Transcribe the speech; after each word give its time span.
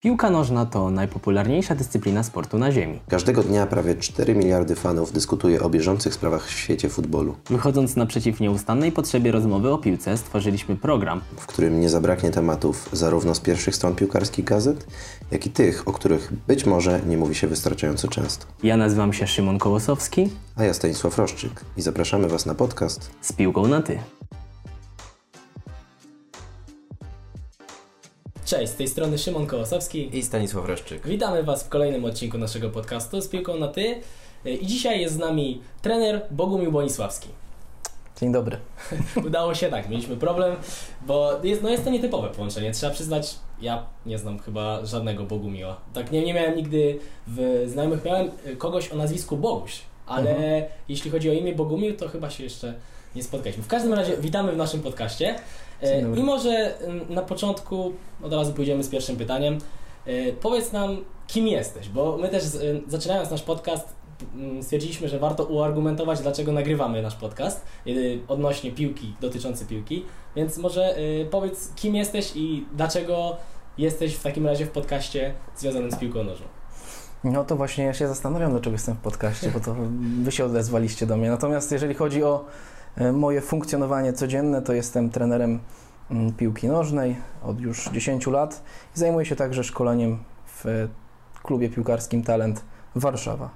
Piłka 0.00 0.30
nożna 0.30 0.66
to 0.66 0.90
najpopularniejsza 0.90 1.74
dyscyplina 1.74 2.22
sportu 2.22 2.58
na 2.58 2.72
Ziemi. 2.72 3.00
Każdego 3.08 3.42
dnia 3.42 3.66
prawie 3.66 3.94
4 3.96 4.34
miliardy 4.34 4.74
fanów 4.74 5.12
dyskutuje 5.12 5.62
o 5.62 5.70
bieżących 5.70 6.14
sprawach 6.14 6.46
w 6.46 6.50
świecie 6.50 6.88
futbolu, 6.88 7.34
Wychodząc 7.50 7.96
naprzeciw 7.96 8.40
nieustannej 8.40 8.92
potrzebie 8.92 9.32
rozmowy 9.32 9.72
o 9.72 9.78
piłce, 9.78 10.16
stworzyliśmy 10.16 10.76
program. 10.76 11.20
w 11.36 11.46
którym 11.46 11.80
nie 11.80 11.88
zabraknie 11.88 12.30
tematów 12.30 12.88
zarówno 12.92 13.34
z 13.34 13.40
pierwszych 13.40 13.74
stron 13.76 13.94
piłkarskich 13.94 14.44
gazet, 14.44 14.86
jak 15.30 15.46
i 15.46 15.50
tych, 15.50 15.88
o 15.88 15.92
których 15.92 16.32
być 16.48 16.66
może 16.66 17.00
nie 17.06 17.16
mówi 17.16 17.34
się 17.34 17.46
wystarczająco 17.46 18.08
często. 18.08 18.46
Ja 18.62 18.76
nazywam 18.76 19.12
się 19.12 19.26
Szymon 19.26 19.58
Kołosowski 19.58 20.30
A 20.56 20.64
ja 20.64 20.74
Stanisław 20.74 21.18
Roszczyk 21.18 21.64
i 21.76 21.82
zapraszamy 21.82 22.28
Was 22.28 22.46
na 22.46 22.54
podcast 22.54 23.10
z 23.20 23.32
piłką 23.32 23.68
na 23.68 23.82
ty. 23.82 23.98
Cześć, 28.48 28.72
z 28.72 28.74
tej 28.76 28.88
strony 28.88 29.18
Szymon 29.18 29.46
Kołosowski. 29.46 30.16
I 30.18 30.22
Stanisław 30.22 30.66
Reszczyk. 30.66 31.06
Witamy 31.06 31.42
Was 31.42 31.64
w 31.64 31.68
kolejnym 31.68 32.04
odcinku 32.04 32.38
naszego 32.38 32.70
podcastu 32.70 33.20
z 33.20 33.28
piłką 33.28 33.58
na 33.58 33.68
ty. 33.68 34.00
I 34.44 34.66
dzisiaj 34.66 35.00
jest 35.00 35.14
z 35.14 35.18
nami 35.18 35.62
trener 35.82 36.26
Bogumił 36.30 36.72
Bonisławski. 36.72 37.28
Dzień 38.20 38.32
dobry. 38.32 38.56
Udało 39.26 39.54
się 39.54 39.68
tak, 39.68 39.88
mieliśmy 39.88 40.16
problem, 40.16 40.56
bo 41.06 41.40
jest, 41.42 41.62
no 41.62 41.68
jest 41.68 41.84
to 41.84 41.90
nietypowe 41.90 42.28
połączenie. 42.28 42.72
Trzeba 42.72 42.92
przyznać, 42.92 43.34
ja 43.60 43.86
nie 44.06 44.18
znam 44.18 44.38
chyba 44.38 44.86
żadnego 44.86 45.24
Bogumiła. 45.24 45.76
Tak 45.94 46.12
nie, 46.12 46.24
nie 46.24 46.34
miałem 46.34 46.56
nigdy 46.56 46.98
w 47.26 47.64
znajomych, 47.66 48.04
miałem 48.04 48.30
y, 48.46 48.56
kogoś 48.56 48.92
o 48.92 48.96
nazwisku 48.96 49.36
Boguś, 49.36 49.80
ale 50.06 50.62
jeśli 50.88 51.10
chodzi 51.10 51.30
o 51.30 51.32
imię 51.32 51.54
Bogumił, 51.54 51.96
to 51.96 52.08
chyba 52.08 52.30
się 52.30 52.44
jeszcze 52.44 52.74
nie 53.16 53.22
spotkaliśmy. 53.22 53.62
W 53.62 53.68
każdym 53.68 53.94
razie 53.94 54.16
witamy 54.16 54.52
w 54.52 54.56
naszym 54.56 54.80
podcaście. 54.80 55.34
E. 55.82 56.00
I 56.00 56.22
może 56.22 56.82
ym, 56.88 57.00
na 57.08 57.22
początku 57.22 57.92
od 58.22 58.32
razu 58.32 58.52
pójdziemy 58.52 58.84
z 58.84 58.88
pierwszym 58.88 59.16
pytaniem. 59.16 59.58
E, 60.06 60.32
Powiedz 60.32 60.72
nam, 60.72 61.04
kim 61.26 61.46
jesteś, 61.46 61.88
bo 61.88 62.16
my 62.16 62.28
też 62.28 62.44
zaczynając 62.88 63.30
nasz 63.30 63.42
podcast 63.42 63.98
stwierdziliśmy, 64.62 65.08
że 65.08 65.18
warto 65.18 65.44
uargumentować, 65.44 66.20
dlaczego 66.20 66.52
nagrywamy 66.52 67.02
nasz 67.02 67.16
podcast 67.16 67.64
y, 67.86 68.20
odnośnie 68.28 68.72
piłki, 68.72 69.14
dotyczący 69.20 69.66
piłki. 69.66 70.04
Więc 70.36 70.58
może 70.58 70.96
powiedz, 71.30 71.74
kim 71.76 71.94
jesteś 71.94 72.32
i 72.34 72.66
dlaczego 72.76 73.36
jesteś 73.78 74.14
w 74.14 74.22
takim 74.22 74.46
razie 74.46 74.66
w 74.66 74.70
podcaście 74.70 75.34
związanym 75.56 75.90
z 75.90 75.96
piłką 75.96 76.24
nożną. 76.24 76.46
No 77.24 77.44
to 77.44 77.56
właśnie 77.56 77.84
ja 77.84 77.94
się 77.94 78.08
zastanawiam, 78.08 78.50
dlaczego 78.50 78.74
jestem 78.74 78.94
w 78.94 78.98
podcaście, 79.00 79.50
bo 79.50 79.60
to 79.60 79.74
wy 80.22 80.32
się 80.32 80.44
odezwaliście 80.44 81.06
do 81.06 81.16
mnie. 81.16 81.30
Natomiast 81.30 81.72
jeżeli 81.72 81.94
chodzi 81.94 82.24
o 82.24 82.44
e, 82.44 82.44
moje 83.12 83.40
funkcjonowanie 83.40 84.12
codzienne, 84.12 84.62
to 84.62 84.72
jestem 84.72 85.10
trenerem 85.10 85.60
mm, 86.10 86.32
piłki 86.32 86.68
nożnej 86.68 87.16
od 87.42 87.60
już 87.60 87.90
10 87.90 88.26
lat 88.26 88.62
i 88.96 88.98
zajmuję 88.98 89.26
się 89.26 89.36
także 89.36 89.64
szkoleniem 89.64 90.18
w 90.46 90.66
e, 90.66 90.88
klubie 91.42 91.68
piłkarskim 91.68 92.22
Talent 92.22 92.64
Warszawa. 92.94 93.50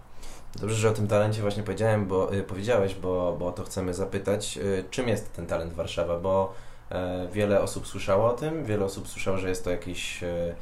Dobrze, 0.61 0.77
że 0.77 0.89
o 0.89 0.93
tym 0.93 1.07
talencie 1.07 1.43
właśnie 1.43 1.63
powiedziałem, 1.63 2.07
bo 2.07 2.35
y, 2.35 2.43
powiedziałeś, 2.43 2.95
bo, 2.95 3.37
bo 3.39 3.47
o 3.47 3.53
to 3.53 3.65
chcemy 3.65 3.95
zapytać. 3.95 4.59
Y, 4.59 4.85
czym 4.91 5.09
jest 5.09 5.33
ten 5.33 5.47
talent 5.47 5.73
Warszawa? 5.73 6.19
Bo 6.19 6.55
e, 6.91 7.29
wiele 7.33 7.61
osób 7.61 7.87
słyszało 7.87 8.31
o 8.31 8.33
tym, 8.33 8.65
wiele 8.65 8.85
osób 8.85 9.09
słyszało, 9.09 9.39
że 9.39 9.49
jest 9.49 9.65
to 9.65 9.71
jakieś, 9.71 10.23
e, 10.23 10.55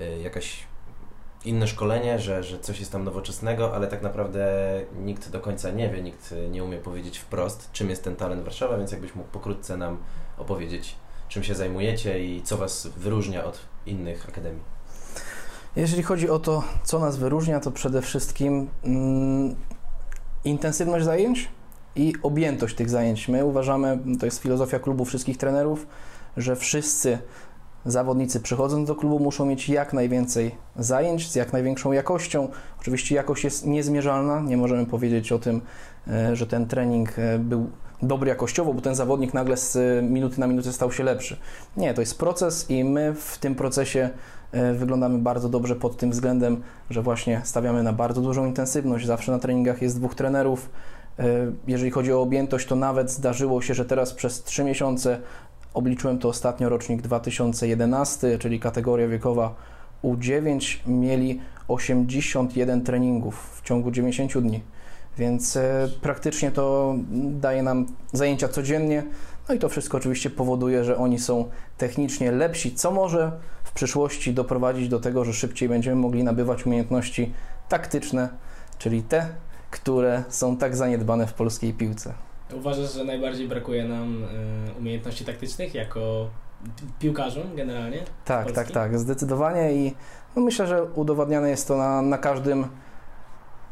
e, 0.00 0.18
jakaś 0.18 0.67
inne 1.44 1.66
szkolenie, 1.66 2.18
że, 2.18 2.42
że 2.42 2.58
coś 2.58 2.80
jest 2.80 2.92
tam 2.92 3.04
nowoczesnego, 3.04 3.74
ale 3.74 3.86
tak 3.86 4.02
naprawdę 4.02 4.46
nikt 5.00 5.30
do 5.30 5.40
końca 5.40 5.70
nie 5.70 5.90
wie, 5.90 6.02
nikt 6.02 6.34
nie 6.50 6.64
umie 6.64 6.78
powiedzieć 6.78 7.18
wprost, 7.18 7.72
czym 7.72 7.90
jest 7.90 8.04
ten 8.04 8.16
talent 8.16 8.44
Warszawa, 8.44 8.78
więc 8.78 8.92
jakbyś 8.92 9.14
mógł 9.14 9.28
pokrótce 9.28 9.76
nam 9.76 9.98
opowiedzieć, 10.38 10.96
czym 11.28 11.42
się 11.42 11.54
zajmujecie 11.54 12.24
i 12.24 12.42
co 12.42 12.56
Was 12.56 12.88
wyróżnia 12.96 13.44
od 13.44 13.60
innych 13.86 14.28
akademii. 14.28 14.62
Jeżeli 15.76 16.02
chodzi 16.02 16.30
o 16.30 16.38
to, 16.38 16.64
co 16.84 16.98
nas 16.98 17.16
wyróżnia, 17.16 17.60
to 17.60 17.70
przede 17.70 18.02
wszystkim 18.02 18.68
mm, 18.84 19.56
intensywność 20.44 21.04
zajęć 21.04 21.48
i 21.96 22.14
objętość 22.22 22.74
tych 22.74 22.90
zajęć. 22.90 23.28
My 23.28 23.44
uważamy, 23.44 23.98
to 24.20 24.26
jest 24.26 24.42
filozofia 24.42 24.78
klubu 24.78 25.04
wszystkich 25.04 25.36
trenerów, 25.36 25.86
że 26.36 26.56
wszyscy 26.56 27.18
zawodnicy 27.86 28.40
przychodząc 28.40 28.88
do 28.88 28.94
klubu 28.94 29.18
muszą 29.18 29.46
mieć 29.46 29.68
jak 29.68 29.92
najwięcej 29.92 30.54
zajęć 30.76 31.30
z 31.30 31.34
jak 31.34 31.52
największą 31.52 31.92
jakością. 31.92 32.48
Oczywiście 32.80 33.14
jakość 33.14 33.44
jest 33.44 33.66
niezmierzalna, 33.66 34.40
nie 34.40 34.56
możemy 34.56 34.86
powiedzieć 34.86 35.32
o 35.32 35.38
tym, 35.38 35.60
e, 36.08 36.36
że 36.36 36.46
ten 36.46 36.66
trening 36.66 37.18
e, 37.18 37.38
był 37.38 37.70
dobry 38.02 38.28
jakościowo, 38.28 38.74
bo 38.74 38.80
ten 38.80 38.94
zawodnik 38.94 39.34
nagle 39.34 39.56
z 39.56 39.76
e, 39.76 40.02
minuty 40.02 40.40
na 40.40 40.46
minutę 40.46 40.72
stał 40.72 40.92
się 40.92 41.04
lepszy. 41.04 41.36
Nie, 41.76 41.94
to 41.94 42.00
jest 42.00 42.18
proces 42.18 42.70
i 42.70 42.84
my 42.84 43.14
w 43.14 43.38
tym 43.38 43.54
procesie 43.54 44.10
wyglądamy 44.74 45.18
bardzo 45.18 45.48
dobrze 45.48 45.76
pod 45.76 45.96
tym 45.96 46.10
względem, 46.10 46.62
że 46.90 47.02
właśnie 47.02 47.40
stawiamy 47.44 47.82
na 47.82 47.92
bardzo 47.92 48.20
dużą 48.20 48.46
intensywność. 48.46 49.06
Zawsze 49.06 49.32
na 49.32 49.38
treningach 49.38 49.82
jest 49.82 49.98
dwóch 49.98 50.14
trenerów. 50.14 50.70
Jeżeli 51.66 51.90
chodzi 51.90 52.12
o 52.12 52.22
objętość, 52.22 52.66
to 52.66 52.76
nawet 52.76 53.10
zdarzyło 53.10 53.62
się, 53.62 53.74
że 53.74 53.84
teraz 53.84 54.14
przez 54.14 54.42
3 54.42 54.64
miesiące 54.64 55.20
obliczyłem 55.78 56.18
to 56.18 56.28
ostatnio 56.28 56.68
rocznik 56.68 57.02
2011, 57.02 58.38
czyli 58.38 58.60
kategoria 58.60 59.08
wiekowa 59.08 59.54
U9, 60.04 60.76
mieli 60.86 61.40
81 61.68 62.84
treningów 62.84 63.60
w 63.60 63.62
ciągu 63.62 63.90
90 63.90 64.38
dni. 64.38 64.62
Więc 65.18 65.56
e, 65.56 65.88
praktycznie 66.02 66.50
to 66.50 66.94
daje 67.40 67.62
nam 67.62 67.86
zajęcia 68.12 68.48
codziennie. 68.48 69.02
No 69.48 69.54
i 69.54 69.58
to 69.58 69.68
wszystko 69.68 69.96
oczywiście 69.96 70.30
powoduje, 70.30 70.84
że 70.84 70.96
oni 70.96 71.18
są 71.18 71.44
technicznie 71.76 72.32
lepsi, 72.32 72.74
co 72.74 72.90
może 72.90 73.32
w 73.64 73.72
przyszłości 73.72 74.34
doprowadzić 74.34 74.88
do 74.88 75.00
tego, 75.00 75.24
że 75.24 75.32
szybciej 75.32 75.68
będziemy 75.68 75.96
mogli 75.96 76.24
nabywać 76.24 76.66
umiejętności 76.66 77.32
taktyczne, 77.68 78.28
czyli 78.78 79.02
te, 79.02 79.28
które 79.70 80.24
są 80.28 80.56
tak 80.56 80.76
zaniedbane 80.76 81.26
w 81.26 81.34
polskiej 81.34 81.72
piłce. 81.72 82.27
Uważasz, 82.54 82.92
że 82.94 83.04
najbardziej 83.04 83.48
brakuje 83.48 83.84
nam 83.84 84.24
y, 84.24 84.26
umiejętności 84.78 85.24
taktycznych 85.24 85.74
jako 85.74 86.30
pi- 86.76 86.86
piłkarzom 86.98 87.42
generalnie? 87.56 87.98
Tak, 88.24 88.44
Polski? 88.44 88.64
tak, 88.64 88.70
tak, 88.70 88.98
zdecydowanie 88.98 89.72
i 89.72 89.94
no 90.36 90.42
myślę, 90.42 90.66
że 90.66 90.84
udowadniane 90.84 91.50
jest 91.50 91.68
to 91.68 91.76
na, 91.76 92.02
na 92.02 92.18
każdym 92.18 92.66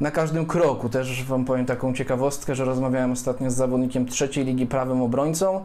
na 0.00 0.10
każdym 0.10 0.47
kroku. 0.47 0.88
Też 0.88 1.25
Wam 1.25 1.44
powiem 1.44 1.66
taką 1.66 1.94
ciekawostkę, 1.94 2.54
że 2.54 2.65
rozmawiałem 2.65 3.12
ostatnio 3.12 3.50
z 3.50 3.54
zawodnikiem 3.54 4.06
trzeciej 4.06 4.44
ligi 4.44 4.66
prawym 4.66 5.03
obrońcą 5.03 5.65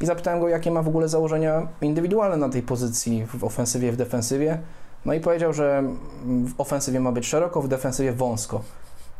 i 0.00 0.06
zapytałem 0.06 0.40
go, 0.40 0.48
jakie 0.48 0.70
ma 0.70 0.82
w 0.82 0.88
ogóle 0.88 1.08
założenia 1.08 1.68
indywidualne 1.80 2.36
na 2.36 2.48
tej 2.48 2.62
pozycji 2.62 3.26
w 3.26 3.44
ofensywie, 3.44 3.92
w 3.92 3.96
defensywie. 3.96 4.58
No 5.04 5.14
i 5.14 5.20
powiedział, 5.20 5.52
że 5.52 5.82
w 6.26 6.60
ofensywie 6.60 7.00
ma 7.00 7.12
być 7.12 7.26
szeroko, 7.26 7.62
w 7.62 7.68
defensywie 7.68 8.12
wąsko. 8.12 8.62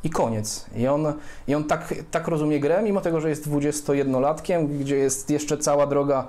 I 0.06 0.10
koniec. 0.10 0.66
I 0.76 0.88
on, 0.88 1.12
i 1.48 1.54
on 1.54 1.64
tak, 1.64 1.94
tak 2.10 2.28
rozumie 2.28 2.60
grę, 2.60 2.82
mimo 2.82 3.00
tego, 3.00 3.20
że 3.20 3.28
jest 3.28 3.48
21-latkiem, 3.48 4.68
gdzie 4.68 4.96
jest 4.96 5.30
jeszcze 5.30 5.58
cała 5.58 5.86
droga 5.86 6.26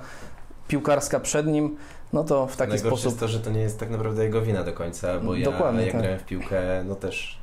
piłkarska 0.67 1.19
przed 1.19 1.47
nim, 1.47 1.75
no 2.13 2.23
to 2.23 2.47
w 2.47 2.57
taki 2.57 2.69
Najgorsze 2.69 2.89
sposób. 2.89 3.05
jest 3.05 3.19
to, 3.19 3.27
że 3.27 3.39
to 3.39 3.49
nie 3.51 3.59
jest 3.59 3.79
tak 3.79 3.89
naprawdę 3.89 4.23
jego 4.23 4.41
wina 4.41 4.63
do 4.63 4.73
końca, 4.73 5.19
bo 5.19 5.35
ja 5.35 5.51
Dokładnie, 5.51 5.81
jak 5.81 5.91
tak. 5.91 6.01
grałem 6.01 6.19
w 6.19 6.25
piłkę, 6.25 6.83
no 6.85 6.95
też 6.95 7.39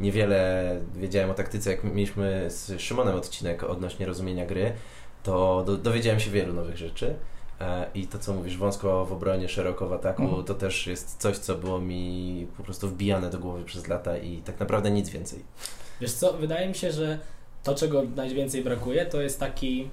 niewiele 0.00 0.76
wiedziałem 0.96 1.30
o 1.30 1.34
taktyce, 1.34 1.70
jak 1.70 1.84
mieliśmy 1.84 2.46
z 2.50 2.80
Szymonem 2.80 3.16
odcinek 3.16 3.64
odnośnie 3.64 4.06
rozumienia 4.06 4.46
gry, 4.46 4.72
to 5.22 5.62
do, 5.66 5.76
dowiedziałem 5.76 6.20
się 6.20 6.30
wielu 6.30 6.52
nowych 6.52 6.76
rzeczy. 6.76 7.14
E, 7.62 7.86
I 7.94 8.06
to, 8.06 8.18
co 8.18 8.32
mówisz, 8.34 8.56
wąsko 8.56 9.04
w 9.06 9.12
obronie, 9.12 9.48
szeroko 9.48 9.88
w 9.88 9.92
ataku, 9.92 10.22
Mhm. 10.22 10.44
to 10.44 10.54
też 10.54 10.86
jest 10.86 11.16
coś, 11.18 11.38
co 11.38 11.54
było 11.54 11.78
mi 11.80 12.46
po 12.56 12.62
prostu 12.62 12.88
wbijane 12.88 13.30
do 13.30 13.38
głowy 13.38 13.64
przez 13.64 13.88
lata 13.88 14.18
i 14.18 14.36
tak 14.36 14.60
naprawdę 14.60 14.90
nic 14.90 15.08
więcej. 15.08 15.44
Wiesz 16.00 16.12
co, 16.12 16.32
wydaje 16.32 16.68
mi 16.68 16.74
się, 16.74 16.92
że 16.92 17.18
to, 17.62 17.74
czego 17.74 18.02
najwięcej 18.16 18.64
brakuje, 18.64 19.06
to 19.06 19.20
jest 19.20 19.40
taki 19.40 19.88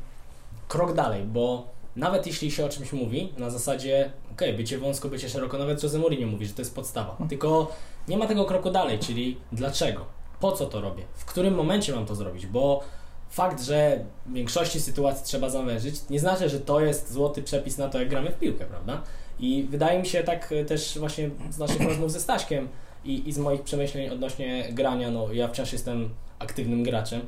krok 0.68 0.94
dalej, 0.94 1.24
bo 1.24 1.68
nawet 1.96 2.28
jeśli 2.28 2.52
się 2.52 2.66
o 2.66 2.70
czymś 2.70 2.94
mówi, 2.94 3.34
na 3.38 3.50
zasadzie, 3.50 4.12
okej, 4.32 4.54
bycie 4.54 4.78
wąsko, 4.78 5.10
bycie 5.10 5.30
szeroko, 5.30 5.58
nawet 5.58 5.84
Jose 5.84 5.98
Mourinho 6.00 6.28
mówi, 6.28 6.46
że 6.46 6.54
to 6.54 6.62
jest 6.62 6.76
podstawa, 6.76 7.18
tylko 7.30 7.72
nie 8.08 8.18
ma 8.18 8.28
tego 8.28 8.46
kroku 8.46 8.72
dalej, 8.72 9.00
czyli 9.00 9.38
dlaczego, 9.52 10.06
po 10.40 10.52
co 10.52 10.66
to 10.66 10.82
robię, 10.82 11.04
w 11.16 11.26
którym 11.26 11.56
momencie 11.56 11.96
mam 11.96 12.06
to 12.06 12.16
zrobić, 12.16 12.46
bo 12.48 12.84
fakt, 13.30 13.64
że 13.64 14.06
w 14.26 14.34
większości 14.34 14.82
sytuacji 14.82 15.26
trzeba 15.26 15.50
zawężyć, 15.50 15.96
nie 16.10 16.20
znaczy, 16.20 16.50
że 16.50 16.60
to 16.60 16.80
jest 16.80 17.14
złoty 17.14 17.44
przepis 17.44 17.78
na 17.78 17.90
to, 17.90 18.00
jak 18.00 18.10
gramy 18.10 18.32
w 18.32 18.40
piłkę, 18.40 18.66
prawda? 18.66 19.02
I 19.40 19.68
wydaje 19.70 20.00
mi 20.00 20.06
się 20.06 20.24
tak 20.24 20.52
e, 20.52 20.66
też 20.66 21.00
właśnie 21.00 21.30
z 21.50 21.58
naszych 21.58 21.82
rozmów 21.82 22.12
ze 22.12 22.20
Staśkiem 22.20 22.68
i, 23.06 23.30
i 23.30 23.34
z 23.34 23.38
moich 23.38 23.62
przemyśleń 23.62 24.10
odnośnie 24.10 24.68
grania, 24.72 25.12
no 25.12 25.34
ja 25.34 25.48
wciąż 25.48 25.74
jestem 25.74 26.10
aktywnym 26.40 26.84
graczem 26.84 27.22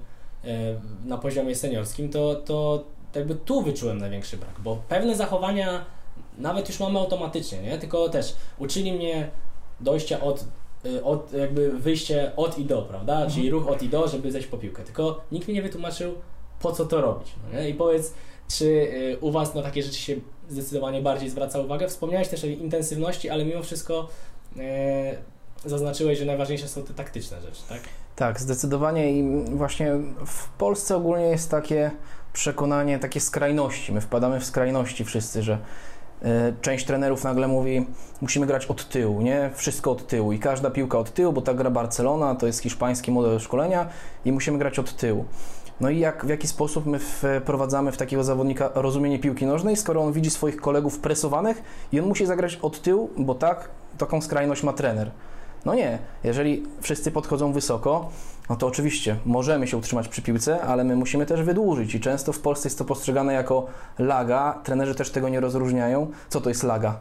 e, 0.43 0.47
na 1.05 1.17
poziomie 1.17 1.55
seniorskim, 1.55 2.09
to, 2.09 2.35
to 2.35 2.83
jakby 3.15 3.35
tu 3.35 3.61
wyczułem 3.61 3.97
największy 3.97 4.37
brak, 4.37 4.59
bo 4.59 4.75
pewne 4.89 5.15
zachowania 5.15 5.85
nawet 6.37 6.69
już 6.69 6.79
mamy 6.79 6.99
automatycznie, 6.99 7.61
nie? 7.61 7.77
Tylko 7.77 8.09
też 8.09 8.35
uczyli 8.59 8.93
mnie 8.93 9.29
dojścia 9.79 10.21
od, 10.21 10.45
od 11.03 11.33
jakby 11.33 11.71
wyjście 11.71 12.31
od 12.35 12.57
i 12.57 12.65
do, 12.65 12.81
prawda? 12.81 13.27
Czyli 13.29 13.49
ruch 13.49 13.67
od 13.67 13.83
i 13.83 13.89
do, 13.89 14.07
żeby 14.07 14.31
zejść 14.31 14.47
po 14.47 14.57
piłkę. 14.57 14.83
Tylko 14.83 15.21
nikt 15.31 15.47
mi 15.47 15.53
nie 15.53 15.61
wytłumaczył, 15.61 16.15
po 16.61 16.71
co 16.71 16.85
to 16.85 17.01
robić. 17.01 17.33
No? 17.53 17.61
I 17.61 17.73
powiedz, 17.73 18.13
czy 18.47 18.65
y, 18.65 19.17
u 19.21 19.31
Was 19.31 19.55
na 19.55 19.61
takie 19.61 19.83
rzeczy 19.83 19.99
się 19.99 20.15
zdecydowanie 20.49 21.01
bardziej 21.01 21.29
zwraca 21.29 21.59
uwagę? 21.59 21.87
Wspomniałeś 21.87 22.27
też 22.27 22.43
o 22.43 22.47
intensywności, 22.47 23.29
ale 23.29 23.45
mimo 23.45 23.63
wszystko 23.63 24.07
e, 24.59 25.15
zaznaczyłeś, 25.65 26.19
że 26.19 26.25
najważniejsze 26.25 26.67
są 26.67 26.83
te 26.83 26.93
taktyczne 26.93 27.41
rzeczy, 27.41 27.61
tak? 27.69 27.79
Tak, 28.15 28.39
zdecydowanie 28.39 29.11
i 29.11 29.45
właśnie 29.55 29.91
w 30.25 30.49
Polsce 30.49 30.95
ogólnie 30.95 31.25
jest 31.25 31.51
takie 31.51 31.91
przekonanie, 32.33 32.99
takie 32.99 33.19
skrajności. 33.19 33.91
My 33.91 34.01
wpadamy 34.01 34.39
w 34.39 34.45
skrajności 34.45 35.05
wszyscy, 35.05 35.43
że 35.43 35.57
część 36.61 36.85
trenerów 36.85 37.23
nagle 37.23 37.47
mówi, 37.47 37.85
musimy 38.21 38.45
grać 38.45 38.65
od 38.65 38.89
tyłu, 38.89 39.21
nie? 39.21 39.49
Wszystko 39.55 39.91
od 39.91 40.07
tyłu 40.07 40.31
i 40.31 40.39
każda 40.39 40.71
piłka 40.71 40.99
od 40.99 41.13
tyłu, 41.13 41.33
bo 41.33 41.41
tak 41.41 41.57
gra 41.57 41.69
Barcelona, 41.69 42.35
to 42.35 42.47
jest 42.47 42.59
hiszpański 42.59 43.11
model 43.11 43.39
szkolenia 43.39 43.89
i 44.25 44.31
musimy 44.31 44.57
grać 44.57 44.79
od 44.79 44.95
tyłu. 44.95 45.25
No 45.79 45.89
i 45.89 45.99
jak, 45.99 46.25
w 46.25 46.29
jaki 46.29 46.47
sposób 46.47 46.85
my 46.85 46.99
wprowadzamy 46.99 47.91
w 47.91 47.97
takiego 47.97 48.23
zawodnika 48.23 48.69
rozumienie 48.73 49.19
piłki 49.19 49.45
nożnej, 49.45 49.75
skoro 49.75 50.01
on 50.01 50.13
widzi 50.13 50.29
swoich 50.29 50.57
kolegów 50.57 50.99
presowanych 50.99 51.63
i 51.91 51.99
on 51.99 52.05
musi 52.05 52.25
zagrać 52.25 52.59
od 52.61 52.81
tyłu, 52.81 53.09
bo 53.17 53.35
tak, 53.35 53.69
taką 53.97 54.21
skrajność 54.21 54.63
ma 54.63 54.73
trener. 54.73 55.11
No 55.65 55.75
nie, 55.75 55.99
jeżeli 56.23 56.63
wszyscy 56.81 57.11
podchodzą 57.11 57.53
wysoko, 57.53 58.09
no 58.51 58.57
to 58.57 58.67
oczywiście 58.67 59.17
możemy 59.25 59.67
się 59.67 59.77
utrzymać 59.77 60.07
przy 60.07 60.21
piłce, 60.21 60.61
ale 60.61 60.83
my 60.83 60.95
musimy 60.95 61.25
też 61.25 61.43
wydłużyć 61.43 61.95
i 61.95 61.99
często 61.99 62.33
w 62.33 62.39
Polsce 62.39 62.67
jest 62.67 62.77
to 62.77 62.85
postrzegane 62.85 63.33
jako 63.33 63.65
laga. 63.99 64.59
Trenerzy 64.63 64.95
też 64.95 65.11
tego 65.11 65.29
nie 65.29 65.39
rozróżniają. 65.39 66.11
Co 66.29 66.41
to 66.41 66.49
jest 66.49 66.63
laga? 66.63 66.99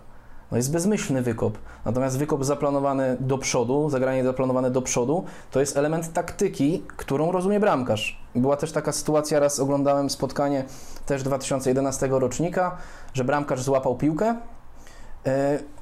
No 0.50 0.56
jest 0.56 0.72
bezmyślny 0.72 1.22
wykop. 1.22 1.58
Natomiast 1.84 2.18
wykop 2.18 2.44
zaplanowany 2.44 3.16
do 3.20 3.38
przodu, 3.38 3.90
zagranie 3.90 4.24
zaplanowane 4.24 4.70
do 4.70 4.82
przodu, 4.82 5.24
to 5.50 5.60
jest 5.60 5.76
element 5.76 6.12
taktyki, 6.12 6.82
którą 6.96 7.32
rozumie 7.32 7.60
bramkarz. 7.60 8.20
Była 8.34 8.56
też 8.56 8.72
taka 8.72 8.92
sytuacja, 8.92 9.40
raz 9.40 9.60
oglądałem 9.60 10.10
spotkanie 10.10 10.64
też 11.06 11.22
2011 11.22 12.08
rocznika, 12.10 12.76
że 13.14 13.24
bramkarz 13.24 13.62
złapał 13.62 13.96
piłkę, 13.96 14.34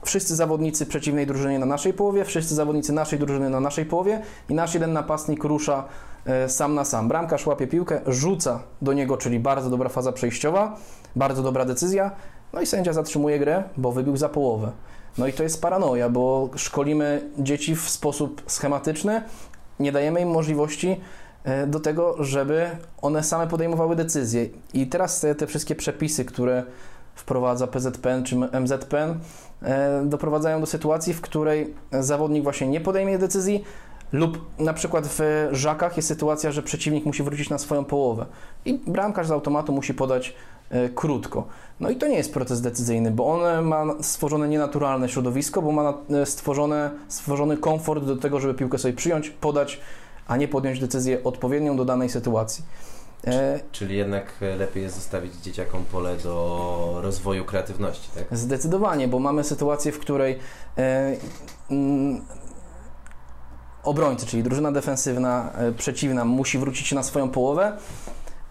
wszyscy 0.04 0.36
zawodnicy 0.36 0.86
przeciwnej 0.86 1.26
drużyny 1.26 1.58
na 1.58 1.66
naszej 1.66 1.92
połowie, 1.92 2.24
wszyscy 2.24 2.54
zawodnicy 2.54 2.92
naszej 2.92 3.18
drużyny 3.18 3.50
na 3.50 3.60
naszej 3.60 3.84
połowie 3.84 4.22
i 4.48 4.54
nasz 4.54 4.74
jeden 4.74 4.92
napastnik 4.92 5.44
rusza 5.44 5.84
e, 6.26 6.48
sam 6.48 6.74
na 6.74 6.84
sam. 6.84 7.08
Bramkarz 7.08 7.46
łapie 7.46 7.66
piłkę, 7.66 8.00
rzuca 8.06 8.62
do 8.82 8.92
niego, 8.92 9.16
czyli 9.16 9.40
bardzo 9.40 9.70
dobra 9.70 9.88
faza 9.88 10.12
przejściowa, 10.12 10.76
bardzo 11.16 11.42
dobra 11.42 11.64
decyzja, 11.64 12.10
no 12.52 12.60
i 12.60 12.66
sędzia 12.66 12.92
zatrzymuje 12.92 13.38
grę, 13.38 13.64
bo 13.76 13.92
wybił 13.92 14.16
za 14.16 14.28
połowę. 14.28 14.72
No 15.18 15.26
i 15.26 15.32
to 15.32 15.42
jest 15.42 15.62
paranoja, 15.62 16.08
bo 16.08 16.50
szkolimy 16.56 17.30
dzieci 17.38 17.76
w 17.76 17.90
sposób 17.90 18.42
schematyczny, 18.46 19.22
nie 19.80 19.92
dajemy 19.92 20.20
im 20.20 20.28
możliwości 20.30 21.00
e, 21.44 21.66
do 21.66 21.80
tego, 21.80 22.24
żeby 22.24 22.70
one 23.02 23.22
same 23.22 23.46
podejmowały 23.46 23.96
decyzje. 23.96 24.46
I 24.74 24.86
teraz 24.86 25.20
te, 25.20 25.34
te 25.34 25.46
wszystkie 25.46 25.74
przepisy, 25.74 26.24
które 26.24 26.64
wprowadza 27.18 27.66
PZPN 27.66 28.24
czy 28.24 28.36
MZPN, 28.36 29.18
e, 29.62 30.02
doprowadzają 30.04 30.60
do 30.60 30.66
sytuacji, 30.66 31.14
w 31.14 31.20
której 31.20 31.74
zawodnik 31.92 32.42
właśnie 32.42 32.68
nie 32.68 32.80
podejmie 32.80 33.18
decyzji, 33.18 33.64
lub 34.12 34.46
na 34.58 34.72
przykład 34.72 35.06
w 35.06 35.20
żakach 35.52 35.96
jest 35.96 36.08
sytuacja, 36.08 36.52
że 36.52 36.62
przeciwnik 36.62 37.06
musi 37.06 37.22
wrócić 37.22 37.50
na 37.50 37.58
swoją 37.58 37.84
połowę 37.84 38.26
i 38.64 38.80
bramkarz 38.86 39.26
z 39.26 39.30
automatu 39.30 39.72
musi 39.72 39.94
podać 39.94 40.34
e, 40.70 40.88
krótko. 40.88 41.44
No 41.80 41.90
i 41.90 41.96
to 41.96 42.06
nie 42.06 42.16
jest 42.16 42.34
proces 42.34 42.60
decyzyjny, 42.60 43.10
bo 43.10 43.26
on 43.26 43.64
ma 43.64 43.84
stworzone 44.00 44.48
nienaturalne 44.48 45.08
środowisko, 45.08 45.62
bo 45.62 45.72
ma 45.72 45.94
e, 46.10 46.26
stworzone, 46.26 46.90
stworzony 47.08 47.56
komfort 47.56 48.04
do 48.04 48.16
tego, 48.16 48.40
żeby 48.40 48.54
piłkę 48.54 48.78
sobie 48.78 48.94
przyjąć, 48.94 49.30
podać, 49.30 49.80
a 50.28 50.36
nie 50.36 50.48
podjąć 50.48 50.80
decyzję 50.80 51.24
odpowiednią 51.24 51.76
do 51.76 51.84
danej 51.84 52.08
sytuacji. 52.08 52.64
E, 53.26 53.60
czyli 53.72 53.96
jednak 53.96 54.32
lepiej 54.58 54.82
jest 54.82 54.94
zostawić 54.94 55.34
dzieciakom 55.34 55.84
pole 55.84 56.16
do 56.16 56.98
rozwoju 57.02 57.44
kreatywności, 57.44 58.10
tak? 58.14 58.38
Zdecydowanie, 58.38 59.08
bo 59.08 59.18
mamy 59.18 59.44
sytuację, 59.44 59.92
w 59.92 59.98
której 59.98 60.38
e, 60.78 61.16
mm, 61.70 62.20
obrońcy, 63.82 64.26
czyli 64.26 64.42
drużyna 64.42 64.72
defensywna 64.72 65.52
e, 65.52 65.72
przeciwna 65.72 66.24
musi 66.24 66.58
wrócić 66.58 66.92
na 66.92 67.02
swoją 67.02 67.30
połowę 67.30 67.76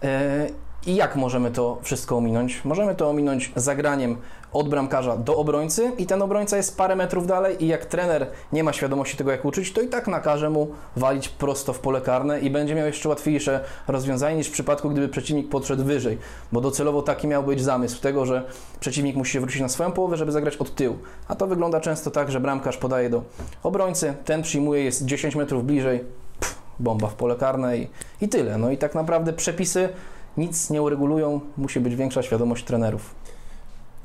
e, 0.02 0.46
i 0.86 0.94
jak 0.94 1.16
możemy 1.16 1.50
to 1.50 1.78
wszystko 1.82 2.16
ominąć? 2.16 2.64
Możemy 2.64 2.94
to 2.94 3.10
ominąć 3.10 3.52
zagraniem 3.56 4.16
od 4.52 4.68
bramkarza 4.68 5.16
do 5.16 5.36
obrońcy 5.36 5.92
i 5.98 6.06
ten 6.06 6.22
obrońca 6.22 6.56
jest 6.56 6.76
parę 6.76 6.96
metrów 6.96 7.26
dalej 7.26 7.64
i 7.64 7.68
jak 7.68 7.84
trener 7.84 8.26
nie 8.52 8.64
ma 8.64 8.72
świadomości 8.72 9.16
tego, 9.16 9.30
jak 9.30 9.44
uczyć, 9.44 9.72
to 9.72 9.80
i 9.80 9.88
tak 9.88 10.08
nakaże 10.08 10.50
mu 10.50 10.68
walić 10.96 11.28
prosto 11.28 11.72
w 11.72 11.78
pole 11.78 12.00
karne 12.00 12.40
i 12.40 12.50
będzie 12.50 12.74
miał 12.74 12.86
jeszcze 12.86 13.08
łatwiejsze 13.08 13.60
rozwiązanie 13.88 14.36
niż 14.36 14.48
w 14.48 14.52
przypadku, 14.52 14.90
gdyby 14.90 15.08
przeciwnik 15.08 15.48
podszedł 15.48 15.84
wyżej, 15.84 16.18
bo 16.52 16.60
docelowo 16.60 17.02
taki 17.02 17.28
miał 17.28 17.42
być 17.42 17.62
zamysł 17.62 18.00
tego, 18.00 18.26
że 18.26 18.44
przeciwnik 18.80 19.16
musi 19.16 19.32
się 19.32 19.40
wrócić 19.40 19.60
na 19.60 19.68
swoją 19.68 19.92
połowę, 19.92 20.16
żeby 20.16 20.32
zagrać 20.32 20.56
od 20.56 20.74
tyłu. 20.74 20.98
A 21.28 21.34
to 21.34 21.46
wygląda 21.46 21.80
często 21.80 22.10
tak, 22.10 22.30
że 22.30 22.40
bramkarz 22.40 22.76
podaje 22.76 23.10
do 23.10 23.22
obrońcy, 23.62 24.14
ten 24.24 24.42
przyjmuje, 24.42 24.84
jest 24.84 25.04
10 25.04 25.36
metrów 25.36 25.64
bliżej, 25.64 26.04
pff, 26.40 26.58
bomba 26.78 27.06
w 27.06 27.14
pole 27.14 27.36
karne 27.36 27.78
i, 27.78 27.88
i 28.20 28.28
tyle. 28.28 28.58
No 28.58 28.70
i 28.70 28.78
tak 28.78 28.94
naprawdę 28.94 29.32
przepisy 29.32 29.88
nic 30.36 30.70
nie 30.70 30.82
uregulują, 30.82 31.40
musi 31.56 31.80
być 31.80 31.96
większa 31.96 32.22
świadomość 32.22 32.64
trenerów. 32.64 33.14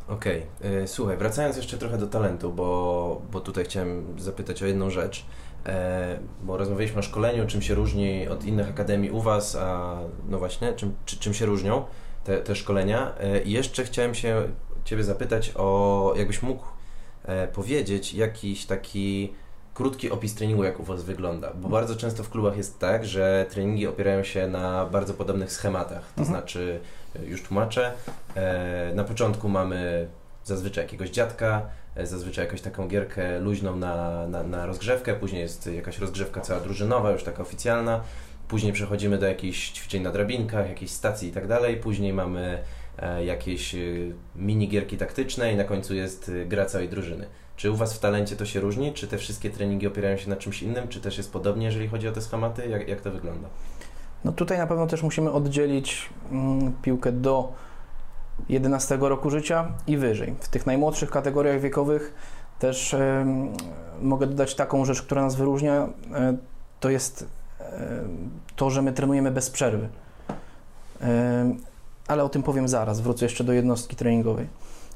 Okej, 0.07 0.45
okay. 0.59 0.87
słuchaj, 0.87 1.17
wracając 1.17 1.57
jeszcze 1.57 1.77
trochę 1.77 1.97
do 1.97 2.07
talentu, 2.07 2.53
bo, 2.53 3.21
bo 3.31 3.41
tutaj 3.41 3.65
chciałem 3.65 4.19
zapytać 4.19 4.63
o 4.63 4.65
jedną 4.65 4.89
rzecz, 4.89 5.25
e, 5.65 6.19
bo 6.43 6.57
rozmawialiśmy 6.57 6.99
o 6.99 7.01
szkoleniu, 7.01 7.47
czym 7.47 7.61
się 7.61 7.75
różni 7.75 8.27
od 8.27 8.45
innych 8.45 8.69
akademii 8.69 9.11
u 9.11 9.21
Was, 9.21 9.55
a 9.55 9.97
no 10.29 10.39
właśnie, 10.39 10.73
czym, 10.73 10.93
czy, 11.05 11.19
czym 11.19 11.33
się 11.33 11.45
różnią 11.45 11.85
te, 12.23 12.37
te 12.37 12.55
szkolenia. 12.55 13.13
E, 13.19 13.41
I 13.41 13.51
jeszcze 13.51 13.83
chciałem 13.83 14.15
się 14.15 14.43
Ciebie 14.85 15.03
zapytać 15.03 15.51
o, 15.55 16.13
jakbyś 16.17 16.41
mógł 16.41 16.65
e, 17.23 17.47
powiedzieć 17.47 18.13
jakiś 18.13 18.65
taki 18.65 19.33
krótki 19.73 20.11
opis 20.11 20.35
treningu, 20.35 20.63
jak 20.63 20.79
u 20.79 20.83
Was 20.83 21.03
wygląda, 21.03 21.53
bo 21.53 21.69
bardzo 21.69 21.95
często 21.95 22.23
w 22.23 22.29
klubach 22.29 22.57
jest 22.57 22.79
tak, 22.79 23.05
że 23.05 23.45
treningi 23.49 23.87
opierają 23.87 24.23
się 24.23 24.47
na 24.47 24.85
bardzo 24.85 25.13
podobnych 25.13 25.51
schematach, 25.51 26.13
to 26.15 26.21
mhm. 26.21 26.27
znaczy, 26.27 26.79
e, 27.15 27.25
już 27.25 27.43
tłumaczę, 27.43 27.93
e, 28.35 28.91
na 28.95 29.03
początku 29.03 29.49
mamy 29.49 30.07
zazwyczaj 30.43 30.83
jakiegoś 30.83 31.09
dziadka, 31.09 31.61
e, 31.95 32.07
zazwyczaj 32.07 32.45
jakąś 32.45 32.61
taką 32.61 32.87
gierkę 32.87 33.39
luźną 33.39 33.75
na, 33.75 34.27
na, 34.27 34.43
na 34.43 34.65
rozgrzewkę, 34.65 35.13
później 35.13 35.41
jest 35.41 35.67
jakaś 35.67 35.99
rozgrzewka 35.99 36.41
cała 36.41 36.59
drużynowa, 36.59 37.11
już 37.11 37.23
taka 37.23 37.41
oficjalna, 37.41 38.01
później 38.47 38.73
przechodzimy 38.73 39.17
do 39.17 39.27
jakichś 39.27 39.71
ćwiczeń 39.71 40.01
na 40.01 40.11
drabinkach, 40.11 40.69
jakiejś 40.69 40.91
stacji 40.91 41.29
i 41.29 41.31
tak 41.31 41.47
dalej, 41.47 41.77
później 41.77 42.13
mamy 42.13 42.63
jakieś 43.25 43.75
mini 44.35 44.67
gierki 44.67 44.97
taktyczne 44.97 45.53
i 45.53 45.55
na 45.55 45.63
końcu 45.63 45.95
jest 45.95 46.31
gra 46.45 46.65
całej 46.65 46.89
drużyny. 46.89 47.27
Czy 47.55 47.71
u 47.71 47.75
Was 47.75 47.93
w 47.93 47.99
talencie 47.99 48.35
to 48.35 48.45
się 48.45 48.59
różni? 48.59 48.93
Czy 48.93 49.07
te 49.07 49.17
wszystkie 49.17 49.49
treningi 49.49 49.87
opierają 49.87 50.17
się 50.17 50.29
na 50.29 50.35
czymś 50.35 50.63
innym? 50.63 50.87
Czy 50.87 51.01
też 51.01 51.17
jest 51.17 51.31
podobnie, 51.31 51.65
jeżeli 51.65 51.87
chodzi 51.87 52.07
o 52.07 52.11
te 52.11 52.21
schematy? 52.21 52.67
Jak, 52.67 52.87
jak 52.87 53.01
to 53.01 53.11
wygląda? 53.11 53.47
No 54.25 54.31
tutaj 54.31 54.57
na 54.57 54.67
pewno 54.67 54.87
też 54.87 55.03
musimy 55.03 55.31
oddzielić 55.31 56.09
mm, 56.31 56.73
piłkę 56.81 57.11
do 57.11 57.53
11 58.49 58.97
roku 59.01 59.29
życia 59.29 59.67
i 59.87 59.97
wyżej. 59.97 60.35
W 60.39 60.47
tych 60.47 60.65
najmłodszych 60.65 61.09
kategoriach 61.09 61.61
wiekowych 61.61 62.13
też 62.59 62.95
mogę 64.01 64.27
dodać 64.27 64.55
taką 64.55 64.85
rzecz, 64.85 65.01
która 65.01 65.21
nas 65.21 65.35
wyróżnia, 65.35 65.83
y, 65.85 66.37
to 66.79 66.89
jest 66.89 67.21
y, 67.21 67.25
to, 68.55 68.69
że 68.69 68.81
my 68.81 68.93
trenujemy 68.93 69.31
bez 69.31 69.49
przerwy. 69.49 69.89
ale 72.07 72.23
o 72.23 72.29
tym 72.29 72.43
powiem 72.43 72.67
zaraz, 72.67 73.01
wrócę 73.01 73.25
jeszcze 73.25 73.43
do 73.43 73.53
jednostki 73.53 73.95
treningowej. 73.95 74.47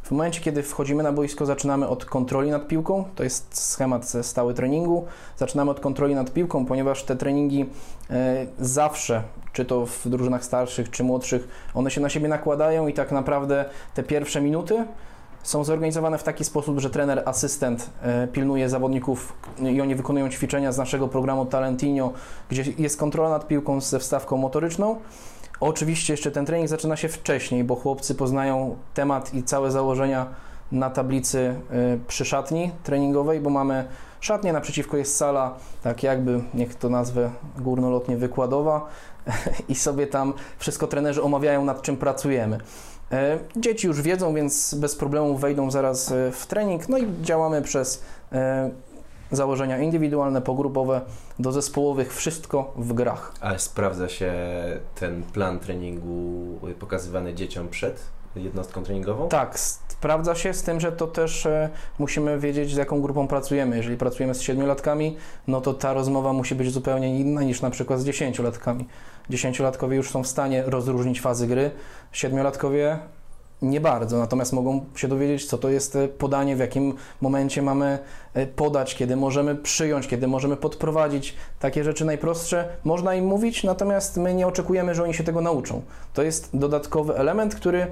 W 0.04 0.12
momencie, 0.12 0.42
kiedy 0.42 0.64
wchodzimy 0.64 1.04
na 1.04 1.12
boisko, 1.12 1.46
zaczynamy 1.46 1.88
od 1.88 2.06
kontroli 2.06 2.52
nad 2.52 2.68
piłką. 2.68 3.06
To 3.16 3.24
jest 3.24 3.58
schemat 3.72 4.14
stały 4.22 4.54
treningu. 4.54 5.06
Zaczynamy 5.38 5.72
od 5.72 5.80
kontroli 5.80 6.16
nad 6.16 6.34
piłką, 6.34 6.66
ponieważ 6.66 7.04
te 7.04 7.16
treningi 7.16 7.66
e, 8.10 8.46
zawsze, 8.60 9.24
czy 9.54 9.66
to 9.66 9.86
w 9.86 10.08
drużynach 10.10 10.46
starszych, 10.46 10.90
czy 10.92 11.04
młodszych, 11.04 11.48
one 11.74 11.92
się 11.92 12.02
na 12.02 12.10
siebie 12.10 12.28
nakładają 12.28 12.88
i 12.88 12.94
tak 12.94 13.12
naprawdę 13.12 13.66
te 13.94 14.04
pierwsze 14.04 14.42
minuty 14.42 14.86
są 15.44 15.64
zorganizowane 15.64 16.18
w 16.18 16.24
taki 16.24 16.44
sposób, 16.44 16.80
że 16.80 16.90
trener, 16.90 17.24
asystent 17.26 17.90
e, 18.02 18.28
pilnuje 18.28 18.70
zawodników 18.70 19.34
i 19.60 19.82
oni 19.82 19.96
wykonują 19.96 20.30
ćwiczenia 20.30 20.72
z 20.72 20.78
naszego 20.78 21.08
programu 21.08 21.46
Talentinho, 21.46 22.14
gdzie 22.50 22.64
jest 22.78 23.00
kontrola 23.00 23.30
nad 23.30 23.48
piłką 23.48 23.82
ze 23.82 24.00
wstawką 24.00 24.38
motoryczną. 24.38 24.96
Oczywiście 25.60 26.14
jeszcze 26.14 26.32
ten 26.32 26.46
trening 26.46 26.70
zaczyna 26.70 26.96
się 26.96 27.08
wcześniej, 27.08 27.64
bo 27.64 27.76
chłopcy 27.76 28.16
poznają 28.16 28.76
temat 28.94 29.34
i 29.34 29.44
całe 29.44 29.72
założenia 29.72 30.28
na 30.72 30.90
tablicy 30.90 31.56
y, 31.96 32.00
przy 32.08 32.26
szatni 32.26 32.72
treningowej, 32.84 33.40
bo 33.40 33.50
mamy 33.50 33.88
szatnię, 34.20 34.54
naprzeciwko 34.54 34.98
jest 34.98 35.16
sala, 35.16 35.56
tak 35.84 36.04
jakby, 36.04 36.44
niech 36.54 36.76
to 36.76 36.90
nazwę 36.90 37.32
górnolotnie 37.58 38.18
wykładowa 38.18 38.88
i 39.70 39.76
sobie 39.76 40.08
tam 40.08 40.34
wszystko 40.58 40.88
trenerzy 40.88 41.24
omawiają, 41.24 41.66
nad 41.66 41.82
czym 41.82 41.98
pracujemy. 41.98 42.58
E, 43.12 43.40
dzieci 43.56 43.88
już 43.88 44.02
wiedzą, 44.02 44.34
więc 44.34 44.74
bez 44.74 44.96
problemu 44.96 45.38
wejdą 45.38 45.72
zaraz 45.72 46.12
e, 46.12 46.32
w 46.32 46.48
trening, 46.48 46.90
no 46.90 46.98
i 46.98 47.08
działamy 47.22 47.62
przez 47.62 48.04
założenia 49.32 49.80
indywidualne, 49.80 50.42
pogrupowe, 50.42 51.02
do 51.40 51.52
zespołowych, 51.52 52.14
wszystko 52.14 52.74
w 52.78 52.94
grach. 52.94 53.34
Ale 53.42 53.60
sprawdza 53.60 54.10
się 54.10 54.34
ten 54.96 55.24
plan 55.24 55.60
treningu 55.60 56.60
pokazywany 56.80 57.34
dzieciom 57.34 57.70
przed 57.70 58.18
jednostką 58.36 58.84
treningową? 58.84 59.30
Tak, 59.30 59.60
sprawdza 59.60 60.36
się 60.36 60.54
z 60.54 60.64
tym, 60.64 60.80
że 60.80 60.92
to 60.92 61.08
też 61.08 61.46
e, 61.46 61.70
musimy 62.00 62.40
wiedzieć, 62.40 62.74
z 62.74 62.78
jaką 62.78 63.02
grupą 63.02 63.28
pracujemy. 63.28 63.78
Jeżeli 63.78 63.98
pracujemy 63.98 64.36
z 64.36 64.42
siedmiolatkami, 64.42 65.18
no 65.48 65.62
to 65.62 65.74
ta 65.74 65.94
rozmowa 65.94 66.34
musi 66.34 66.56
być 66.56 66.72
zupełnie 66.72 67.20
inna 67.20 67.44
niż 67.44 67.62
na 67.62 67.70
przykład 67.70 68.00
z 68.00 68.06
dziesięciolatkami. 68.06 68.88
Dziesięciolatkowie 69.30 69.98
już 69.98 70.10
są 70.10 70.24
w 70.24 70.28
stanie 70.28 70.64
rozróżnić 70.66 71.22
fazy 71.22 71.48
gry, 71.48 71.72
siedmiolatkowie 72.12 73.00
nie 73.62 73.82
bardzo, 73.82 74.18
natomiast 74.18 74.54
mogą 74.54 74.86
się 74.96 75.08
dowiedzieć, 75.08 75.46
co 75.46 75.58
to 75.58 75.70
jest 75.70 75.96
e, 75.96 76.08
podanie, 76.08 76.56
w 76.56 76.60
jakim 76.60 76.94
momencie 77.22 77.62
mamy 77.62 78.00
e, 78.34 78.48
podać, 78.48 78.96
kiedy 78.96 79.16
możemy 79.16 79.56
przyjąć, 79.56 80.08
kiedy 80.08 80.28
możemy 80.28 80.58
podprowadzić. 80.58 81.36
Takie 81.60 81.84
rzeczy 81.84 82.06
najprostsze 82.06 82.70
można 82.84 83.16
im 83.16 83.26
mówić, 83.26 83.64
natomiast 83.64 84.18
my 84.18 84.34
nie 84.34 84.48
oczekujemy, 84.48 84.96
że 84.96 85.04
oni 85.04 85.14
się 85.14 85.24
tego 85.24 85.42
nauczą. 85.42 85.82
To 86.14 86.24
jest 86.24 86.50
dodatkowy 86.54 87.16
element, 87.16 87.56
który 87.56 87.88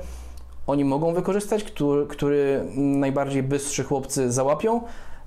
oni 0.68 0.86
mogą 0.86 1.14
wykorzystać, 1.14 1.64
który, 1.64 2.08
który 2.08 2.66
najbardziej 2.76 3.44
bystrzy 3.44 3.84
chłopcy 3.84 4.32
załapią, 4.32 4.82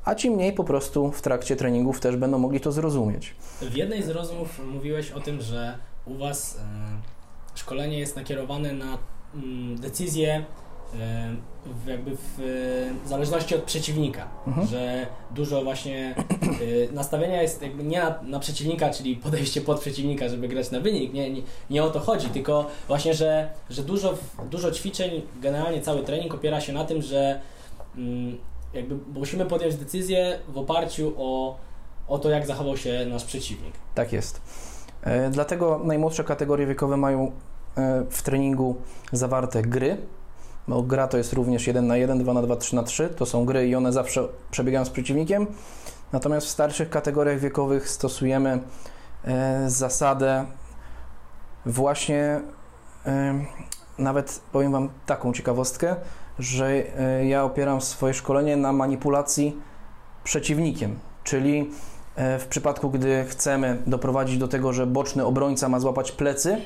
a 0.04 0.14
ci 0.14 0.30
mniej 0.30 0.52
po 0.52 0.64
prostu 0.64 1.12
w 1.12 1.22
trakcie 1.22 1.56
treningów 1.56 2.00
też 2.00 2.16
będą 2.16 2.38
mogli 2.38 2.60
to 2.60 2.72
zrozumieć. 2.72 3.34
W 3.60 3.74
jednej 3.74 4.02
z 4.02 4.08
rozmów 4.08 4.60
mówiłeś 4.72 5.10
o 5.10 5.20
tym, 5.20 5.40
że 5.40 5.78
u 6.06 6.14
Was 6.14 6.56
e, 7.54 7.58
szkolenie 7.58 7.98
jest 7.98 8.16
nakierowane 8.16 8.72
na 8.72 8.98
decyzje 9.76 10.44
w, 11.84 11.86
jakby 11.86 12.16
w 12.16 12.40
e, 13.04 13.08
zależności 13.08 13.54
od 13.54 13.62
przeciwnika, 13.62 14.26
Mhm. 14.46 14.66
że 14.66 15.06
dużo 15.30 15.64
właśnie 15.64 16.14
e, 16.88 16.92
nastawienia 16.92 17.42
jest 17.42 17.62
jakby 17.62 17.84
nie 17.84 17.98
na, 18.00 18.22
na 18.22 18.38
przeciwnika, 18.38 18.90
czyli 18.90 19.16
podejście 19.16 19.60
pod 19.60 19.80
przeciwnika, 19.80 20.28
żeby 20.28 20.48
grać 20.48 20.70
na 20.70 20.80
wynik, 20.80 21.12
nie, 21.12 21.30
nie, 21.30 21.42
nie 21.70 21.84
o 21.84 21.90
to 21.90 22.00
chodzi, 22.00 22.28
tylko 22.28 22.66
właśnie, 22.88 23.14
że, 23.14 23.48
że 23.70 23.82
dużo, 23.82 24.14
dużo 24.50 24.70
ćwiczeń, 24.70 25.22
generalnie 25.40 25.80
cały 25.80 26.02
trening 26.02 26.34
opiera 26.34 26.60
się 26.60 26.72
na 26.72 26.84
tym, 26.84 27.02
że 27.02 27.40
mm, 27.96 28.38
jakby 28.74 28.96
musimy 29.20 29.46
podjąć 29.46 29.74
decyzję 29.76 30.38
w 30.48 30.58
oparciu 30.58 31.12
o, 31.16 31.56
o 32.08 32.18
to, 32.18 32.30
jak 32.30 32.46
zachował 32.46 32.76
się 32.76 33.06
nasz 33.10 33.24
przeciwnik. 33.24 33.74
Tak 33.94 34.12
jest. 34.12 34.40
E, 35.02 35.30
Dlatego 35.30 35.80
najmłodsze 35.84 36.24
kategorie 36.24 36.66
wiekowe 36.66 36.96
mają 36.96 37.32
w 38.10 38.22
treningu 38.22 38.76
zawarte 39.12 39.62
gry. 39.62 39.96
Bo 40.68 40.82
gra 40.82 41.08
to 41.08 41.16
jest 41.18 41.32
również 41.32 41.66
1 41.66 41.86
na 41.86 41.96
1, 41.96 42.18
2 42.18 42.34
na 42.34 42.42
2, 42.42 42.56
3 42.56 42.76
na 42.76 42.82
3. 42.82 43.08
To 43.08 43.26
są 43.26 43.44
gry 43.44 43.68
i 43.68 43.74
one 43.74 43.92
zawsze 43.92 44.28
przebiegają 44.50 44.84
z 44.84 44.90
przeciwnikiem. 44.90 45.46
Natomiast 46.12 46.46
w 46.46 46.50
starszych 46.50 46.90
kategoriach 46.90 47.38
wiekowych 47.38 47.88
stosujemy 47.88 48.60
e, 49.24 49.64
zasadę 49.70 50.44
właśnie 51.66 52.40
e, 53.06 53.44
nawet 53.98 54.40
powiem 54.52 54.72
Wam 54.72 54.88
taką 55.06 55.32
ciekawostkę, 55.32 55.96
że 56.38 56.66
e, 56.98 57.26
ja 57.26 57.44
opieram 57.44 57.80
swoje 57.80 58.14
szkolenie 58.14 58.56
na 58.56 58.72
manipulacji 58.72 59.56
przeciwnikiem, 60.24 60.98
czyli 61.24 61.70
e, 62.16 62.38
w 62.38 62.46
przypadku, 62.46 62.90
gdy 62.90 63.24
chcemy 63.28 63.82
doprowadzić 63.86 64.38
do 64.38 64.48
tego, 64.48 64.72
że 64.72 64.86
boczny 64.86 65.24
obrońca 65.24 65.68
ma 65.68 65.80
złapać 65.80 66.12
plecy, 66.12 66.60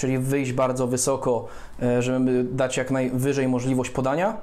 czyli 0.00 0.18
wyjść 0.18 0.52
bardzo 0.52 0.86
wysoko, 0.86 1.46
e, 1.82 2.02
żeby 2.02 2.44
dać 2.52 2.76
jak 2.76 2.90
najwyżej 2.90 3.48
możliwość 3.48 3.90
podania, 3.90 4.36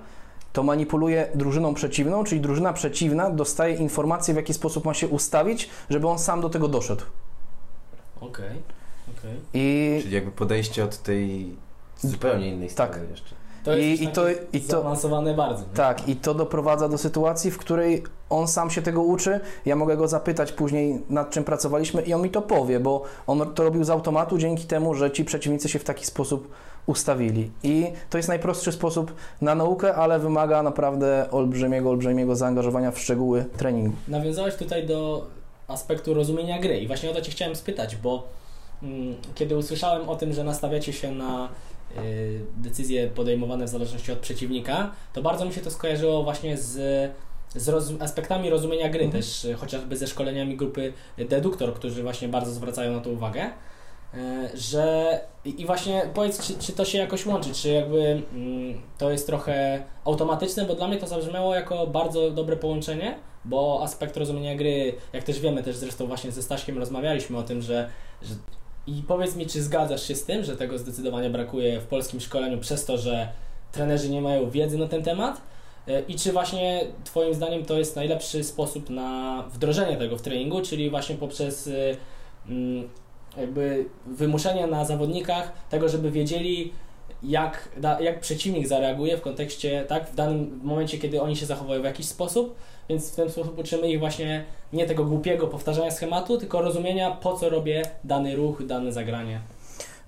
to 0.54 0.64
manipuluje 0.64 1.28
drużyną 1.36 1.74
przeciwną, 1.74 2.24
czyli 2.24 2.42
drużyna 2.42 2.74
przeciwna 2.74 3.30
dostaje 3.30 3.76
informację, 3.76 4.34
w 4.34 4.38
jaki 4.38 4.54
sposób 4.54 4.86
ma 4.86 4.94
się 4.94 5.08
ustawić, 5.08 5.70
żeby 5.90 6.08
on 6.08 6.20
sam 6.20 6.42
do 6.42 6.50
tego 6.50 6.68
doszedł. 6.68 7.04
Okej, 8.22 8.62
okej. 9.18 9.40
I 9.54 10.00
Czyli 10.02 10.16
jakby 10.16 10.32
podejście 10.32 10.84
od 10.84 10.98
tej 10.98 11.56
zupełnie 12.02 12.48
innej 12.50 12.70
Tak. 12.70 12.90
strony 12.92 13.10
jeszcze. 13.12 13.36
To 13.64 13.76
jest 13.76 14.02
I- 14.02 14.06
i 14.06 14.08
to- 14.08 14.30
i 14.54 14.62
to- 14.62 14.68
zaawansowane 14.72 15.34
bardzo. 15.34 15.62
nie? 15.64 15.74
Tak, 15.74 16.08
i 16.10 16.16
to 16.16 16.34
doprowadza 16.34 16.90
do 16.90 16.98
sytuacji, 16.98 17.52
w 17.52 17.58
której 17.58 18.04
on 18.30 18.48
sam 18.48 18.70
się 18.70 18.82
tego 18.82 19.02
uczy. 19.02 19.40
Ja 19.66 19.76
mogę 19.76 19.98
go 19.98 20.08
zapytać 20.08 20.52
później, 20.52 21.02
nad 21.10 21.30
czym 21.30 21.44
pracowaliśmy, 21.44 22.02
i 22.02 22.14
on 22.14 22.22
mi 22.22 22.30
to 22.30 22.42
powie, 22.42 22.80
bo 22.80 23.04
on 23.28 23.54
to 23.54 23.64
robił 23.64 23.84
z 23.84 23.90
automatu 23.90 24.38
dzięki 24.38 24.66
temu, 24.66 24.94
że 24.94 25.12
ci 25.12 25.26
przeciwnicy 25.26 25.70
się 25.70 25.80
w 25.80 25.84
taki 25.84 26.06
sposób 26.06 26.52
ustawili. 26.86 27.52
I 27.64 27.88
to 28.10 28.18
jest 28.18 28.30
najprostszy 28.30 28.72
sposób 28.72 29.14
na 29.42 29.56
naukę, 29.56 29.96
ale 29.96 30.20
wymaga 30.20 30.64
naprawdę 30.64 31.32
olbrzymiego, 31.32 31.90
olbrzymiego 31.90 32.36
zaangażowania 32.36 32.92
w 32.92 33.00
szczegóły 33.00 33.46
treningu. 33.58 33.96
Nawiązałeś 34.08 34.56
tutaj 34.56 34.88
do 34.88 35.28
aspektu 35.68 36.14
rozumienia 36.14 36.60
gry 36.60 36.80
i 36.80 36.88
właśnie 36.88 37.12
o 37.12 37.14
to 37.14 37.22
Cię 37.22 37.32
chciałem 37.32 37.56
spytać, 37.56 37.96
bo 37.96 38.28
mm, 38.84 39.16
kiedy 39.36 39.58
usłyszałem 39.58 40.10
o 40.10 40.16
tym, 40.16 40.34
że 40.34 40.44
nastawiacie 40.44 40.94
się 40.94 41.12
na 41.12 41.50
y, 41.98 42.40
decyzje 42.58 43.08
podejmowane 43.08 43.66
w 43.66 43.70
zależności 43.70 44.12
od 44.12 44.20
przeciwnika, 44.20 44.92
to 45.14 45.22
bardzo 45.22 45.46
mi 45.46 45.54
się 45.54 45.62
to 45.62 45.72
skojarzyło 45.72 46.24
właśnie 46.24 46.58
z, 46.58 47.12
z 47.56 48.02
aspektami 48.02 48.50
rozumienia 48.50 48.90
gry, 48.90 49.04
Mhm. 49.04 49.24
też 49.24 49.46
y, 49.46 49.54
chociażby 49.54 49.98
ze 49.98 50.08
szkoleniami 50.08 50.58
grupy 50.58 50.94
Deduktor, 51.30 51.74
którzy 51.74 52.04
właśnie 52.04 52.28
bardzo 52.28 52.52
zwracają 52.52 52.94
na 52.94 53.00
to 53.00 53.10
uwagę. 53.10 53.50
y, 54.14 54.58
Że 54.58 55.20
i 55.46 55.66
właśnie 55.66 56.02
powiedz, 56.14 56.48
czy, 56.48 56.54
czy 56.60 56.72
to 56.74 56.86
się 56.86 56.98
jakoś 56.98 57.26
łączy, 57.26 57.54
czy 57.54 57.70
jakby 57.70 58.22
mm, 58.34 58.82
to 58.98 59.12
jest 59.12 59.28
trochę 59.28 59.84
automatyczne, 60.06 60.66
bo 60.66 60.76
dla 60.76 60.88
mnie 60.88 60.98
to 60.98 61.08
zabrzmiało 61.08 61.56
jako 61.56 61.88
bardzo 61.88 62.32
dobre 62.32 62.56
połączenie, 62.58 63.16
bo 63.46 63.80
aspekt 63.84 64.18
rozumienia 64.18 64.56
gry, 64.56 64.94
jak 65.14 65.24
też 65.24 65.40
wiemy, 65.40 65.64
też 65.64 65.76
zresztą 65.76 66.08
właśnie 66.08 66.32
ze 66.32 66.44
Staśkiem 66.44 66.78
rozmawialiśmy 66.78 67.38
o 67.38 67.44
tym, 67.44 67.62
że, 67.62 67.90
że 68.22 68.34
i 68.88 69.04
powiedz 69.08 69.36
mi, 69.36 69.46
czy 69.48 69.62
zgadzasz 69.64 70.08
się 70.08 70.16
z 70.16 70.26
tym, 70.26 70.44
że 70.44 70.58
tego 70.58 70.78
zdecydowanie 70.78 71.30
brakuje 71.30 71.80
w 71.82 71.86
polskim 71.86 72.20
szkoleniu 72.20 72.58
przez 72.58 72.86
to, 72.86 72.98
że 72.98 73.28
trenerzy 73.72 74.10
nie 74.10 74.22
mają 74.22 74.50
wiedzy 74.50 74.78
na 74.78 74.88
ten 74.88 75.04
temat? 75.04 75.42
E, 75.88 76.02
I 76.02 76.16
czy 76.16 76.32
właśnie 76.32 76.82
Twoim 77.04 77.34
zdaniem 77.34 77.66
to 77.66 77.78
jest 77.78 77.96
najlepszy 77.96 78.44
sposób 78.44 78.90
na 78.90 79.44
wdrożenie 79.54 79.98
tego 79.98 80.18
w 80.18 80.22
treningu, 80.22 80.62
czyli 80.62 80.90
właśnie 80.90 81.16
poprzez 81.16 81.68
y, 81.68 81.98
mm, 82.50 82.90
jakby 83.38 83.86
wymuszenie 84.06 84.68
na 84.68 84.86
zawodnikach 84.86 85.52
tego, 85.70 85.90
żeby 85.90 86.12
wiedzieli, 86.12 86.74
jak, 87.24 87.70
jak 88.00 88.20
przeciwnik 88.20 88.68
zareaguje 88.68 89.18
w 89.18 89.22
kontekście, 89.22 89.86
tak, 89.88 90.10
w 90.10 90.16
danym 90.16 90.60
momencie, 90.64 90.98
kiedy 90.98 91.22
oni 91.22 91.36
się 91.36 91.46
zachowują 91.46 91.82
w 91.82 91.86
jakiś 91.86 92.06
sposób, 92.06 92.56
więc 92.90 93.12
w 93.12 93.16
ten 93.16 93.30
sposób 93.30 93.60
uczymy 93.60 93.92
ich 93.92 94.00
właśnie 94.00 94.44
nie 94.74 94.86
tego 94.86 95.06
głupiego 95.06 95.48
powtarzania 95.48 95.92
schematu, 95.92 96.38
tylko 96.38 96.62
rozumienia, 96.62 97.12
po 97.12 97.34
co 97.34 97.50
robię 97.50 97.82
dany 98.04 98.36
ruch, 98.36 98.66
dane 98.66 98.92
zagranie. 98.92 99.40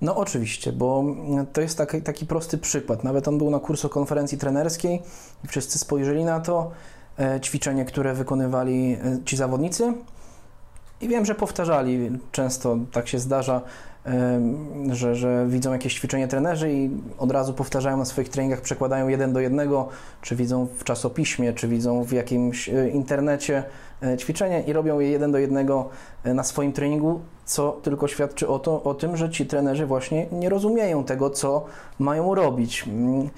No 0.01 0.15
oczywiście, 0.15 0.71
bo 0.71 1.03
to 1.53 1.61
jest 1.61 1.77
taki, 1.77 2.01
taki 2.01 2.25
prosty 2.25 2.57
przykład. 2.57 3.03
Nawet 3.03 3.27
on 3.27 3.37
był 3.37 3.49
na 3.49 3.59
kursu 3.59 3.89
konferencji 3.89 4.37
trenerskiej 4.37 5.01
i 5.43 5.47
wszyscy 5.47 5.79
spojrzeli 5.79 6.25
na 6.25 6.39
to 6.39 6.71
e, 7.19 7.41
ćwiczenie, 7.41 7.85
które 7.85 8.13
wykonywali 8.13 8.93
e, 8.93 9.19
ci 9.25 9.37
zawodnicy 9.37 9.93
i 11.01 11.07
wiem, 11.07 11.25
że 11.25 11.35
powtarzali. 11.35 12.19
Często 12.31 12.77
tak 12.91 13.07
się 13.07 13.19
zdarza, 13.19 13.61
że, 14.91 15.15
że 15.15 15.45
widzą 15.47 15.73
jakieś 15.73 15.95
ćwiczenie 15.95 16.27
trenerzy 16.27 16.73
i 16.73 16.89
od 17.17 17.31
razu 17.31 17.53
powtarzają 17.53 17.97
na 17.97 18.05
swoich 18.05 18.29
treningach, 18.29 18.61
przekładają 18.61 19.07
jeden 19.07 19.33
do 19.33 19.39
jednego, 19.39 19.89
czy 20.21 20.35
widzą 20.35 20.67
w 20.77 20.83
czasopiśmie, 20.83 21.53
czy 21.53 21.67
widzą 21.67 22.03
w 22.03 22.11
jakimś 22.11 22.69
e, 22.69 22.89
internecie 22.89 23.63
e, 24.03 24.17
ćwiczenie 24.17 24.63
i 24.67 24.73
robią 24.73 24.99
je 24.99 25.09
jeden 25.09 25.31
do 25.31 25.37
jednego 25.37 25.89
e, 26.23 26.33
na 26.33 26.43
swoim 26.43 26.73
treningu, 26.73 27.19
co 27.45 27.71
tylko 27.71 28.07
świadczy 28.07 28.47
o, 28.47 28.59
to, 28.59 28.83
o 28.83 28.93
tym, 28.93 29.17
że 29.17 29.29
ci 29.29 29.45
trenerzy 29.45 29.85
właśnie 29.85 30.27
nie 30.31 30.49
rozumieją 30.49 31.03
tego, 31.03 31.29
co 31.29 31.65
mają 31.99 32.35
robić. 32.35 32.83
Mm, 32.87 33.29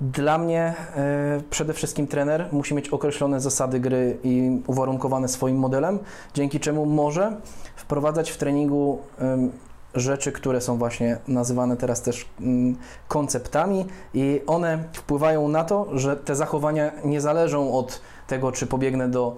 Dla 0.00 0.38
mnie 0.38 0.74
e, 0.96 1.40
przede 1.50 1.72
wszystkim 1.72 2.06
trener 2.06 2.48
musi 2.52 2.74
mieć 2.74 2.88
określone 2.88 3.40
zasady 3.40 3.80
gry 3.80 4.18
i 4.24 4.62
uwarunkowane 4.66 5.28
swoim 5.28 5.56
modelem, 5.56 5.98
dzięki 6.34 6.60
czemu 6.60 6.86
może 6.86 7.36
wprowadzać 7.76 8.30
w 8.30 8.36
treningu 8.36 8.98
em, 9.18 9.50
rzeczy, 9.96 10.32
które 10.32 10.60
są 10.60 10.78
właśnie 10.78 11.18
nazywane 11.28 11.76
teraz 11.76 12.02
też 12.02 12.26
mm, 12.40 12.76
konceptami 13.08 13.86
i 14.14 14.40
one 14.46 14.84
wpływają 14.92 15.48
na 15.48 15.64
to, 15.64 15.86
że 15.92 16.16
te 16.16 16.36
zachowania 16.36 16.92
nie 17.04 17.20
zależą 17.20 17.72
od 17.72 18.00
tego, 18.26 18.52
czy 18.52 18.66
pobiegnę 18.66 19.08
do 19.08 19.36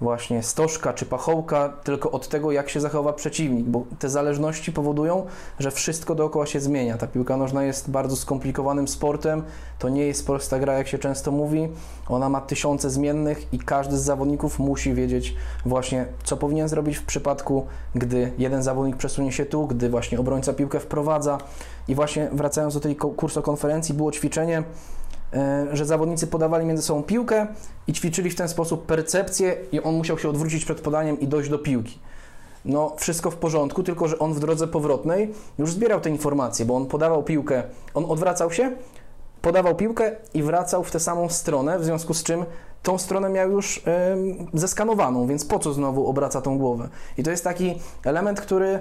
właśnie 0.00 0.42
stożka 0.42 0.92
czy 0.92 1.06
pachołka, 1.06 1.68
tylko 1.84 2.10
od 2.10 2.28
tego, 2.28 2.52
jak 2.52 2.68
się 2.68 2.80
zachowa 2.80 3.12
przeciwnik, 3.12 3.66
bo 3.66 3.84
te 3.98 4.08
zależności 4.08 4.72
powodują, 4.72 5.26
że 5.58 5.70
wszystko 5.70 6.14
dookoła 6.14 6.46
się 6.46 6.60
zmienia. 6.60 6.98
Ta 6.98 7.06
piłka 7.06 7.36
nożna 7.36 7.64
jest 7.64 7.90
bardzo 7.90 8.16
skomplikowanym 8.16 8.88
sportem, 8.88 9.42
to 9.78 9.88
nie 9.88 10.06
jest 10.06 10.26
prosta 10.26 10.58
gra, 10.58 10.72
jak 10.72 10.88
się 10.88 10.98
często 10.98 11.30
mówi. 11.32 11.68
Ona 12.08 12.28
ma 12.28 12.40
tysiące 12.40 12.90
zmiennych 12.90 13.54
i 13.54 13.58
każdy 13.58 13.98
z 13.98 14.02
zawodników 14.02 14.58
musi 14.58 14.94
wiedzieć 14.94 15.36
właśnie, 15.66 16.06
co 16.24 16.36
powinien 16.36 16.68
zrobić 16.68 16.96
w 16.96 17.04
przypadku, 17.04 17.66
gdy 17.94 18.32
jeden 18.38 18.62
zawodnik 18.62 18.96
przesunie 18.96 19.32
się 19.32 19.46
tu, 19.46 19.66
gdy 19.66 19.88
właśnie 19.88 20.20
obrońca 20.20 20.52
piłkę 20.52 20.80
wprowadza. 20.80 21.38
I 21.88 21.94
właśnie 21.94 22.28
wracając 22.32 22.74
do 22.74 22.80
tej 22.80 22.96
ko- 22.96 23.10
kursokonferencji, 23.10 23.94
było 23.94 24.12
ćwiczenie, 24.12 24.62
że 25.72 25.86
zawodnicy 25.86 26.26
podawali 26.26 26.66
między 26.66 26.82
sobą 26.82 27.02
piłkę 27.02 27.46
i 27.86 27.92
ćwiczyli 27.92 28.30
w 28.30 28.34
ten 28.34 28.48
sposób 28.48 28.86
percepcję 28.86 29.56
i 29.72 29.82
on 29.82 29.94
musiał 29.94 30.18
się 30.18 30.28
odwrócić 30.28 30.64
przed 30.64 30.80
podaniem 30.80 31.20
i 31.20 31.28
dojść 31.28 31.50
do 31.50 31.58
piłki. 31.58 31.98
No, 32.64 32.94
wszystko 32.96 33.30
w 33.30 33.36
porządku, 33.36 33.82
tylko 33.82 34.08
że 34.08 34.18
on 34.18 34.34
w 34.34 34.40
drodze 34.40 34.68
powrotnej 34.68 35.34
już 35.58 35.72
zbierał 35.72 36.00
te 36.00 36.10
informacje, 36.10 36.64
bo 36.66 36.76
on 36.76 36.86
podawał 36.86 37.22
piłkę, 37.22 37.62
on 37.94 38.04
odwracał 38.08 38.52
się, 38.52 38.72
podawał 39.42 39.74
piłkę 39.74 40.16
i 40.34 40.42
wracał 40.42 40.84
w 40.84 40.90
tę 40.90 41.00
samą 41.00 41.28
stronę, 41.28 41.78
w 41.78 41.84
związku 41.84 42.14
z 42.14 42.22
czym 42.22 42.44
tą 42.82 42.98
stronę 42.98 43.28
miał 43.28 43.50
już 43.50 43.82
zeskanowaną, 44.54 45.26
więc 45.26 45.44
po 45.44 45.58
co 45.58 45.72
znowu 45.72 46.06
obraca 46.06 46.40
tą 46.40 46.58
głowę? 46.58 46.88
I 47.18 47.22
to 47.22 47.30
jest 47.30 47.44
taki 47.44 47.78
element, 48.04 48.40
który 48.40 48.78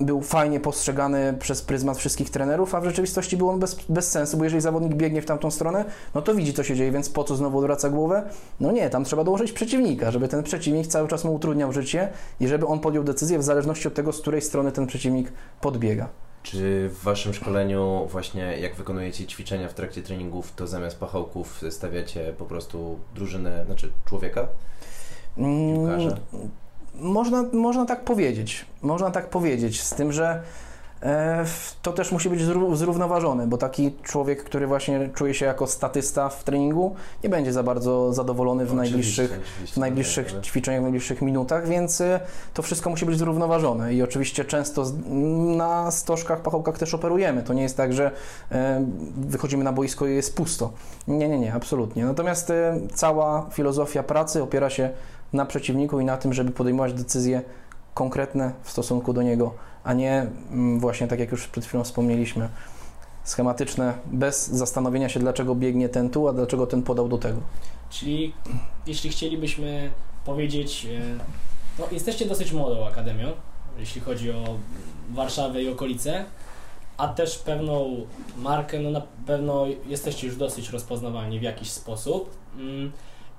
był 0.00 0.20
fajnie 0.20 0.60
postrzegany 0.60 1.34
przez 1.38 1.62
pryzmat 1.62 1.98
wszystkich 1.98 2.30
trenerów, 2.30 2.74
a 2.74 2.80
w 2.80 2.84
rzeczywistości 2.84 3.36
był 3.36 3.48
on 3.48 3.60
bez, 3.60 3.76
bez 3.88 4.10
sensu, 4.10 4.36
bo 4.36 4.44
jeżeli 4.44 4.60
zawodnik 4.60 4.94
biegnie 4.94 5.22
w 5.22 5.26
tamtą 5.26 5.50
stronę, 5.50 5.84
no 6.14 6.22
to 6.22 6.34
widzi, 6.34 6.52
co 6.52 6.64
się 6.64 6.76
dzieje, 6.76 6.90
więc 6.90 7.10
po 7.10 7.24
co 7.24 7.36
znowu 7.36 7.58
odwraca 7.58 7.90
głowę? 7.90 8.22
No 8.60 8.72
nie, 8.72 8.90
tam 8.90 9.04
trzeba 9.04 9.24
dołożyć 9.24 9.52
przeciwnika, 9.52 10.10
żeby 10.10 10.28
ten 10.28 10.42
przeciwnik 10.42 10.86
cały 10.86 11.08
czas 11.08 11.24
mu 11.24 11.34
utrudniał 11.34 11.72
życie 11.72 12.08
i 12.40 12.48
żeby 12.48 12.66
on 12.66 12.80
podjął 12.80 13.04
decyzję 13.04 13.38
w 13.38 13.42
zależności 13.42 13.88
od 13.88 13.94
tego, 13.94 14.12
z 14.12 14.20
której 14.20 14.42
strony 14.42 14.72
ten 14.72 14.86
przeciwnik 14.86 15.32
podbiega. 15.60 16.08
Czy 16.42 16.88
w 16.88 17.02
waszym 17.02 17.34
szkoleniu 17.34 18.06
właśnie 18.10 18.58
jak 18.58 18.74
wykonujecie 18.74 19.26
ćwiczenia 19.26 19.68
w 19.68 19.74
trakcie 19.74 20.02
treningów, 20.02 20.52
to 20.56 20.66
zamiast 20.66 20.98
pachołków 20.98 21.62
stawiacie 21.70 22.32
po 22.38 22.44
prostu 22.44 22.98
drużynę, 23.14 23.64
znaczy 23.66 23.92
człowieka, 24.04 24.48
piłkarza? 25.36 26.16
Można, 27.00 27.44
można 27.52 27.86
tak 27.86 28.04
powiedzieć. 28.04 28.66
Można 28.82 29.10
tak 29.10 29.28
powiedzieć, 29.30 29.82
z 29.82 29.90
tym, 29.94 30.12
że 30.12 30.42
e, 31.02 31.44
to 31.82 31.92
też 31.92 32.12
musi 32.12 32.30
być 32.30 32.40
zró- 32.40 32.76
zrównoważone, 32.76 33.46
bo 33.46 33.56
taki 33.56 33.92
człowiek, 34.02 34.44
który 34.44 34.66
właśnie 34.66 35.08
czuje 35.14 35.34
się 35.34 35.46
jako 35.46 35.66
statysta 35.66 36.28
w 36.28 36.44
treningu, 36.44 36.94
nie 37.24 37.30
będzie 37.30 37.52
za 37.52 37.62
bardzo 37.62 38.12
zadowolony 38.12 38.66
w 38.66 38.74
najbliższych, 38.74 39.30
Oczywiście, 39.42 39.74
w 39.74 39.76
najbliższych 39.76 40.30
ale- 40.32 40.42
ćwiczeniach, 40.42 40.80
w 40.80 40.82
najbliższych 40.82 41.22
minutach, 41.22 41.68
więc 41.68 42.00
y, 42.00 42.20
to 42.54 42.62
wszystko 42.62 42.90
musi 42.90 43.06
być 43.06 43.18
zrównoważone 43.18 43.94
i 43.94 44.02
oczywiście 44.02 44.44
często 44.44 44.84
na 45.56 45.90
stożkach, 45.90 46.42
pachołkach 46.42 46.78
też 46.78 46.94
operujemy. 46.94 47.42
To 47.42 47.52
nie 47.54 47.62
jest 47.62 47.76
tak, 47.76 47.92
że 47.92 48.10
e, 48.52 48.84
wychodzimy 49.16 49.64
na 49.64 49.72
boisko 49.72 50.06
i 50.06 50.14
jest 50.14 50.36
pusto. 50.36 50.72
Nie, 51.08 51.28
nie, 51.28 51.38
nie, 51.38 51.54
absolutnie. 51.54 52.04
Natomiast 52.04 52.50
e, 52.50 52.78
cała 52.94 53.46
filozofia 53.52 54.02
pracy 54.02 54.42
opiera 54.42 54.70
się 54.70 54.90
na 55.32 55.46
przeciwniku 55.46 56.00
i 56.00 56.04
na 56.04 56.16
tym, 56.16 56.32
żeby 56.32 56.50
podejmować 56.50 56.92
decyzje 56.92 57.42
konkretne 57.94 58.52
w 58.62 58.70
stosunku 58.70 59.12
do 59.12 59.22
niego, 59.22 59.54
a 59.84 59.92
nie 59.92 60.26
mm, 60.50 60.80
właśnie 60.80 61.08
tak 61.08 61.20
jak 61.20 61.32
już 61.32 61.48
przed 61.48 61.64
chwilą 61.64 61.84
wspomnieliśmy, 61.84 62.48
schematyczne, 63.24 63.94
bez 64.06 64.48
zastanowienia 64.48 65.08
się, 65.08 65.20
dlaczego 65.20 65.54
biegnie 65.54 65.88
ten 65.88 66.10
tu, 66.10 66.28
a 66.28 66.32
dlaczego 66.32 66.66
ten 66.66 66.82
podał 66.82 67.08
do 67.08 67.18
tego. 67.18 67.40
Czyli 67.90 68.32
jeśli 68.86 69.10
chcielibyśmy 69.10 69.90
powiedzieć, 70.24 70.86
e, 70.86 71.18
no 71.78 71.84
jesteście 71.92 72.26
dosyć 72.26 72.52
młodą 72.52 72.86
akademią, 72.86 73.32
jeśli 73.78 74.00
chodzi 74.00 74.30
o 74.30 74.44
Warszawę 75.10 75.62
i 75.62 75.68
okolice, 75.68 76.24
a 76.96 77.08
też 77.08 77.38
pewną 77.38 78.06
markę, 78.36 78.80
no 78.80 78.90
na 78.90 79.02
pewno 79.26 79.66
jesteście 79.86 80.26
już 80.26 80.36
dosyć 80.36 80.70
rozpoznawalni 80.70 81.38
w 81.38 81.42
jakiś 81.42 81.70
sposób. 81.70 82.30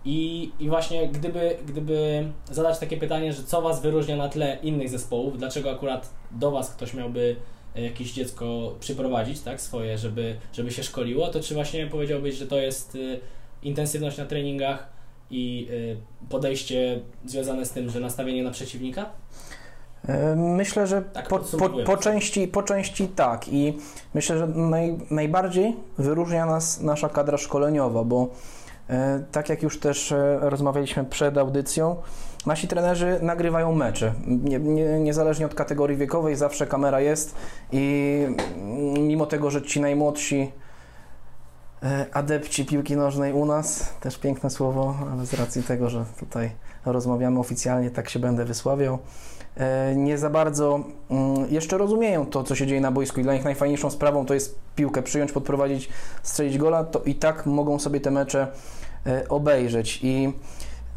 I, 0.06 0.52
I 0.60 0.70
właśnie 0.70 1.08
gdyby, 1.08 1.58
gdyby 1.66 2.28
zadać 2.52 2.80
takie 2.80 2.98
pytanie, 2.98 3.34
że 3.34 3.44
co 3.44 3.62
Was 3.62 3.82
wyróżnia 3.82 4.16
na 4.16 4.30
tle 4.30 4.58
innych 4.64 4.90
zespołów, 4.90 5.38
dlaczego 5.38 5.72
akurat 5.72 6.10
do 6.32 6.52
Was 6.52 6.70
ktoś 6.70 6.94
miałby 6.94 7.36
e, 7.76 7.82
jakieś 7.82 8.14
dziecko 8.14 8.76
przyprowadzić, 8.80 9.40
tak, 9.40 9.62
swoje, 9.62 9.98
żeby, 9.98 10.36
żeby 10.54 10.72
się 10.72 10.84
szkoliło, 10.84 11.28
to 11.28 11.40
czy 11.40 11.54
właśnie 11.54 11.88
powiedziałbyś, 11.88 12.36
że 12.36 12.48
to 12.48 12.58
jest 12.58 12.96
y, 12.96 13.20
intensywność 13.64 14.18
na 14.18 14.26
treningach 14.26 14.88
i 15.32 15.68
y, 15.72 15.98
podejście 16.30 17.00
związane 17.26 17.66
z 17.66 17.72
tym, 17.72 17.90
że 17.90 18.00
nastawienie 18.00 18.44
na 18.44 18.52
przeciwnika? 18.52 19.06
E, 20.08 20.36
Myślę, 20.36 20.88
że 20.88 21.02
Tak 21.02 21.28
po, 21.28 21.40
po, 21.40 21.70
po, 21.70 21.98
części, 21.98 22.48
po 22.48 22.64
części 22.64 23.08
tak. 23.08 23.48
I 23.48 23.78
myślę, 24.14 24.38
że 24.38 24.48
naj, 24.48 24.98
najbardziej 25.12 25.76
wyróżnia 25.98 26.46
nas 26.46 26.82
nasza 26.82 27.10
kadra 27.10 27.38
szkoleniowa, 27.38 28.04
bo 28.04 28.24
e, 28.24 28.28
tak 29.32 29.50
jak 29.50 29.64
już 29.64 29.80
też 29.80 30.12
e, 30.12 30.40
rozmawialiśmy 30.42 31.06
przed 31.06 31.38
audycją, 31.38 31.96
nasi 32.46 32.68
trenerzy 32.68 33.20
nagrywają 33.22 33.76
mecze. 33.76 34.14
Nie, 34.28 34.60
nie, 34.60 35.00
niezależnie 35.00 35.46
od 35.46 35.56
kategorii 35.56 35.98
wiekowej, 35.98 36.36
zawsze 36.36 36.68
kamera 36.68 37.02
jest 37.02 37.36
i 37.72 38.26
mimo 39.00 39.26
tego, 39.26 39.52
że 39.52 39.62
ci 39.62 39.82
najmłodsi 39.82 40.52
e, 41.84 42.06
adepci 42.14 42.66
piłki 42.66 42.96
nożnej 42.96 43.34
u 43.34 43.46
nas, 43.46 43.94
też 44.00 44.18
piękne 44.18 44.50
słowo, 44.50 44.96
ale 45.12 45.26
z 45.26 45.34
racji 45.34 45.64
tego, 45.64 45.90
że 45.90 46.06
tutaj 46.20 46.52
rozmawiamy 46.86 47.40
oficjalnie, 47.40 47.92
tak 47.92 48.10
się 48.10 48.20
będę 48.20 48.46
wysławiał, 48.46 49.00
e, 49.58 49.96
nie 49.96 50.18
za 50.18 50.30
bardzo 50.30 50.80
mm, 51.10 51.46
jeszcze 51.50 51.78
rozumieją 51.78 52.26
to, 52.26 52.44
co 52.44 52.56
się 52.56 52.68
dzieje 52.68 52.82
na 52.82 52.92
boisku 52.92 53.20
i 53.20 53.24
dla 53.24 53.34
nich 53.34 53.44
najfajniejszą 53.44 53.90
sprawą 53.90 54.26
to 54.26 54.34
jest 54.34 54.60
piłkę 54.76 55.02
przyjąć, 55.02 55.32
podprowadzić, 55.32 55.90
strzelić 56.24 56.58
gola, 56.58 56.84
to 56.84 57.00
i 57.00 57.16
tak 57.16 57.46
mogą 57.46 57.80
sobie 57.80 58.02
te 58.02 58.12
mecze 58.12 58.42
e, 58.42 58.79
obejrzeć 59.30 60.00
i 60.04 60.34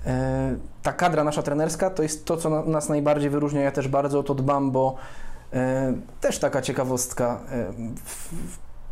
e, 0.06 0.56
ta 0.82 0.92
kadra 0.92 1.24
nasza 1.24 1.42
trenerska 1.42 1.90
to 1.90 2.02
jest 2.02 2.24
to, 2.24 2.36
co 2.36 2.50
na- 2.50 2.62
nas 2.62 2.88
najbardziej 2.88 3.30
wyróżnia. 3.30 3.60
Ja 3.60 3.72
też 3.72 3.88
bardzo 3.88 4.18
o 4.18 4.22
to 4.22 4.34
dbam, 4.34 4.70
bo 4.70 4.94
e, 5.52 5.94
też 6.20 6.38
taka 6.38 6.62
ciekawostka. 6.62 7.40
E, 7.52 7.72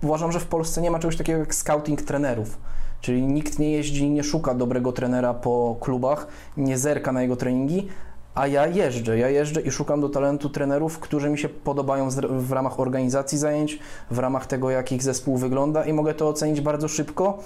uważam, 0.02 0.32
że 0.32 0.40
w 0.40 0.46
Polsce 0.46 0.82
nie 0.82 0.90
ma 0.90 0.98
czegoś 0.98 1.16
takiego 1.16 1.38
jak 1.38 1.54
scouting 1.54 2.02
trenerów. 2.02 2.58
Czyli 3.00 3.22
nikt 3.22 3.58
nie 3.58 3.70
jeździ, 3.72 4.10
nie 4.10 4.24
szuka 4.24 4.54
dobrego 4.54 4.92
trenera 4.92 5.34
po 5.34 5.76
klubach, 5.80 6.26
nie 6.56 6.78
zerka 6.78 7.12
na 7.12 7.22
jego 7.22 7.36
treningi, 7.36 7.88
a 8.34 8.46
ja 8.46 8.66
jeżdżę. 8.66 9.18
Ja 9.18 9.28
jeżdżę 9.28 9.60
i 9.60 9.70
szukam 9.70 10.00
do 10.00 10.08
talentu 10.08 10.50
trenerów, 10.50 10.98
którzy 10.98 11.30
mi 11.30 11.38
się 11.38 11.48
podobają 11.48 12.08
w 12.30 12.52
ramach 12.52 12.80
organizacji 12.80 13.38
zajęć, 13.38 13.78
w 14.10 14.18
ramach 14.18 14.46
tego, 14.46 14.70
jak 14.70 14.92
ich 14.92 15.02
zespół 15.02 15.36
wygląda 15.36 15.84
i 15.84 15.92
mogę 15.92 16.14
to 16.14 16.28
ocenić 16.28 16.60
bardzo 16.60 16.88
szybko. 16.88 17.38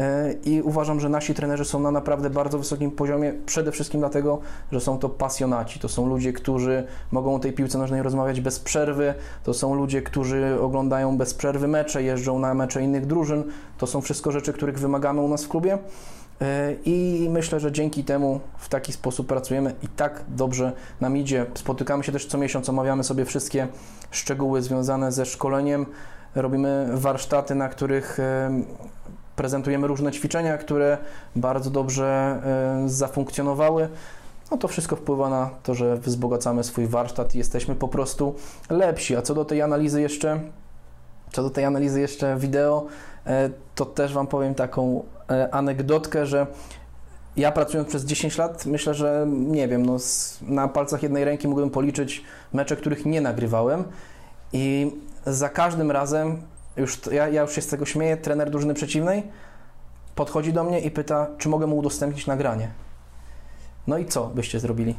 E, 0.00 0.34
I 0.44 0.62
uważam, 0.62 1.00
że 1.00 1.08
nasi 1.08 1.34
trenerzy 1.34 1.64
są 1.64 1.80
na 1.80 1.90
naprawdę 1.90 2.30
bardzo 2.30 2.58
wysokim 2.58 2.90
poziomie, 2.90 3.32
przede 3.46 3.72
wszystkim 3.72 4.00
dlatego, 4.00 4.40
że 4.72 4.80
są 4.80 4.98
to 4.98 5.08
pasjonaci. 5.08 5.80
To 5.80 5.88
są 5.88 6.06
ludzie, 6.06 6.32
którzy 6.32 6.86
mogą 7.10 7.34
o 7.34 7.38
tej 7.38 7.52
piłce 7.52 7.78
nożnej 7.78 8.02
rozmawiać 8.02 8.40
bez 8.40 8.60
przerwy. 8.60 9.14
To 9.44 9.54
są 9.54 9.74
ludzie, 9.74 10.02
którzy 10.02 10.58
oglądają 10.60 11.18
bez 11.18 11.34
przerwy 11.34 11.68
mecze, 11.68 12.02
jeżdżą 12.02 12.38
na 12.38 12.54
mecze 12.54 12.82
innych 12.82 13.06
drużyn. 13.06 13.44
To 13.78 13.86
są 13.86 14.00
wszystko 14.00 14.32
rzeczy, 14.32 14.52
których 14.52 14.78
wymagamy 14.78 15.20
u 15.20 15.28
nas 15.28 15.44
w 15.44 15.48
klubie. 15.48 15.78
E, 16.40 16.74
I 16.84 17.28
myślę, 17.30 17.60
że 17.60 17.72
dzięki 17.72 18.04
temu 18.04 18.40
w 18.58 18.68
taki 18.68 18.92
sposób 18.92 19.26
pracujemy 19.26 19.74
i 19.82 19.88
tak 19.88 20.24
dobrze 20.28 20.72
nam 21.00 21.16
idzie. 21.16 21.46
Spotykamy 21.54 22.04
się 22.04 22.12
też 22.12 22.26
co 22.26 22.38
miesiąc, 22.38 22.68
omawiamy 22.68 23.04
sobie 23.04 23.24
wszystkie 23.24 23.68
szczegóły 24.10 24.62
związane 24.62 25.12
ze 25.12 25.26
szkoleniem. 25.26 25.86
Robimy 26.34 26.88
warsztaty, 26.94 27.54
na 27.54 27.68
których 27.68 28.18
prezentujemy 29.40 29.86
różne 29.86 30.12
ćwiczenia, 30.12 30.58
które 30.58 30.98
bardzo 31.36 31.70
dobrze 31.70 32.06
e, 32.84 32.88
zafunkcjonowały. 32.88 33.88
No 34.50 34.56
to 34.56 34.68
wszystko 34.68 34.96
wpływa 34.96 35.30
na 35.30 35.50
to, 35.62 35.74
że 35.74 35.96
wzbogacamy 35.96 36.64
swój 36.64 36.86
warsztat 36.86 37.34
i 37.34 37.38
jesteśmy 37.38 37.74
po 37.74 37.88
prostu 37.88 38.34
lepsi. 38.70 39.16
A 39.16 39.22
co 39.22 39.34
do 39.34 39.44
tej 39.44 39.62
analizy 39.62 40.00
jeszcze, 40.00 40.40
co 41.32 41.42
do 41.42 41.50
tej 41.50 41.64
analizy 41.64 42.00
jeszcze 42.00 42.36
wideo, 42.36 42.86
e, 43.26 43.50
to 43.74 43.86
też 43.86 44.14
Wam 44.14 44.26
powiem 44.26 44.54
taką 44.54 45.04
e, 45.30 45.54
anegdotkę, 45.54 46.26
że 46.26 46.46
ja 47.36 47.52
pracując 47.52 47.88
przez 47.88 48.04
10 48.04 48.38
lat, 48.38 48.66
myślę, 48.66 48.94
że 48.94 49.26
nie 49.28 49.68
wiem, 49.68 49.86
no, 49.86 49.96
na 50.42 50.68
palcach 50.68 51.02
jednej 51.02 51.24
ręki 51.24 51.48
mógłbym 51.48 51.70
policzyć 51.70 52.24
mecze, 52.52 52.76
których 52.76 53.06
nie 53.06 53.20
nagrywałem 53.20 53.84
i 54.52 54.92
za 55.26 55.48
każdym 55.48 55.90
razem, 55.90 56.42
już, 56.80 57.00
ja, 57.12 57.28
ja 57.28 57.42
już 57.42 57.52
się 57.54 57.60
z 57.62 57.66
tego 57.66 57.86
śmieję, 57.86 58.16
trener 58.16 58.50
drużyny 58.50 58.74
przeciwnej 58.74 59.22
podchodzi 60.14 60.52
do 60.52 60.64
mnie 60.64 60.80
i 60.80 60.90
pyta, 60.90 61.26
czy 61.38 61.48
mogę 61.48 61.66
mu 61.66 61.78
udostępnić 61.78 62.26
nagranie. 62.26 62.70
No 63.86 63.98
i 63.98 64.06
co 64.06 64.26
byście 64.26 64.60
zrobili? 64.60 64.94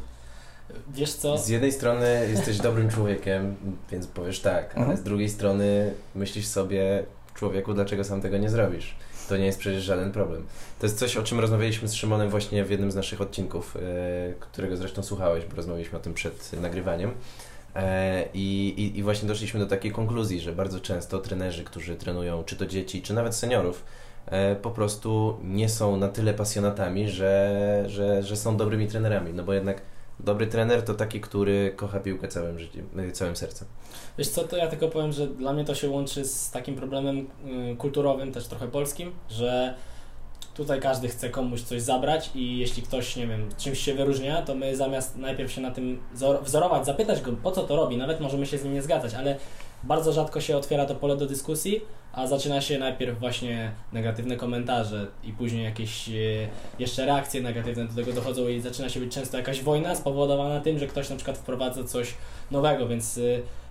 Wiesz 0.88 1.14
co? 1.14 1.38
Z 1.38 1.48
jednej 1.48 1.72
strony 1.72 2.26
jesteś 2.30 2.58
dobrym 2.58 2.90
człowiekiem, 2.90 3.56
więc 3.90 4.06
powiesz 4.06 4.40
tak, 4.40 4.70
ale 4.74 4.80
Mhm. 4.80 4.96
z 4.98 5.02
drugiej 5.02 5.28
strony 5.28 5.94
myślisz 6.14 6.46
sobie, 6.46 7.04
człowieku, 7.34 7.74
dlaczego 7.74 8.04
sam 8.04 8.20
tego 8.20 8.38
nie 8.38 8.50
zrobisz? 8.50 8.96
To 9.28 9.36
nie 9.36 9.46
jest 9.46 9.58
przecież 9.58 9.82
żaden 9.82 10.12
problem. 10.12 10.46
To 10.80 10.86
jest 10.86 10.98
coś, 10.98 11.16
o 11.16 11.22
czym 11.22 11.40
rozmawialiśmy 11.40 11.88
z 11.88 11.94
Szymonem 11.94 12.30
właśnie 12.30 12.64
w 12.64 12.70
jednym 12.70 12.90
z 12.90 12.94
naszych 12.94 13.20
odcinków, 13.20 13.76
e, 13.76 13.80
którego 14.40 14.76
zresztą 14.76 15.02
słuchałeś, 15.02 15.44
bo 15.44 15.56
rozmawialiśmy 15.56 15.98
o 15.98 16.00
tym 16.00 16.14
przed 16.14 16.52
nagrywaniem. 16.60 17.10
E, 17.76 18.24
I, 18.34 18.74
i, 18.76 18.98
I 18.98 19.02
właśnie 19.02 19.28
doszliśmy 19.28 19.60
do 19.60 19.66
takiej 19.66 19.92
konkluzji, 19.92 20.40
że 20.40 20.52
bardzo 20.52 20.80
często 20.80 21.18
trenerzy, 21.18 21.64
którzy 21.64 21.96
trenują 21.96 22.44
czy 22.44 22.56
to 22.56 22.66
dzieci, 22.66 23.02
czy 23.02 23.14
nawet 23.14 23.34
seniorów, 23.34 23.84
e, 24.26 24.56
po 24.56 24.70
prostu 24.70 25.36
nie 25.44 25.68
są 25.68 25.96
na 25.96 26.08
tyle 26.08 26.34
pasjonatami, 26.34 27.10
że, 27.10 27.84
że, 27.86 28.22
że 28.22 28.36
są 28.36 28.56
dobrymi 28.56 28.88
trenerami. 28.88 29.32
No 29.32 29.42
bo 29.42 29.52
jednak 29.52 29.82
dobry 30.20 30.46
trener 30.46 30.82
to 30.82 30.94
taki, 30.94 31.20
który 31.20 31.72
kocha 31.76 32.00
piłkę 32.00 32.28
całym 32.28 32.58
życiem, 32.58 32.86
y, 33.00 33.12
całym 33.12 33.36
sercem. 33.36 33.68
Wiesz 34.18 34.28
co, 34.28 34.44
to 34.44 34.56
ja 34.56 34.66
tylko 34.66 34.88
powiem, 34.88 35.12
że 35.12 35.26
dla 35.26 35.52
mnie 35.52 35.64
to 35.64 35.74
się 35.74 35.88
łączy 35.90 36.24
z 36.24 36.50
takim 36.50 36.74
problemem 36.74 37.26
y, 37.72 37.76
kulturowym, 37.76 38.32
też 38.32 38.46
trochę 38.46 38.68
polskim, 38.68 39.12
że 39.30 39.74
tutaj 40.54 40.80
każdy 40.80 41.08
chce 41.08 41.30
komuś 41.30 41.60
coś 41.60 41.82
zabrać 41.82 42.30
i 42.34 42.58
jeśli 42.58 42.82
ktoś, 42.82 43.16
nie 43.16 43.26
wiem, 43.26 43.48
czymś 43.58 43.78
się 43.78 43.94
wyróżnia, 43.94 44.42
to 44.42 44.54
my 44.54 44.76
zamiast 44.76 45.16
najpierw 45.16 45.52
się 45.52 45.60
na 45.60 45.70
tym 45.70 46.02
wzor- 46.14 46.42
wzorować, 46.42 46.86
zapytać 46.86 47.20
go, 47.20 47.32
po 47.32 47.52
co 47.52 47.62
to 47.62 47.76
robi, 47.76 47.96
nawet 47.96 48.20
możemy 48.20 48.46
się 48.46 48.58
z 48.58 48.64
nim 48.64 48.74
nie 48.74 48.82
zgadzać, 48.82 49.14
ale 49.14 49.36
bardzo 49.84 50.12
rzadko 50.12 50.40
się 50.40 50.56
otwiera 50.56 50.86
to 50.86 50.94
pole 50.94 51.16
do 51.16 51.26
dyskusji, 51.26 51.80
a 52.12 52.26
zaczyna 52.26 52.60
się 52.60 52.78
najpierw 52.78 53.20
właśnie 53.20 53.72
negatywne 53.92 54.36
komentarze 54.36 55.06
i 55.24 55.32
później 55.32 55.64
jakieś 55.64 56.08
e, 56.08 56.12
jeszcze 56.78 57.06
reakcje 57.06 57.42
negatywne 57.42 57.84
do 57.84 57.94
tego 57.94 58.12
dochodzą 58.12 58.48
i 58.48 58.60
zaczyna 58.60 58.88
się 58.88 59.00
być 59.00 59.14
często 59.14 59.36
jakaś 59.36 59.62
wojna 59.62 59.94
spowodowana 59.94 60.60
tym, 60.60 60.78
że 60.78 60.86
ktoś 60.86 61.10
na 61.10 61.16
przykład 61.16 61.38
wprowadza 61.38 61.84
coś 61.84 62.14
nowego, 62.50 62.88
więc 62.88 63.18
e, 63.18 63.20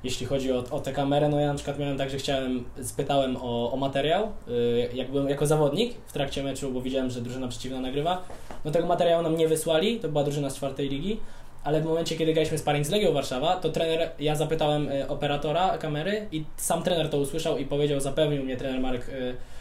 jeśli 0.03 0.25
chodzi 0.25 0.51
o, 0.51 0.63
o 0.71 0.79
tę 0.79 0.93
kamerę, 0.93 1.29
no 1.29 1.39
ja 1.39 1.47
na 1.47 1.53
przykład 1.53 1.79
miałem 1.79 1.97
tak, 1.97 2.09
że 2.09 2.17
chciałem, 2.17 2.63
spytałem 2.83 3.37
o, 3.41 3.71
o 3.71 3.77
materiał, 3.77 4.23
e, 4.23 4.95
jak 4.95 5.11
byłem 5.11 5.29
jako 5.29 5.45
zawodnik 5.45 5.93
w 6.07 6.13
trakcie 6.13 6.43
meczu, 6.43 6.71
bo 6.71 6.81
widziałem, 6.81 7.09
że 7.09 7.21
drużyna 7.21 7.47
przeciwna 7.47 7.79
nagrywa, 7.79 8.23
no 8.65 8.71
tego 8.71 8.87
materiału 8.87 9.23
nam 9.23 9.37
nie 9.37 9.47
wysłali, 9.47 9.99
to 9.99 10.09
była 10.09 10.23
drużyna 10.23 10.49
z 10.49 10.55
czwartej 10.55 10.89
ligi, 10.89 11.19
ale 11.63 11.81
w 11.81 11.85
momencie, 11.85 12.17
kiedy 12.17 12.33
graliśmy 12.33 12.57
sparring 12.57 12.85
z 12.85 12.89
Legią 12.89 13.13
Warszawa, 13.13 13.55
to 13.55 13.69
trener, 13.69 14.11
ja 14.19 14.35
zapytałem 14.35 14.89
e, 14.89 15.07
operatora 15.07 15.77
kamery 15.77 16.27
i 16.31 16.45
sam 16.57 16.83
trener 16.83 17.09
to 17.09 17.17
usłyszał 17.17 17.57
i 17.57 17.65
powiedział, 17.65 17.99
zapewnił 17.99 18.43
mnie 18.43 18.57
trener 18.57 18.81
Marek, 18.81 19.09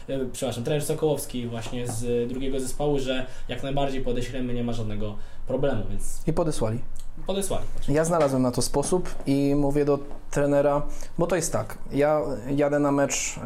e, 0.09 0.13
e, 0.13 0.25
przepraszam, 0.33 0.63
trener 0.63 0.83
Sokołowski 0.85 1.47
właśnie 1.47 1.87
z 1.87 2.29
drugiego 2.29 2.59
zespołu, 2.59 2.99
że 2.99 3.25
jak 3.47 3.63
najbardziej 3.63 4.01
podeślemy, 4.01 4.53
nie 4.53 4.63
ma 4.63 4.73
żadnego 4.73 5.15
problemu, 5.47 5.83
więc 5.89 6.21
I 6.27 6.33
podesłali. 6.33 6.79
podesłali. 7.27 7.65
Ja 7.89 8.05
znalazłem 8.05 8.41
na 8.41 8.51
to 8.51 8.61
sposób 8.61 9.15
i 9.27 9.55
mówię 9.55 9.85
do 9.85 9.99
trenera, 10.31 10.81
bo 11.17 11.27
to 11.27 11.35
jest 11.35 11.53
tak, 11.53 11.77
ja 11.91 12.21
jadę 12.55 12.79
na 12.79 12.91
mecz 12.91 13.37
y, 13.37 13.41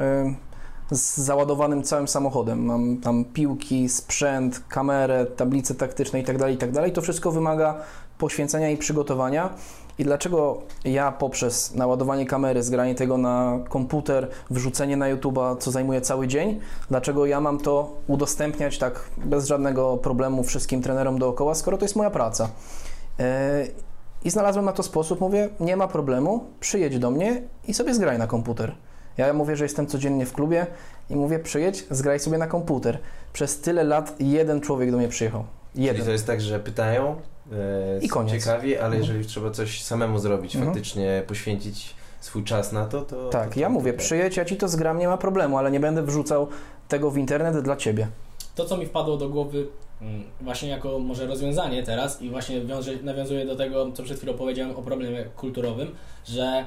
z 0.92 1.18
załadowanym 1.18 1.84
całym 1.84 2.08
samochodem, 2.08 2.66
mam 2.66 2.98
tam 2.98 3.26
piłki, 3.26 3.90
sprzęt, 3.90 4.64
kamerę, 4.70 5.26
tablice 5.26 5.76
taktyczne 5.76 6.20
itd., 6.20 6.52
itd. 6.52 6.92
To 6.92 7.02
wszystko 7.02 7.32
wymaga 7.32 7.82
poświęcenia 8.18 8.70
i 8.70 8.78
przygotowania. 8.78 9.50
I 9.98 10.04
dlaczego 10.04 10.62
ja 10.86 11.12
poprzez 11.12 11.76
naładowanie 11.76 12.26
kamery, 12.26 12.64
zgranie 12.64 12.96
tego 12.96 13.18
na 13.18 13.60
komputer, 13.70 14.28
wrzucenie 14.50 14.98
na 14.98 15.16
YouTube'a, 15.16 15.58
co 15.58 15.72
zajmuje 15.72 16.02
cały 16.02 16.28
dzień, 16.28 16.60
dlaczego 16.90 17.26
ja 17.26 17.42
mam 17.42 17.58
to 17.60 17.92
udostępniać 18.08 18.78
tak 18.78 19.10
bez 19.18 19.48
żadnego 19.48 19.98
problemu 19.98 20.44
wszystkim 20.44 20.82
trenerom 20.82 21.20
dookoła, 21.20 21.56
skoro 21.56 21.78
to 21.78 21.86
jest 21.86 21.96
moja 21.96 22.10
praca. 22.10 22.50
E, 23.20 23.68
I 24.24 24.30
znalazłem 24.30 24.66
na 24.66 24.72
to 24.72 24.84
sposób, 24.84 25.22
mówię, 25.22 25.50
nie 25.60 25.78
ma 25.78 25.88
problemu, 25.88 26.44
przyjedź 26.60 27.00
do 27.00 27.12
mnie 27.12 27.42
i 27.68 27.74
sobie 27.74 27.94
zgraj 27.94 28.18
na 28.18 28.28
komputer. 28.28 28.76
Ja 29.18 29.34
mówię, 29.34 29.56
że 29.56 29.66
jestem 29.66 29.88
codziennie 29.88 30.26
w 30.26 30.34
klubie 30.34 30.68
i 31.10 31.16
mówię, 31.16 31.40
przyjedź, 31.40 31.88
zgraj 31.92 32.20
sobie 32.20 32.38
na 32.38 32.48
komputer. 32.48 33.00
Przez 33.34 33.62
tyle 33.62 33.84
lat 33.84 34.16
jeden 34.20 34.62
człowiek 34.62 34.92
do 34.92 34.98
mnie 34.98 35.08
przyjechał. 35.08 35.44
Czyli 35.74 35.86
Jeden. 35.86 36.06
to 36.06 36.12
jest 36.12 36.28
tak, 36.28 36.42
że 36.42 36.60
pytają, 36.60 37.16
I 38.02 38.08
są 38.08 38.14
koniec. 38.14 38.32
ciekawi, 38.44 38.78
ale 38.78 38.86
Mhm. 38.86 39.02
jeżeli 39.02 39.26
trzeba 39.26 39.52
coś 39.52 39.84
samemu 39.84 40.20
zrobić, 40.20 40.56
Mhm. 40.56 40.74
faktycznie 40.74 41.24
poświęcić 41.28 41.96
swój 42.22 42.44
czas 42.44 42.72
na 42.72 42.86
to, 42.86 43.02
to... 43.02 43.30
Tak, 43.30 43.54
to, 43.54 43.60
ja 43.60 43.70
mówię, 43.70 43.94
to- 43.94 44.00
przyjedź, 44.00 44.38
ja 44.38 44.46
ci 44.46 44.56
to 44.58 44.68
zgram, 44.68 45.00
nie 45.00 45.08
ma 45.08 45.18
problemu, 45.18 45.58
ale 45.58 45.72
nie 45.72 45.80
będę 45.80 46.04
wrzucał 46.04 46.48
tego 46.88 47.12
w 47.12 47.18
internet 47.18 47.58
dla 47.64 47.76
ciebie. 47.76 48.08
To, 48.56 48.66
co 48.66 48.78
mi 48.78 48.86
wpadło 48.86 49.18
do 49.18 49.30
głowy 49.30 49.68
mm, 50.02 50.24
właśnie 50.42 50.70
jako 50.70 51.00
może 51.00 51.28
rozwiązanie 51.28 51.84
teraz 51.84 52.22
i 52.22 52.30
właśnie 52.30 52.62
wiąże, 52.62 52.92
nawiązuje 53.04 53.46
do 53.46 53.56
tego, 53.56 53.92
co 53.92 54.04
przed 54.04 54.18
chwilą 54.18 54.34
powiedziałem 54.34 54.76
o 54.76 54.82
problemie 54.82 55.26
kulturowym, 55.36 55.96
że 56.26 56.66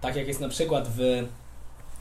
tak 0.00 0.16
jak 0.16 0.28
jest 0.28 0.40
na 0.40 0.48
przykład 0.48 0.88
w... 0.96 1.22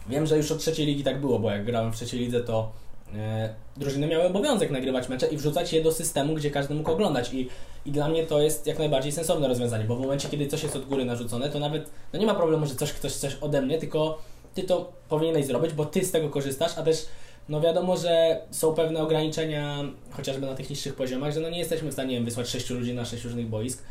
Wiem, 0.09 0.25
że 0.25 0.37
już 0.37 0.51
od 0.51 0.57
trzeciej 0.59 0.85
ligi 0.85 1.03
tak 1.03 1.21
było, 1.21 1.39
bo 1.39 1.51
jak 1.51 1.65
grałem 1.65 1.91
w 1.91 1.95
trzeciej 1.95 2.19
lidze, 2.19 2.41
to 2.41 2.71
e, 3.15 3.53
drużyny 3.77 4.07
miały 4.07 4.23
obowiązek 4.23 4.71
nagrywać 4.71 5.09
mecze 5.09 5.27
i 5.27 5.37
wrzucać 5.37 5.73
je 5.73 5.83
do 5.83 5.91
systemu, 5.91 6.33
gdzie 6.35 6.51
każdy 6.51 6.73
mógł 6.75 6.91
oglądać 6.91 7.33
i, 7.33 7.49
i 7.85 7.91
dla 7.91 8.07
mnie 8.07 8.25
to 8.25 8.41
jest 8.41 8.67
jak 8.67 8.79
najbardziej 8.79 9.11
sensowne 9.11 9.47
rozwiązanie, 9.47 9.85
bo 9.85 9.95
w 9.95 10.01
momencie, 10.01 10.29
kiedy 10.29 10.47
coś 10.47 10.63
jest 10.63 10.75
od 10.75 10.85
góry 10.85 11.05
narzucone, 11.05 11.49
to 11.49 11.59
nawet 11.59 11.89
no 12.13 12.19
nie 12.19 12.25
ma 12.25 12.35
problemu, 12.35 12.65
że 12.65 12.75
coś 12.75 12.93
ktoś 12.93 13.13
chcesz 13.13 13.37
ode 13.41 13.61
mnie, 13.61 13.77
tylko 13.77 14.17
ty 14.53 14.63
to 14.63 14.91
powinieneś 15.09 15.45
zrobić, 15.45 15.73
bo 15.73 15.85
ty 15.85 16.05
z 16.05 16.11
tego 16.11 16.29
korzystasz, 16.29 16.77
a 16.77 16.83
też 16.83 17.05
no 17.49 17.61
wiadomo, 17.61 17.97
że 17.97 18.41
są 18.51 18.73
pewne 18.73 19.01
ograniczenia, 19.01 19.83
chociażby 20.11 20.45
na 20.45 20.55
tych 20.55 20.69
niższych 20.69 20.95
poziomach, 20.95 21.33
że 21.33 21.39
no 21.39 21.49
nie 21.49 21.59
jesteśmy 21.59 21.89
w 21.89 21.93
stanie 21.93 22.21
wysłać 22.21 22.49
sześciu 22.49 22.73
ludzi 22.73 22.93
na 22.93 23.05
sześć 23.05 23.23
różnych 23.23 23.47
boisk. 23.47 23.83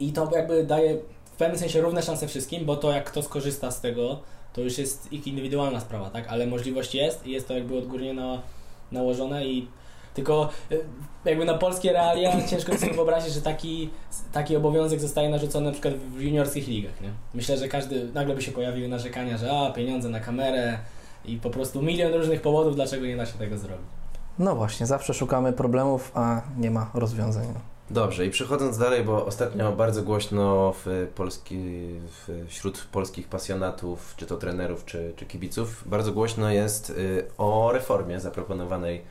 I 0.00 0.12
to 0.12 0.30
jakby 0.32 0.64
daje 0.64 0.98
w 1.24 1.36
pewnym 1.36 1.58
sensie 1.58 1.80
równe 1.80 2.02
szanse 2.02 2.28
wszystkim, 2.28 2.64
bo 2.64 2.76
to 2.76 2.92
jak 2.92 3.10
kto 3.10 3.22
skorzysta 3.22 3.70
z 3.70 3.80
tego, 3.80 4.20
to 4.52 4.60
już 4.60 4.78
jest 4.78 5.12
ich 5.12 5.26
indywidualna 5.26 5.80
sprawa, 5.80 6.10
tak? 6.10 6.28
Ale 6.28 6.46
możliwość 6.46 6.94
jest 6.94 7.26
i 7.26 7.30
jest 7.30 7.48
to 7.48 7.54
jakby 7.54 7.78
odgórnie 7.78 8.14
na, 8.14 8.42
nałożone 8.92 9.46
i 9.46 9.68
tylko 10.14 10.48
y, 10.72 10.84
jakby 11.24 11.44
na 11.44 11.58
polskie 11.58 11.92
realia 11.92 12.46
ciężko 12.50 12.78
sobie 12.78 12.92
wyobrazić, 12.92 13.34
że 13.34 13.42
taki, 13.42 13.90
taki 14.32 14.56
obowiązek 14.56 15.00
zostaje 15.00 15.28
narzucony 15.28 15.66
na 15.66 15.72
przykład 15.72 15.94
w 15.94 16.20
juniorskich 16.20 16.68
ligach, 16.68 17.00
nie? 17.00 17.10
Myślę, 17.34 17.56
że 17.56 17.68
każdy, 17.68 18.12
nagle 18.14 18.34
by 18.34 18.42
się 18.42 18.52
pojawiły 18.52 18.88
narzekania, 18.88 19.38
że 19.38 19.50
a, 19.52 19.72
pieniądze 19.72 20.08
na 20.08 20.20
kamerę 20.20 20.78
i 21.24 21.36
po 21.36 21.50
prostu 21.50 21.82
milion 21.82 22.14
różnych 22.14 22.42
powodów, 22.42 22.74
dlaczego 22.74 23.06
nie 23.06 23.16
da 23.16 23.26
się 23.26 23.38
tego 23.38 23.58
zrobić. 23.58 23.86
No 24.38 24.56
właśnie, 24.56 24.86
zawsze 24.86 25.14
szukamy 25.14 25.52
problemów, 25.52 26.12
a 26.14 26.42
nie 26.58 26.70
ma 26.70 26.90
rozwiązań. 26.94 27.54
Dobrze, 27.90 28.26
i 28.26 28.30
przechodząc 28.30 28.78
dalej, 28.78 29.04
bo 29.04 29.26
ostatnio 29.26 29.72
bardzo 29.72 30.02
głośno 30.02 30.74
w 30.84 31.08
Polski, 31.14 31.88
wśród 32.48 32.88
polskich 32.92 33.28
pasjonatów, 33.28 34.14
czy 34.16 34.26
to 34.26 34.36
trenerów, 34.36 34.84
czy, 34.84 35.12
czy 35.16 35.26
kibiców, 35.26 35.82
bardzo 35.86 36.12
głośno 36.12 36.50
jest 36.50 36.90
y, 36.90 37.24
o 37.38 37.72
reformie 37.72 38.20
zaproponowanej 38.20 38.96
e, 38.96 39.02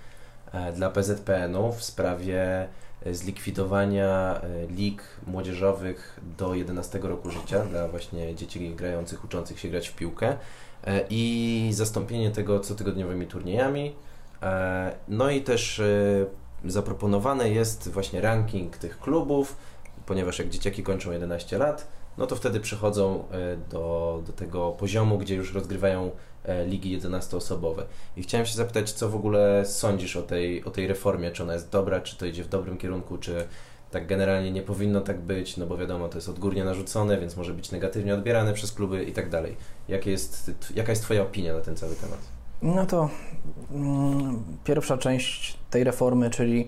dla 0.75 0.89
PZPN-u 0.89 1.71
w 1.71 1.83
sprawie 1.83 2.67
e, 3.05 3.13
zlikwidowania 3.13 4.41
e, 4.41 4.67
lig 4.67 5.03
młodzieżowych 5.27 6.19
do 6.37 6.55
11 6.55 6.99
roku 6.99 7.29
życia 7.29 7.65
dla 7.65 7.87
właśnie 7.87 8.35
dzieci 8.35 8.75
grających, 8.75 9.23
uczących 9.25 9.59
się 9.59 9.69
grać 9.69 9.87
w 9.87 9.95
piłkę 9.95 10.37
e, 10.83 11.05
i 11.09 11.69
zastąpienie 11.73 12.31
tego 12.31 12.59
cotygodniowymi 12.59 13.27
turniejami. 13.27 13.95
E, 14.41 14.95
No 15.07 15.29
i 15.29 15.41
też 15.41 15.79
e, 15.79 16.25
zaproponowane 16.65 17.49
jest 17.49 17.89
właśnie 17.89 18.21
ranking 18.21 18.77
tych 18.77 18.99
klubów, 18.99 19.55
ponieważ 20.05 20.39
jak 20.39 20.49
dzieciaki 20.49 20.83
kończą 20.83 21.11
11 21.11 21.57
lat, 21.57 21.87
no 22.17 22.27
to 22.27 22.35
wtedy 22.35 22.59
przychodzą 22.59 23.23
e, 23.31 23.57
do, 23.69 24.21
do 24.27 24.33
tego 24.33 24.71
poziomu, 24.71 25.17
gdzie 25.17 25.35
już 25.35 25.53
rozgrywają 25.53 26.05
e, 26.05 26.11
ligi 26.67 26.99
11-osobowe. 26.99 27.83
I 28.17 28.23
chciałem 28.23 28.45
się 28.45 28.55
zapytać, 28.55 28.91
co 28.91 29.09
w 29.09 29.15
ogóle 29.15 29.65
sądzisz 29.65 30.15
o 30.15 30.21
tej, 30.21 30.63
o 30.63 30.71
tej 30.71 30.87
reformie? 30.87 31.31
Czy 31.31 31.43
ona 31.43 31.53
jest 31.53 31.69
dobra, 31.69 32.01
czy 32.01 32.17
to 32.17 32.25
idzie 32.25 32.43
w 32.43 32.49
dobrym 32.49 32.77
kierunku, 32.77 33.17
czy 33.17 33.47
tak 33.91 34.07
generalnie 34.07 34.51
nie 34.51 34.61
powinno 34.61 35.01
tak 35.01 35.21
być, 35.21 35.57
no 35.57 35.65
bo 35.65 35.77
wiadomo, 35.77 36.09
to 36.09 36.17
jest 36.17 36.29
odgórnie 36.29 36.63
narzucone, 36.63 37.19
więc 37.19 37.37
może 37.37 37.53
być 37.53 37.71
negatywnie 37.71 38.13
odbierane 38.13 38.53
przez 38.53 38.71
kluby 38.71 39.03
i 39.03 39.11
tak 39.11 39.29
dalej. 39.29 39.55
Jest, 40.05 40.51
jaka 40.75 40.91
jest 40.91 41.03
Twoja 41.03 41.21
opinia 41.21 41.53
na 41.53 41.61
ten 41.61 41.75
cały 41.75 41.95
temat? 41.95 42.19
No 42.61 42.85
to 42.85 43.09
mm, 43.71 44.43
pierwsza 44.63 44.97
część 44.97 45.57
tej 45.69 45.83
reformy, 45.83 46.29
czyli 46.29 46.67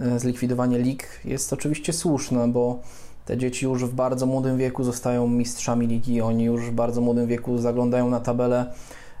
e, 0.00 0.18
zlikwidowanie 0.18 0.78
lig, 0.78 1.20
jest 1.24 1.52
oczywiście 1.52 1.92
słuszna, 1.92 2.48
bo 2.48 2.80
te 3.24 3.36
dzieci 3.36 3.64
już 3.64 3.84
w 3.84 3.94
bardzo 3.94 4.26
młodym 4.26 4.58
wieku 4.58 4.84
zostają 4.84 5.28
mistrzami 5.28 5.86
ligi, 5.86 6.20
oni 6.20 6.44
już 6.44 6.70
w 6.70 6.72
bardzo 6.72 7.00
młodym 7.00 7.26
wieku 7.26 7.58
zaglądają 7.58 8.10
na 8.10 8.20
tabelę. 8.20 8.74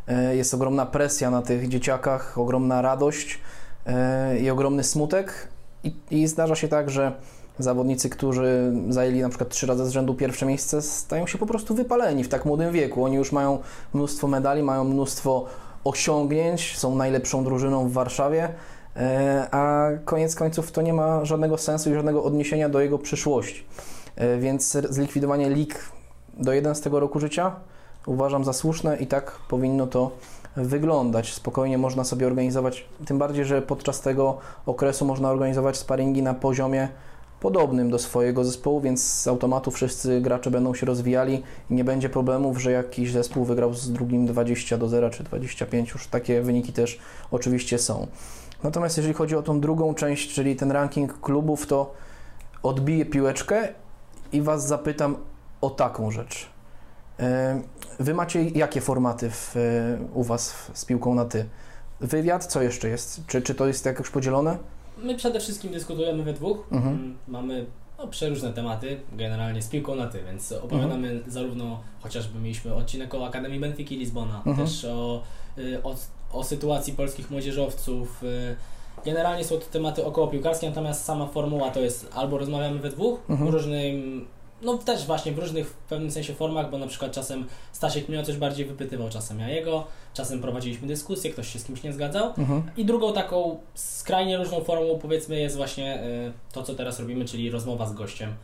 E, 0.08 0.36
Jest 0.36 0.54
ogromna 0.54 0.86
presja 0.86 1.30
na 1.30 1.42
tych 1.42 1.68
dzieciakach, 1.68 2.38
ogromna 2.38 2.82
radość 2.82 3.40
e, 3.86 4.38
i 4.38 4.50
ogromny 4.50 4.84
smutek. 4.84 5.48
I, 5.84 5.94
I 6.10 6.26
zdarza 6.26 6.54
się 6.54 6.68
tak, 6.68 6.90
że 6.90 7.12
zawodnicy, 7.58 8.10
którzy 8.10 8.72
zajęli 8.88 9.20
na 9.20 9.28
przykład 9.28 9.50
trzy 9.50 9.66
razy 9.66 9.86
z 9.86 9.90
rzędu 9.90 10.14
pierwsze 10.14 10.46
miejsce, 10.46 10.82
stają 10.82 11.26
się 11.26 11.38
po 11.38 11.46
prostu 11.46 11.74
wypaleni 11.74 12.24
w 12.24 12.28
tak 12.28 12.44
młodym 12.44 12.72
wieku. 12.72 13.04
Oni 13.04 13.16
już 13.16 13.32
mają 13.32 13.58
mnóstwo 13.94 14.28
medali, 14.28 14.62
mają 14.62 14.84
mnóstwo 14.84 15.46
osiągnięć, 15.84 16.78
są 16.78 16.94
najlepszą 16.94 17.44
drużyną 17.44 17.88
w 17.88 17.92
Warszawie, 17.92 18.48
e, 18.96 19.48
a 19.50 19.88
koniec 20.04 20.34
końców 20.34 20.72
to 20.72 20.82
nie 20.82 20.92
ma 20.92 21.24
żadnego 21.24 21.58
sensu 21.58 21.90
i 21.90 21.94
żadnego 21.94 22.24
odniesienia 22.24 22.68
do 22.68 22.80
jego 22.80 22.98
przyszłości. 22.98 23.66
Więc 24.38 24.76
zlikwidowanie 24.90 25.50
lig 25.50 25.90
do 26.36 26.52
11 26.52 26.90
roku 26.90 27.20
życia 27.20 27.56
uważam 28.06 28.44
za 28.44 28.52
słuszne 28.52 28.96
i 28.96 29.06
tak 29.06 29.32
powinno 29.48 29.86
to 29.86 30.10
wyglądać. 30.56 31.34
Spokojnie 31.34 31.78
można 31.78 32.04
sobie 32.04 32.26
organizować, 32.26 32.84
tym 33.06 33.18
bardziej, 33.18 33.44
że 33.44 33.62
podczas 33.62 34.00
tego 34.00 34.38
okresu 34.66 35.04
można 35.04 35.30
organizować 35.30 35.76
sparingi 35.76 36.22
na 36.22 36.34
poziomie 36.34 36.88
podobnym 37.40 37.90
do 37.90 37.98
swojego 37.98 38.44
zespołu, 38.44 38.80
więc 38.80 39.02
z 39.02 39.28
automatu 39.28 39.70
wszyscy 39.70 40.20
gracze 40.20 40.50
będą 40.50 40.74
się 40.74 40.86
rozwijali 40.86 41.42
i 41.70 41.74
nie 41.74 41.84
będzie 41.84 42.08
problemów, 42.08 42.58
że 42.58 42.72
jakiś 42.72 43.12
zespół 43.12 43.44
wygrał 43.44 43.74
z 43.74 43.92
drugim 43.92 44.26
20 44.26 44.78
do 44.78 44.88
0 44.88 45.10
czy 45.10 45.24
25, 45.24 45.90
już 45.90 46.06
takie 46.06 46.42
wyniki 46.42 46.72
też 46.72 46.98
oczywiście 47.30 47.78
są. 47.78 48.06
Natomiast 48.62 48.96
jeżeli 48.96 49.14
chodzi 49.14 49.36
o 49.36 49.42
tą 49.42 49.60
drugą 49.60 49.94
część, 49.94 50.34
czyli 50.34 50.56
ten 50.56 50.72
ranking 50.72 51.20
klubów, 51.20 51.66
to 51.66 51.94
odbiję 52.62 53.06
piłeczkę 53.06 53.68
i 54.32 54.42
Was 54.42 54.66
zapytam 54.66 55.16
o 55.60 55.70
taką 55.70 56.10
rzecz. 56.10 56.55
E, 57.20 57.60
Wy 58.00 58.14
macie 58.14 58.42
jakie 58.44 58.80
formaty 58.80 59.30
w, 59.30 59.56
e, 59.56 59.60
u 60.14 60.22
Was 60.24 60.52
w- 60.52 60.70
z 60.78 60.84
piłką 60.84 61.14
na 61.14 61.24
ty? 61.24 61.44
Wywiad, 62.00 62.46
co 62.46 62.62
jeszcze 62.62 62.88
jest? 62.88 63.26
Czy, 63.26 63.42
czy 63.42 63.54
to 63.54 63.66
jest 63.66 63.86
jakoś 63.86 64.10
podzielone? 64.10 64.58
My 65.02 65.14
przede 65.14 65.40
wszystkim 65.40 65.72
dyskutujemy 65.72 66.22
we 66.22 66.32
dwóch. 66.32 66.58
Mhm. 66.72 66.94
Mm, 66.94 67.16
Mamy 67.28 67.66
no, 67.98 68.06
przeróżne 68.08 68.52
tematy, 68.52 69.00
generalnie 69.12 69.62
z 69.62 69.68
piłką 69.68 69.94
na 69.94 70.06
ty, 70.06 70.22
więc 70.24 70.52
opowiadamy 70.52 71.08
Mhm. 71.10 71.30
zarówno, 71.30 71.80
chociażby 72.00 72.38
mieliśmy 72.40 72.74
odcinek 72.74 73.14
o 73.14 73.26
Akademii 73.26 73.60
Benfiki 73.60 73.96
Lizbona, 73.98 74.42
Mhm. 74.46 74.66
też 74.68 74.84
o, 74.84 75.22
y, 75.58 75.82
o, 75.82 75.94
o 76.32 76.44
sytuacji 76.44 76.92
polskich 76.92 77.30
młodzieżowców. 77.30 78.22
Generalnie 79.04 79.44
są 79.44 79.54
to 79.56 79.66
tematy 79.66 80.04
około 80.04 80.28
piłkarskie, 80.28 80.68
natomiast 80.68 81.04
sama 81.04 81.26
formuła 81.26 81.70
to 81.70 81.80
jest 81.80 82.08
albo 82.14 82.38
rozmawiamy 82.38 82.78
we 82.78 82.90
dwóch, 82.90 83.18
Mhm. 83.28 83.50
w 83.50 83.52
różnym, 83.54 84.26
no 84.66 84.78
też 84.78 85.06
właśnie 85.06 85.32
w 85.32 85.38
różnych 85.38 85.68
w 85.68 85.72
pewnym 85.74 86.10
sensie 86.10 86.34
formach, 86.34 86.70
bo 86.70 86.78
na 86.78 86.86
przykład 86.86 87.12
czasem 87.12 87.46
Stasiek 87.72 88.08
mnie 88.08 88.20
o 88.20 88.22
coś 88.22 88.36
bardziej 88.36 88.66
wypytywał, 88.66 89.08
czasem 89.10 89.40
ja 89.40 89.48
jego, 89.48 89.86
czasem 90.14 90.40
prowadziliśmy 90.40 90.88
dyskusję, 90.88 91.30
ktoś 91.30 91.52
się 91.52 91.58
z 91.58 91.64
kimś 91.64 91.82
nie 91.82 91.92
zgadzał. 91.92 92.32
Mhm. 92.38 92.62
I 92.76 92.84
drugą 92.84 93.12
taką 93.12 93.58
skrajnie 93.74 94.36
różną 94.36 94.60
formą 94.64 94.98
powiedzmy 95.02 95.40
jest 95.40 95.56
właśnie 95.56 96.02
y, 96.04 96.32
to, 96.52 96.62
co 96.62 96.74
teraz 96.74 97.00
robimy, 97.00 97.24
czyli 97.24 97.50
rozmowa 97.50 97.86
z 97.86 97.92
gościem. 97.92 98.34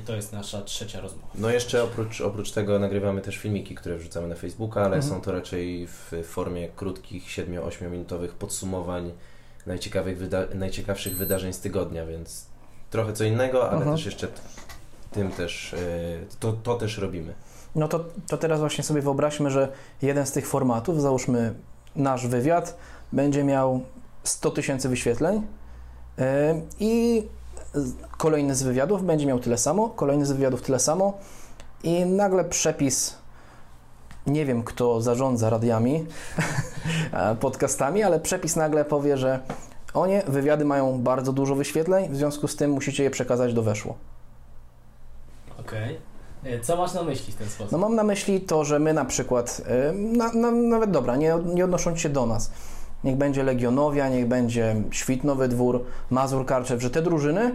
to 0.00 0.16
jest 0.16 0.32
nasza 0.32 0.62
trzecia 0.62 1.00
rozmowa. 1.00 1.28
No 1.34 1.50
jeszcze 1.50 1.82
oprócz, 1.84 2.20
oprócz 2.20 2.50
tego 2.50 2.78
nagrywamy 2.78 3.20
też 3.20 3.36
filmiki, 3.36 3.74
które 3.74 3.96
wrzucamy 3.98 4.28
na 4.28 4.34
Facebooka, 4.34 4.80
ale 4.84 4.96
Mhm. 4.96 5.02
są 5.14 5.20
to 5.20 5.32
raczej 5.32 5.86
w 5.86 6.12
formie 6.24 6.68
krótkich, 6.68 7.24
7-8 7.30 7.90
minutowych 7.90 8.34
podsumowań 8.34 9.12
najciekawych 9.66 10.18
wyda- 10.18 10.54
najciekawszych 10.54 11.16
wydarzeń 11.16 11.52
z 11.52 11.60
tygodnia, 11.60 12.06
więc 12.06 12.46
trochę 12.90 13.12
co 13.12 13.24
innego, 13.24 13.68
ale 13.70 13.78
Mhm. 13.78 13.96
też 13.96 14.06
jeszcze 14.06 14.28
tym 15.10 15.30
też, 15.30 15.72
y, 15.72 16.26
to, 16.40 16.52
to 16.52 16.74
też 16.74 16.98
robimy. 16.98 17.34
No 17.74 17.88
to, 17.88 18.04
to 18.28 18.36
teraz 18.36 18.60
właśnie 18.60 18.84
sobie 18.84 19.02
wyobraźmy, 19.02 19.50
że 19.50 19.68
jeden 20.02 20.26
z 20.26 20.32
tych 20.32 20.46
formatów, 20.46 21.00
załóżmy 21.00 21.54
nasz 21.96 22.26
wywiad, 22.26 22.76
będzie 23.12 23.44
miał 23.44 23.80
100 24.24 24.50
tysięcy 24.50 24.88
wyświetleń 24.88 25.42
yy, 26.18 26.24
i 26.80 27.22
kolejny 28.16 28.54
z 28.54 28.62
wywiadów 28.62 29.04
będzie 29.04 29.26
miał 29.26 29.38
tyle 29.38 29.58
samo, 29.58 29.88
kolejny 29.88 30.26
z 30.26 30.32
wywiadów 30.32 30.62
tyle 30.62 30.78
samo 30.78 31.18
i 31.82 32.06
nagle 32.06 32.44
przepis, 32.44 33.16
nie 34.26 34.46
wiem 34.46 34.62
kto 34.62 35.00
zarządza 35.00 35.50
radiami, 35.50 36.06
e, 37.12 37.36
podcastami, 37.36 38.02
ale 38.02 38.20
przepis 38.20 38.56
nagle 38.56 38.84
powie, 38.84 39.16
że 39.16 39.40
o 39.94 40.06
nie, 40.06 40.22
wywiady 40.28 40.64
mają 40.64 41.02
bardzo 41.02 41.32
dużo 41.32 41.54
wyświetleń, 41.54 42.08
w 42.08 42.16
związku 42.16 42.48
z 42.48 42.56
tym 42.56 42.70
musicie 42.70 43.04
je 43.04 43.10
przekazać 43.10 43.54
do 43.54 43.62
weszło. 43.62 43.94
Okej. 45.60 45.98
Y, 46.46 46.60
Co 46.60 46.76
masz 46.76 46.94
na 46.94 47.02
myśli 47.02 47.32
w 47.32 47.36
ten 47.36 47.48
sposób? 47.48 47.72
No 47.72 47.78
mam 47.78 47.94
na 47.94 48.04
myśli 48.04 48.40
to, 48.40 48.64
że 48.64 48.78
my 48.78 48.92
na 48.92 49.04
przykład, 49.04 49.62
y, 49.90 49.92
na, 49.92 50.32
na, 50.32 50.50
nawet 50.50 50.90
dobra, 50.90 51.16
nie, 51.16 51.34
nie 51.44 51.64
odnosząc 51.64 52.00
się 52.00 52.08
do 52.08 52.26
nas, 52.26 52.50
niech 53.04 53.16
będzie 53.16 53.42
Legionowia, 53.42 54.08
niech 54.08 54.28
będzie 54.28 54.76
Świtnowy 54.90 55.48
Dwór, 55.48 55.84
Mazur 56.10 56.46
Karczew, 56.46 56.82
że 56.82 56.90
te 56.90 57.02
drużyny 57.02 57.46
y, 57.50 57.54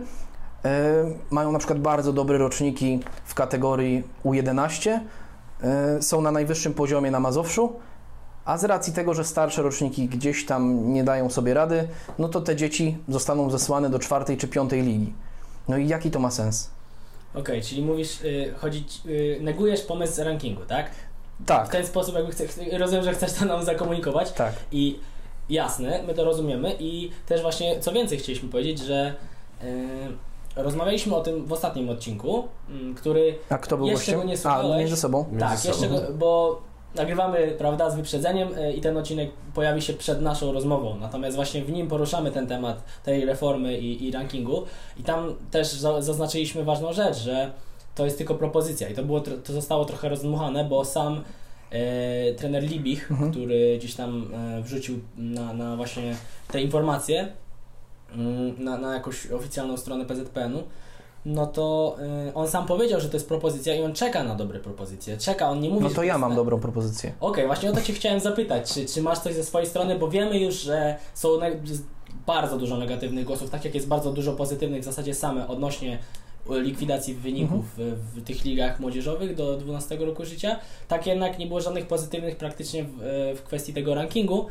mają 1.32 1.52
na 1.52 1.60
przykład 1.60 1.80
bardzo 1.80 2.13
dobre 2.13 2.38
roczniki 2.38 3.00
w 3.26 3.34
kategorii 3.34 4.04
U11, 4.26 5.00
y, 6.00 6.02
są 6.02 6.22
na 6.22 6.32
najwyższym 6.32 6.74
poziomie 6.74 7.12
na 7.12 7.20
Mazowszu, 7.20 7.74
a 8.46 8.58
z 8.58 8.63
racji 8.63 8.94
tego, 8.94 9.13
że 9.13 9.24
starsze 9.24 9.62
roczniki 9.62 10.08
gdzieś 10.08 10.46
tam 10.46 10.94
nie 10.94 11.04
dają 11.04 11.30
sobie 11.30 11.54
rady, 11.54 11.88
no 12.20 12.30
to 12.30 12.42
te 12.42 12.56
dzieci 12.56 12.98
zostaną 13.08 13.50
zesłane 13.50 13.89
do 13.89 14.00
czwartej 14.00 14.38
czy 14.38 14.48
piątej 14.48 14.82
ligi. 14.82 15.13
No 15.68 15.78
i 15.78 15.88
jaki 15.88 16.12
to 16.12 16.20
ma 16.20 16.32
sens? 16.32 16.70
Okej, 17.36 17.62
czyli 17.62 17.82
mówisz, 17.82 18.22
y, 18.22 18.54
chodzić, 18.58 19.02
y, 19.06 19.38
negujesz 19.41 19.82
pomysł 19.82 20.24
rankingu, 20.24 20.62
tak? 20.65 20.91
W 21.39 21.46
Tak, 21.46 21.69
ten 21.69 21.86
sposób 21.86 22.15
jakby 22.15 22.32
chcę, 22.32 22.48
chcę- 22.48 22.78
rozumiem, 22.78 23.04
że 23.04 23.13
chcesz 23.13 23.34
to 23.34 23.46
nam 23.46 23.63
zakomunikować 23.65 24.32
tak. 24.32 24.54
i 24.72 25.00
jasne, 25.50 26.04
my 26.08 26.13
to 26.13 26.24
rozumiemy 26.24 26.76
i 26.80 27.12
też 27.26 27.41
właśnie 27.41 27.80
co 27.80 27.91
więcej 27.91 28.17
chcieliśmy 28.19 28.50
powiedzieć, 28.50 28.80
że 28.80 29.13
y, 29.63 29.65
rozmawialiśmy 30.56 31.15
o 31.15 31.22
tym 31.22 31.46
w 31.46 31.54
ostatnim 31.54 31.89
odcinku, 31.89 32.48
mm, 32.69 32.96
który 32.96 33.36
A 33.50 33.58
kto 33.58 33.78
był 33.78 33.88
Jeszcze 33.88 34.00
gościem? 34.12 34.19
go 34.19 34.26
nie 34.26 34.74
A, 34.74 34.78
między 34.78 34.98
sobą. 34.98 35.26
Między 35.32 35.39
tak, 35.39 35.65
jeszcze 35.65 35.74
sobą. 35.88 35.96
go, 36.02 36.13
bo 36.13 36.62
nagrywamy, 36.95 37.56
prawda, 37.58 37.89
z 37.89 37.95
wyprzedzeniem 37.95 38.58
y, 38.58 38.73
i 38.73 38.82
ten 38.82 38.97
odcinek 38.97 39.32
pojawi 39.53 39.82
się 39.82 39.93
przed 39.93 40.21
naszą 40.21 40.51
rozmową. 40.51 40.95
Natomiast 40.99 41.36
właśnie 41.36 41.63
w 41.63 41.71
nim 41.71 41.88
poruszamy 41.88 42.32
ten 42.32 42.47
temat 42.47 42.84
tej 43.03 43.25
reformy 43.25 43.77
i, 43.77 44.06
i 44.08 44.12
rankingu 44.12 44.63
i 44.97 45.03
tam 45.03 45.36
też 45.51 45.67
za, 45.67 46.01
zaznaczyliśmy 46.01 46.63
ważną 46.63 46.93
rzecz, 46.93 47.17
że 47.17 47.51
to 47.95 48.06
jest 48.06 48.17
tylko 48.17 48.36
propozycja 48.36 48.89
i 48.89 48.93
to, 48.93 49.03
było, 49.03 49.21
to 49.21 49.53
zostało 49.53 49.86
trochę 49.86 50.10
rozdmuchane, 50.10 50.65
bo 50.65 50.86
sam 50.86 51.23
e, 51.71 52.34
trener 52.34 52.63
Libich, 52.63 53.12
Mhm. 53.12 53.32
który 53.32 53.77
gdzieś 53.77 53.95
tam 53.95 54.32
e, 54.34 54.62
wrzucił 54.62 54.99
na, 55.17 55.53
na 55.53 55.75
właśnie 55.75 56.15
te 56.51 56.62
informacje 56.62 57.27
mm, 58.15 58.63
na, 58.63 58.77
na 58.77 58.93
jakąś 58.93 59.32
oficjalną 59.32 59.77
stronę 59.77 60.06
PZPN-u, 60.06 60.63
no 61.25 61.47
to 61.47 61.95
e, 62.27 62.33
on 62.33 62.47
sam 62.47 62.65
powiedział, 62.65 62.99
że 63.01 63.09
to 63.09 63.15
jest 63.17 63.27
propozycja 63.27 63.75
i 63.75 63.81
on 63.81 63.93
czeka 63.93 64.23
na 64.23 64.36
dobre 64.36 64.59
propozycje. 64.59 65.17
Czeka, 65.17 65.49
on 65.49 65.59
nie 65.59 65.69
mówi, 65.69 65.83
No 65.83 65.89
to 65.89 66.03
ja 66.03 66.17
mam 66.17 66.29
na- 66.29 66.36
dobrą 66.36 66.59
propozycję. 66.59 67.13
Okej, 67.19 67.45
właśnie 67.47 67.69
o 67.69 67.73
to 67.73 67.81
Cię 67.81 67.93
chciałem 67.93 68.19
zapytać, 68.19 68.73
czy, 68.73 68.86
czy 68.86 69.01
masz 69.01 69.19
coś 69.19 69.33
ze 69.36 69.43
swojej 69.43 69.67
strony, 69.67 69.99
bo 69.99 70.07
wiemy 70.09 70.39
już, 70.39 70.55
że 70.55 70.95
są 71.13 71.39
ne- 71.39 71.51
bardzo 72.27 72.57
dużo 72.57 72.77
negatywnych 72.77 73.25
głosów, 73.25 73.49
tak 73.49 73.65
jak 73.65 73.75
jest 73.75 73.88
bardzo 73.88 74.13
dużo 74.13 74.33
pozytywnych 74.33 74.81
w 74.81 74.86
zasadzie 74.86 75.13
same 75.13 75.47
odnośnie 75.47 75.99
e, 76.49 76.59
likwidacji 76.59 77.13
wyników 77.13 77.65
w, 77.77 77.95
w 78.15 78.23
tych 78.23 78.45
ligach 78.45 78.79
młodzieżowych 78.79 79.36
do 79.36 79.57
12 79.57 79.95
roku 79.97 80.25
życia, 80.25 80.59
tak 80.88 81.07
jednak 81.07 81.39
nie 81.39 81.47
było 81.47 81.62
żadnych 81.62 81.88
pozytywnych 81.88 82.36
praktycznie 82.38 82.83
w, 82.83 83.01
e, 83.03 83.36
w 83.36 83.43
kwestii 83.43 83.73
tego 83.73 83.95
rankingu. 83.95 84.45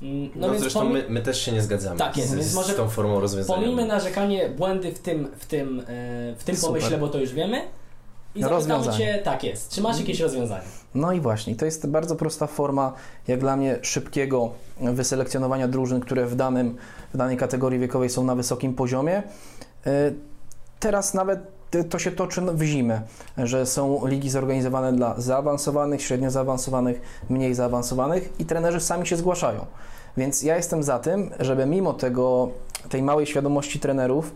No, 0.00 0.28
No, 0.36 0.48
więc 0.50 0.60
zresztą 0.60 0.88
my, 0.88 1.04
my 1.08 1.22
też 1.22 1.40
się 1.42 1.52
nie 1.52 1.62
zgadzamy 1.62 1.98
Tak 1.98 2.16
jest, 2.16 2.30
z, 2.30 2.34
więc 2.34 2.46
z 2.46 2.54
może 2.54 2.72
tą 2.74 2.88
formą 2.88 3.20
rozwiązania. 3.20 3.58
pomijmy 3.60 3.86
narzekanie, 3.86 4.48
błędy 4.48 4.92
w 4.92 4.98
tym, 4.98 5.28
w 5.38 5.46
tym, 5.46 5.80
e, 5.80 5.84
w 6.38 6.44
tym 6.44 6.56
Super. 6.56 6.68
pomyśle, 6.68 6.98
bo 6.98 7.08
to 7.08 7.18
już 7.18 7.32
wiemy. 7.32 7.62
I 8.34 8.42
zapytamy. 8.42 8.92
Cię, 8.98 9.20
tak 9.24 9.44
jest, 9.44 9.70
czy 9.72 9.80
masz 9.80 9.98
jakieś 10.00 10.20
rozwiązanie? 10.20 10.64
No 10.94 11.12
i 11.12 11.20
właśnie, 11.20 11.56
to 11.56 11.64
jest 11.64 11.86
bardzo 11.86 12.16
prosta 12.16 12.46
forma, 12.46 12.92
jak 13.28 13.40
dla 13.40 13.56
mnie, 13.56 13.78
szybkiego 13.82 14.50
wyselekcjonowania 14.80 15.68
drużyn, 15.68 16.00
które 16.00 16.26
w, 16.26 16.36
danym, 16.36 16.76
w 17.14 17.16
danej 17.16 17.36
kategorii 17.36 17.78
wiekowej 17.78 18.10
są 18.10 18.24
na 18.24 18.34
wysokim 18.34 18.74
poziomie. 18.74 19.22
E, 19.86 20.12
Teraz 20.80 21.14
nawet 21.14 21.40
to 21.90 21.98
się 21.98 22.12
toczy 22.12 22.40
w 22.40 22.62
zimę, 22.62 23.00
że 23.38 23.66
są 23.66 24.06
ligi 24.06 24.30
zorganizowane 24.30 24.92
dla 24.92 25.20
zaawansowanych, 25.20 26.02
średnio 26.02 26.30
zaawansowanych, 26.30 27.00
mniej 27.30 27.54
zaawansowanych 27.54 28.40
i 28.40 28.44
trenerzy 28.44 28.80
sami 28.80 29.06
się 29.06 29.16
zgłaszają. 29.16 29.66
Więc 30.16 30.42
ja 30.42 30.56
jestem 30.56 30.82
za 30.82 30.98
tym, 30.98 31.30
żeby 31.40 31.66
mimo 31.66 31.92
tego, 31.92 32.48
tej 32.88 33.02
małej 33.02 33.26
świadomości 33.26 33.80
trenerów, 33.80 34.34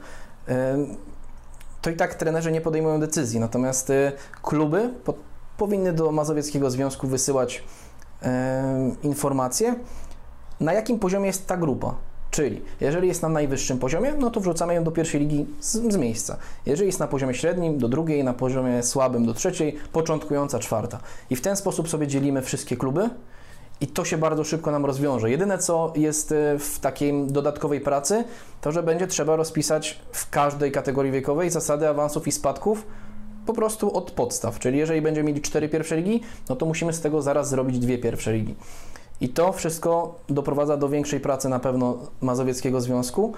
to 1.83 1.91
i 1.91 1.97
tak 1.97 2.15
trenerzy 2.15 2.53
nie 2.53 2.61
podejmują 2.61 3.01
decyzji, 3.01 3.41
natomiast 3.41 3.91
e, 3.91 4.13
kluby 4.43 4.91
po, 5.05 5.15
powinny 5.57 5.93
do 5.93 6.13
Mazowieckiego 6.13 6.71
Związku 6.71 7.07
wysyłać 7.07 7.65
informacje, 9.03 9.75
na 10.61 10.73
jakim 10.73 10.99
poziomie 10.99 11.27
jest 11.27 11.47
ta 11.47 11.57
grupa. 11.57 11.95
Czyli 12.31 12.63
jeżeli 12.81 13.09
jest 13.09 13.23
na 13.23 13.29
najwyższym 13.29 13.79
poziomie, 13.79 14.15
no 14.19 14.31
to 14.31 14.41
wrzucamy 14.41 14.75
ją 14.75 14.85
do 14.85 14.91
pierwszej 14.91 15.21
ligi 15.21 15.47
z, 15.61 15.93
z 15.93 15.97
miejsca. 15.97 16.37
Jeżeli 16.67 16.87
jest 16.87 17.01
na 17.01 17.07
poziomie 17.07 17.35
średnim, 17.35 17.79
do 17.79 17.89
drugiej, 17.89 18.25
na 18.25 18.33
poziomie 18.35 18.83
słabym, 18.83 19.27
do 19.27 19.35
trzeciej, 19.35 19.77
początkująca 19.93 20.59
czwarta. 20.59 21.01
I 21.31 21.37
w 21.37 21.41
ten 21.41 21.57
sposób 21.57 21.89
sobie 21.89 22.07
dzielimy 22.07 22.43
wszystkie 22.43 22.77
kluby 22.77 23.11
i 23.81 23.87
to 23.87 24.05
się 24.05 24.19
bardzo 24.19 24.45
szybko 24.45 24.71
nam 24.71 24.87
rozwiąże. 24.87 25.31
Jedyne, 25.31 25.59
co 25.59 25.93
jest 25.97 26.33
e, 26.33 26.59
w 26.59 26.79
takiej 26.79 27.27
dodatkowej 27.27 27.81
pracy, 27.81 28.25
to, 28.61 28.73
że 28.73 28.83
będzie 28.83 29.07
trzeba 29.07 29.37
rozpisać 29.37 30.01
w 30.13 30.31
każdej 30.31 30.73
kategorii 30.73 31.13
wiekowej 31.13 31.51
zasady 31.51 31.89
awansów 31.89 32.29
i 32.29 32.33
spadków 32.33 32.87
po 33.47 33.53
prostu 33.55 33.97
od 33.97 34.11
podstaw. 34.11 34.59
Czyli 34.59 34.79
jeżeli 34.79 35.03
będziemy 35.03 35.29
mieli 35.29 35.41
cztery 35.41 35.69
pierwsze 35.69 35.97
ligi, 35.97 36.21
no 36.49 36.57
to 36.57 36.67
musimy 36.67 36.93
z 36.93 37.01
tego 37.01 37.23
zaraz 37.23 37.49
zrobić 37.49 37.79
dwie 37.79 37.99
pierwsze 37.99 38.33
ligi. 38.33 38.55
I 39.21 39.29
to 39.29 39.53
wszystko 39.53 40.19
doprowadza 40.29 40.77
do 40.77 40.89
większej 40.89 41.21
pracy 41.21 41.49
na 41.49 41.59
pewno 41.59 41.99
Mazowieckiego 42.21 42.81
Związku, 42.81 43.33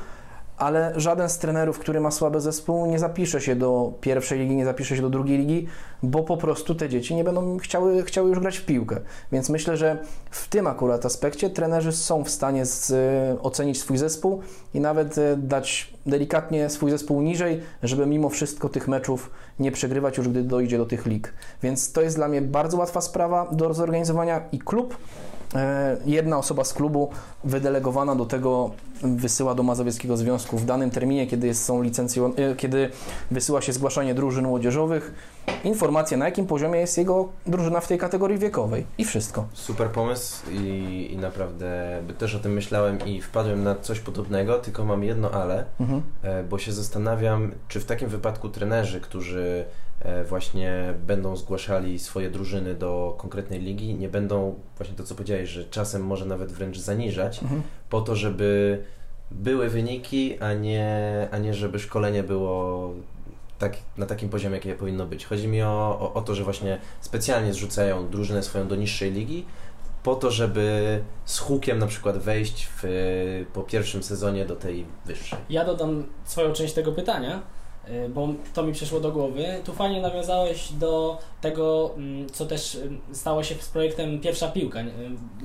ale 0.56 0.92
żaden 0.96 1.28
z 1.28 1.38
trenerów, 1.38 1.78
który 1.78 2.00
ma 2.00 2.10
słaby 2.10 2.40
zespół, 2.40 2.86
nie 2.86 2.98
zapisze 2.98 3.40
się 3.40 3.56
do 3.56 3.92
pierwszej 4.00 4.38
ligi, 4.38 4.56
nie 4.56 4.64
zapisze 4.64 4.96
się 4.96 5.02
do 5.02 5.10
drugiej 5.10 5.38
ligi, 5.38 5.66
bo 6.02 6.22
po 6.22 6.36
prostu 6.36 6.74
te 6.74 6.88
dzieci 6.88 7.14
nie 7.14 7.24
będą 7.24 7.58
chciały, 7.58 8.02
chciały 8.02 8.28
już 8.28 8.40
grać 8.40 8.58
w 8.58 8.64
piłkę. 8.64 9.00
Więc 9.32 9.48
myślę, 9.48 9.76
że 9.76 9.98
w 10.30 10.48
tym 10.48 10.66
akurat 10.66 11.06
aspekcie 11.06 11.50
trenerzy 11.50 11.92
są 11.92 12.24
w 12.24 12.30
stanie 12.30 12.66
z, 12.66 12.90
e, 12.90 13.42
ocenić 13.42 13.80
swój 13.80 13.98
zespół 13.98 14.40
i 14.74 14.80
nawet 14.80 15.18
e, 15.18 15.36
dać 15.36 15.94
delikatnie 16.06 16.70
swój 16.70 16.90
zespół 16.90 17.22
niżej, 17.22 17.60
żeby 17.82 18.06
mimo 18.06 18.28
wszystko 18.28 18.68
tych 18.68 18.88
meczów 18.88 19.30
nie 19.58 19.72
przegrywać 19.72 20.18
już, 20.18 20.28
gdy 20.28 20.42
dojdzie 20.42 20.78
do 20.78 20.86
tych 20.86 21.06
lig. 21.06 21.34
Więc 21.62 21.92
to 21.92 22.02
jest 22.02 22.16
dla 22.16 22.28
mnie 22.28 22.42
bardzo 22.42 22.78
łatwa 22.78 23.00
sprawa 23.00 23.48
do 23.52 23.74
zorganizowania 23.74 24.42
i 24.52 24.58
klub 24.58 24.96
jedna 26.06 26.38
osoba 26.38 26.64
z 26.64 26.72
klubu 26.74 27.10
wydelegowana 27.44 28.16
do 28.16 28.24
tego 28.26 28.70
wysyła 29.02 29.54
do 29.54 29.62
Mazowieckiego 29.62 30.16
Związku 30.16 30.58
w 30.58 30.64
danym 30.64 30.90
terminie, 30.90 31.26
kiedy 31.26 31.46
jest, 31.46 31.64
są 31.64 31.82
licencjo- 31.82 32.32
e, 32.40 32.56
kiedy 32.56 32.90
wysyła 33.30 33.62
się 33.62 33.72
zgłaszanie 33.72 34.14
drużyn 34.14 34.44
młodzieżowych, 34.46 35.14
informacja 35.64 36.16
na 36.16 36.24
jakim 36.24 36.46
poziomie 36.46 36.80
jest 36.80 36.98
jego 36.98 37.28
drużyna 37.46 37.80
w 37.80 37.88
tej 37.88 37.98
kategorii 37.98 38.38
wiekowej 38.38 38.86
i 38.98 39.04
wszystko. 39.04 39.44
Super 39.52 39.88
pomysł 39.90 40.50
i, 40.50 41.08
i 41.12 41.16
naprawdę 41.16 42.00
też 42.18 42.34
o 42.34 42.38
tym 42.38 42.52
myślałem 42.52 42.98
i 43.06 43.20
wpadłem 43.20 43.64
na 43.64 43.74
coś 43.74 44.00
podobnego, 44.00 44.58
tylko 44.58 44.84
mam 44.84 45.04
jedno 45.04 45.30
ale, 45.30 45.64
Mhm. 45.80 46.02
e, 46.22 46.42
bo 46.44 46.58
się 46.58 46.72
zastanawiam, 46.72 47.52
czy 47.68 47.80
w 47.80 47.84
takim 47.84 48.08
wypadku 48.08 48.48
trenerzy, 48.48 49.00
którzy 49.00 49.64
e, 49.64 49.91
właśnie 50.28 50.94
będą 51.06 51.36
zgłaszali 51.36 51.98
swoje 51.98 52.30
drużyny 52.30 52.74
do 52.74 53.14
konkretnej 53.18 53.60
ligi, 53.60 53.94
nie 53.94 54.08
będą, 54.08 54.54
właśnie 54.76 54.96
to 54.96 55.04
co 55.04 55.14
powiedziałeś, 55.14 55.48
że 55.48 55.64
czasem 55.64 56.04
może 56.04 56.26
nawet 56.26 56.52
wręcz 56.52 56.78
zaniżać, 56.78 57.42
Mhm. 57.42 57.62
po 57.90 58.00
to, 58.00 58.16
żeby 58.16 58.82
były 59.30 59.68
wyniki, 59.68 60.38
a 60.40 60.54
nie, 60.54 61.28
a 61.30 61.38
nie 61.38 61.54
żeby 61.54 61.78
szkolenie 61.78 62.22
było 62.22 62.90
tak, 63.58 63.76
na 63.96 64.06
takim 64.06 64.28
poziomie, 64.28 64.56
jakie 64.56 64.74
powinno 64.74 65.06
być. 65.06 65.26
Chodzi 65.26 65.48
mi 65.48 65.62
o, 65.62 65.98
o, 66.00 66.14
o 66.14 66.22
to, 66.22 66.34
że 66.34 66.44
właśnie 66.44 66.78
specjalnie 67.00 67.52
zrzucają 67.52 68.08
drużynę 68.08 68.42
swoją 68.42 68.68
do 68.68 68.76
niższej 68.76 69.12
ligi, 69.12 69.44
po 70.02 70.14
to, 70.14 70.30
żeby 70.30 71.00
z 71.24 71.38
hukiem 71.38 71.78
na 71.78 71.86
przykład 71.86 72.18
wejść 72.18 72.68
w, 72.76 72.84
po 73.52 73.62
pierwszym 73.62 74.02
sezonie 74.02 74.44
do 74.44 74.56
tej 74.56 74.86
wyższej. 75.06 75.38
Ja 75.50 75.64
dodam 75.64 76.04
swoją 76.24 76.52
część 76.52 76.74
tego 76.74 76.92
pytania, 76.92 77.42
bo 78.08 78.28
to 78.54 78.62
mi 78.62 78.72
przyszło 78.72 79.00
do 79.00 79.12
głowy. 79.12 79.44
Tu 79.64 79.72
fajnie 79.72 80.00
nawiązałeś 80.00 80.72
do 80.72 81.18
tego, 81.40 81.90
mm, 81.96 82.30
co 82.30 82.46
też 82.46 82.74
y, 82.74 82.90
stało 83.12 83.42
się 83.42 83.54
z 83.54 83.68
projektem 83.68 84.20
Pierwsza 84.20 84.48
Piłka. 84.48 84.80
Y, 84.80 84.84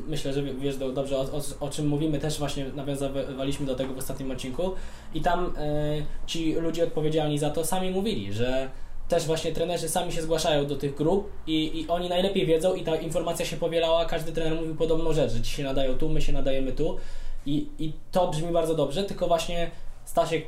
Myślę, 0.08 0.34
że 0.34 0.44
wiesz 0.44 0.78
do- 0.78 0.92
dobrze 0.92 1.18
o, 1.18 1.22
o, 1.22 1.42
o 1.60 1.70
czym 1.70 1.88
mówimy, 1.88 2.20
też 2.20 2.40
właśnie 2.40 2.66
nawiązywaliśmy 2.76 3.66
do 3.66 3.76
tego 3.76 3.94
w 3.94 3.98
ostatnim 3.98 4.32
odcinku 4.32 4.72
i 5.14 5.22
tam 5.22 5.46
y, 5.46 6.06
ci 6.28 6.54
ludzie 6.54 6.84
odpowiedzialni 6.84 7.40
za 7.40 7.50
to 7.50 7.66
sami 7.66 7.92
mówili, 7.92 8.34
że 8.34 8.70
też 9.08 9.26
właśnie 9.26 9.52
trenerzy 9.52 9.90
sami 9.90 10.12
się 10.12 10.22
zgłaszają 10.22 10.66
do 10.66 10.76
tych 10.76 10.96
grup 10.96 11.30
i, 11.48 11.80
i 11.82 11.88
oni 11.88 12.10
najlepiej 12.10 12.46
wiedzą 12.46 12.74
i 12.76 12.84
ta 12.84 12.96
informacja 12.96 13.46
się 13.46 13.58
powielała, 13.58 14.06
każdy 14.06 14.32
trener 14.32 14.56
mówił 14.56 14.76
podobną 14.76 15.14
rzecz, 15.14 15.32
że 15.32 15.42
ci 15.42 15.52
się 15.52 15.64
nadają 15.64 15.94
tu, 15.98 16.10
my 16.10 16.22
się 16.22 16.34
nadajemy 16.34 16.72
tu 16.72 16.98
i, 17.46 17.68
i 17.80 17.94
to 18.12 18.28
brzmi 18.28 18.52
bardzo 18.52 18.76
dobrze, 18.76 19.04
tylko 19.04 19.28
właśnie 19.28 19.72
Stasiek 20.08 20.46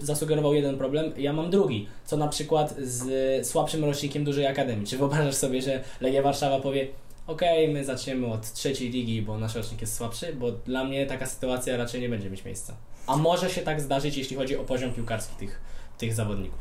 zasugerował 0.00 0.54
jeden 0.54 0.78
problem, 0.78 1.12
ja 1.16 1.32
mam 1.32 1.50
drugi. 1.50 1.88
Co 2.04 2.16
na 2.16 2.28
przykład 2.28 2.74
z 2.78 3.46
słabszym 3.46 3.84
rocznikiem 3.84 4.24
dużej 4.24 4.46
akademii. 4.46 4.86
Czy 4.86 4.98
wyobrażasz 4.98 5.34
sobie, 5.34 5.62
że 5.62 5.84
Legia 6.00 6.22
Warszawa 6.22 6.60
powie 6.60 6.88
okej, 7.26 7.68
my 7.68 7.84
zaczniemy 7.84 8.26
od 8.26 8.52
trzeciej 8.52 8.90
ligi, 8.90 9.22
bo 9.22 9.38
nasz 9.38 9.54
rocznik 9.54 9.80
jest 9.80 9.96
słabszy? 9.96 10.32
Bo 10.32 10.52
dla 10.52 10.84
mnie 10.84 11.06
taka 11.06 11.26
sytuacja 11.26 11.76
raczej 11.76 12.00
nie 12.00 12.08
będzie 12.08 12.30
mieć 12.30 12.44
miejsca. 12.44 12.74
A 13.06 13.16
może 13.16 13.50
się 13.50 13.62
tak 13.62 13.80
zdarzyć, 13.80 14.16
jeśli 14.16 14.36
chodzi 14.36 14.56
o 14.56 14.64
poziom 14.64 14.92
piłkarski 14.92 15.36
tych, 15.36 15.60
tych 15.98 16.14
zawodników. 16.14 16.58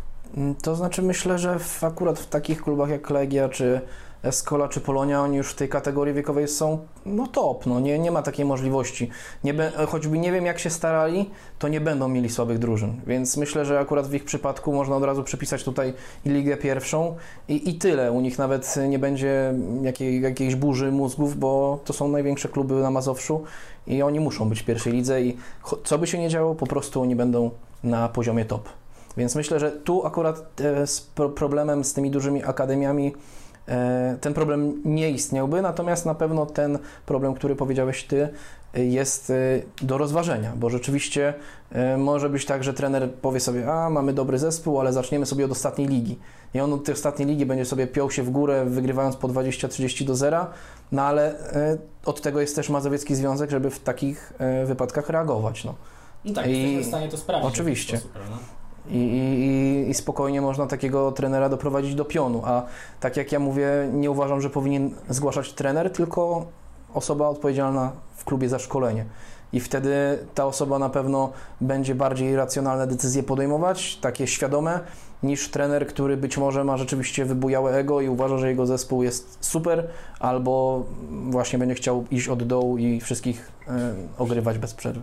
To 0.62 0.76
znaczy 0.76 1.02
myślę, 1.02 1.40
że 1.40 1.60
w, 1.60 1.84
akurat 1.84 2.20
w 2.20 2.28
takich 2.28 2.64
klubach 2.64 2.90
jak 2.90 3.10
Legia, 3.10 3.50
czy 3.50 3.82
Escola, 4.26 4.68
czy 4.68 4.82
Polonia, 4.82 5.22
oni 5.22 5.38
już 5.38 5.52
w 5.52 5.56
tej 5.56 5.70
kategorii 5.70 6.14
wiekowej 6.14 6.48
są 6.48 6.80
no 7.06 7.28
top, 7.28 7.66
no 7.66 7.80
nie, 7.80 8.00
nie 8.00 8.12
ma 8.12 8.22
takiej 8.22 8.46
możliwości. 8.46 9.10
Nie 9.44 9.54
be, 9.54 9.72
choćby 9.88 10.20
nie 10.20 10.32
wiem 10.32 10.46
jak 10.46 10.60
się 10.60 10.70
starali, 10.70 11.30
to 11.60 11.68
nie 11.68 11.82
będą 11.82 12.08
mieli 12.08 12.30
słabych 12.30 12.60
drużyn, 12.60 12.94
więc 13.08 13.38
myślę, 13.38 13.66
że 13.66 13.80
akurat 13.80 14.08
w 14.08 14.14
ich 14.14 14.26
przypadku 14.26 14.74
można 14.74 14.96
od 14.96 15.04
razu 15.04 15.24
przypisać 15.24 15.64
tutaj 15.64 15.94
Ligę 16.26 16.58
Pierwszą 16.58 17.16
i, 17.48 17.70
i 17.70 17.74
tyle. 17.74 18.12
U 18.12 18.22
nich 18.22 18.38
nawet 18.38 18.76
nie 18.88 19.00
będzie 19.00 19.54
jakiej, 19.82 20.22
jakiejś 20.22 20.56
burzy 20.56 20.92
mózgów, 20.92 21.40
bo 21.40 21.80
to 21.86 21.94
są 21.94 22.08
największe 22.08 22.50
kluby 22.50 22.74
na 22.74 22.92
Mazowszu 22.92 23.44
i 23.88 24.02
oni 24.02 24.20
muszą 24.20 24.50
być 24.50 24.62
w 24.62 24.66
pierwszej 24.66 24.94
lidze 24.94 25.22
i 25.22 25.38
co 25.84 25.98
by 25.98 26.08
się 26.08 26.20
nie 26.20 26.30
działo, 26.30 26.56
po 26.56 26.68
prostu 26.68 27.02
oni 27.02 27.16
będą 27.16 27.52
na 27.84 28.10
poziomie 28.10 28.46
top. 28.46 28.70
Więc 29.18 29.36
myślę, 29.36 29.60
że 29.60 29.72
tu 29.72 30.06
akurat 30.06 30.62
e, 30.62 30.88
z 30.88 31.02
pro- 31.02 31.30
problemem 31.30 31.84
z 31.84 31.94
tymi 31.94 32.12
dużymi 32.12 32.44
akademiami 32.44 33.14
ten 34.22 34.34
problem 34.34 34.82
nie 34.86 35.12
istniałby, 35.12 35.62
natomiast 35.62 36.06
na 36.06 36.16
pewno 36.16 36.46
ten 36.46 36.80
problem, 37.06 37.34
który 37.34 37.56
powiedziałeś 37.56 38.04
Ty, 38.04 38.30
e, 38.74 38.86
jest 38.86 39.30
e, 39.30 39.36
do 39.82 39.98
rozważenia, 39.98 40.54
bo 40.56 40.70
rzeczywiście 40.70 41.34
e, 41.72 41.98
może 41.98 42.30
być 42.30 42.46
tak, 42.46 42.64
że 42.64 42.74
trener 42.74 43.14
powie 43.14 43.40
sobie, 43.40 43.74
a 43.74 43.90
mamy 43.90 44.14
dobry 44.14 44.40
zespół, 44.40 44.80
ale 44.80 44.94
zaczniemy 44.94 45.26
sobie 45.26 45.46
od 45.46 45.52
ostatniej 45.52 45.88
ligi. 45.88 46.20
I 46.54 46.60
on 46.60 46.74
od 46.74 46.84
tej 46.84 46.94
ostatniej 46.94 47.28
ligi 47.28 47.46
będzie 47.46 47.66
sobie 47.66 47.88
piął 47.88 48.12
się 48.12 48.24
w 48.24 48.30
górę, 48.30 48.66
wygrywając 48.66 49.16
po 49.16 49.28
20-30 49.28 50.06
do 50.06 50.16
zera, 50.16 50.52
no 50.92 51.02
ale 51.02 51.40
e, 51.40 51.78
od 52.06 52.22
tego 52.22 52.42
jest 52.42 52.56
też 52.56 52.70
Mazowiecki 52.70 53.16
Związek, 53.16 53.52
żeby 53.52 53.70
w 53.70 53.80
takich 53.80 54.34
e, 54.38 54.66
wypadkach 54.66 55.10
reagować. 55.10 55.64
No. 55.64 55.76
No 56.26 56.34
tak, 56.34 56.48
I- 56.48 56.52
jesteśmy 56.52 56.84
w 56.84 56.86
stanie 56.86 57.10
to 57.10 57.18
sprawdzić. 57.18 57.54
Oczywiście. 57.54 57.98
Sposób? 57.98 58.18
I, 58.90 58.98
i, 58.98 59.90
I 59.90 59.94
spokojnie 59.94 60.42
można 60.42 60.68
takiego 60.68 61.12
trenera 61.12 61.50
doprowadzić 61.50 61.96
do 61.96 62.06
pionu. 62.06 62.42
A 62.46 62.64
tak 63.00 63.18
jak 63.18 63.32
ja 63.32 63.40
mówię, 63.40 63.68
nie 63.94 64.12
uważam, 64.12 64.42
że 64.42 64.50
powinien 64.50 64.92
zgłaszać 65.10 65.54
trener, 65.54 65.92
tylko 65.92 66.46
osoba 66.94 67.30
odpowiedzialna 67.30 67.92
w 68.16 68.26
klubie 68.26 68.50
za 68.50 68.60
szkolenie. 68.60 69.06
I 69.54 69.60
wtedy 69.60 70.20
ta 70.36 70.46
osoba 70.46 70.80
na 70.80 70.90
pewno 70.90 71.32
będzie 71.62 71.96
bardziej 71.96 72.36
racjonalne 72.36 72.88
decyzje 72.88 73.24
podejmować, 73.24 73.96
takie 73.96 74.28
świadome, 74.28 74.80
niż 75.24 75.50
trener, 75.50 75.88
który 75.88 76.18
być 76.18 76.38
może 76.38 76.64
ma 76.64 76.78
rzeczywiście 76.78 77.26
wybujałe 77.26 77.78
ego 77.78 78.02
i 78.02 78.10
uważa, 78.10 78.38
że 78.38 78.50
jego 78.50 78.66
zespół 78.66 79.04
jest 79.04 79.38
super, 79.42 79.88
albo 80.20 80.84
właśnie 81.30 81.60
będzie 81.60 81.76
chciał 81.76 82.06
iść 82.12 82.30
od 82.30 82.44
dołu 82.44 82.78
i 82.78 83.02
wszystkich 83.02 83.52
e, 83.68 83.94
ogrywać 84.18 84.58
bez 84.58 84.74
przerwy. 84.74 85.02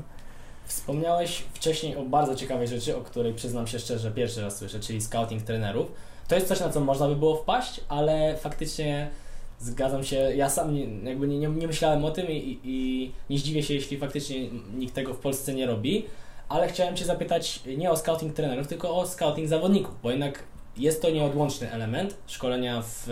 Wspomniałeś 0.72 1.42
wcześniej 1.54 1.96
o 1.96 2.02
bardzo 2.02 2.34
ciekawej 2.34 2.68
rzeczy, 2.68 2.96
o 2.96 3.00
której 3.00 3.34
przyznam 3.34 3.66
się 3.66 3.78
szczerze, 3.78 4.10
pierwszy 4.10 4.42
raz 4.42 4.58
słyszę, 4.58 4.80
czyli 4.80 5.00
scouting 5.00 5.42
trenerów. 5.42 5.92
To 6.28 6.34
jest 6.34 6.48
coś, 6.48 6.60
na 6.60 6.68
co 6.68 6.80
można 6.80 7.08
by 7.08 7.16
było 7.16 7.36
wpaść, 7.36 7.80
ale 7.88 8.36
faktycznie 8.36 9.10
zgadzam 9.60 10.04
się, 10.04 10.16
ja 10.16 10.50
sam 10.50 10.74
nie, 10.74 11.10
jakby 11.10 11.28
nie, 11.28 11.38
nie, 11.38 11.48
nie 11.48 11.66
myślałem 11.66 12.04
o 12.04 12.10
tym 12.10 12.26
i, 12.30 12.58
i, 12.64 13.12
nie 13.30 13.38
zdziwię 13.38 13.62
się, 13.62 13.74
jeśli 13.74 13.98
faktycznie 13.98 14.36
nikt 14.74 14.94
tego 14.94 15.14
w 15.14 15.18
Polsce 15.18 15.54
nie 15.54 15.66
robi, 15.66 16.04
ale 16.48 16.68
chciałem 16.68 16.96
Cię 16.96 17.04
zapytać 17.04 17.60
nie 17.76 17.90
o 17.90 17.96
scouting 17.96 18.34
trenerów, 18.34 18.68
tylko 18.68 18.96
o 18.96 19.06
scouting 19.06 19.48
zawodników, 19.48 19.94
bo 20.02 20.10
jednak 20.10 20.42
jest 20.76 21.02
to 21.02 21.10
nieodłączny 21.10 21.72
element. 21.72 22.16
Szkolenia 22.26 22.82
w 22.82 23.08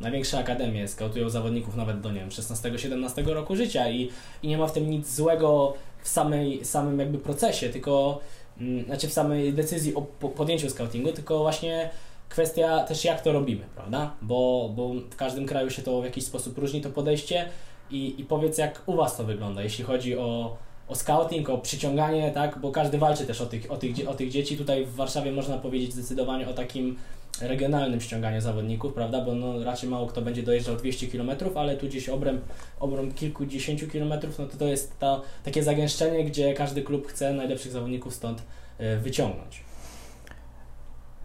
największe 0.00 0.38
akademie, 0.38 0.88
skautują 0.88 1.30
zawodników 1.30 1.76
nawet 1.76 2.00
do, 2.00 2.12
nie 2.12 2.20
wiem, 2.20 2.28
16-17 2.28 3.26
roku 3.26 3.56
życia 3.56 3.90
i, 3.90 4.10
i 4.42 4.48
nie 4.48 4.58
ma 4.58 4.66
w 4.66 4.72
tym 4.72 4.90
nic 4.90 5.14
złego 5.14 5.74
w 6.02 6.08
samej, 6.08 6.64
samym 6.64 6.98
jakby 6.98 7.18
procesie, 7.18 7.68
tylko 7.68 8.20
mm, 8.60 8.84
znaczy 8.84 9.08
w 9.08 9.12
samej 9.12 9.52
decyzji 9.52 9.94
o 9.94 10.02
po- 10.02 10.28
podjęciu 10.28 10.70
scoutingu, 10.70 11.12
tylko 11.12 11.38
właśnie 11.38 11.90
kwestia 12.28 12.84
też 12.84 13.04
jak 13.04 13.20
to 13.20 13.32
robimy, 13.32 13.64
prawda? 13.74 14.14
Bo, 14.22 14.70
bo 14.76 14.88
w 15.10 15.16
każdym 15.16 15.46
kraju 15.46 15.70
się 15.70 15.82
to 15.82 16.00
w 16.00 16.04
jakiś 16.04 16.24
sposób 16.24 16.58
różni 16.58 16.80
to 16.80 16.90
podejście 16.90 17.48
i, 17.90 18.20
i 18.20 18.24
powiedz 18.24 18.58
jak 18.58 18.82
u 18.86 18.96
Was 18.96 19.16
to 19.16 19.24
wygląda, 19.24 19.62
jeśli 19.62 19.84
chodzi 19.84 20.18
o, 20.18 20.56
o 20.88 20.94
scouting, 20.94 21.48
o 21.50 21.58
przyciąganie, 21.58 22.30
tak? 22.30 22.58
Bo 22.58 22.72
każdy 22.72 22.98
walczy 22.98 23.26
też 23.26 23.40
o 23.40 23.46
tych, 23.46 23.70
o, 23.70 23.76
tych, 23.76 24.08
o 24.08 24.14
tych 24.14 24.30
dzieci. 24.30 24.56
Tutaj 24.56 24.86
w 24.86 24.94
Warszawie 24.94 25.32
można 25.32 25.58
powiedzieć 25.58 25.92
zdecydowanie 25.92 26.48
o 26.48 26.52
takim 26.52 26.96
regionalnym 27.40 28.00
ściąganiu 28.00 28.40
zawodników, 28.40 28.92
prawda? 28.92 29.24
Bo 29.24 29.34
no, 29.34 29.64
raczej 29.64 29.88
mało 29.90 30.06
kto 30.06 30.22
będzie 30.22 30.42
dojeżdżał 30.42 30.76
200 30.76 31.06
km, 31.06 31.30
ale 31.54 31.76
tu 31.76 31.86
gdzieś 31.86 32.08
obręb, 32.08 32.42
obręb 32.80 33.14
kilkudziesięciu 33.14 33.88
kilometrów, 33.88 34.38
no 34.38 34.46
to 34.46 34.56
to 34.56 34.66
jest 34.66 34.98
ta, 34.98 35.20
takie 35.44 35.62
zagęszczenie, 35.62 36.24
gdzie 36.24 36.54
każdy 36.54 36.82
klub 36.82 37.06
chce 37.06 37.32
najlepszych 37.32 37.72
zawodników 37.72 38.14
stąd 38.14 38.42
y, 38.80 38.98
wyciągnąć. 38.98 39.64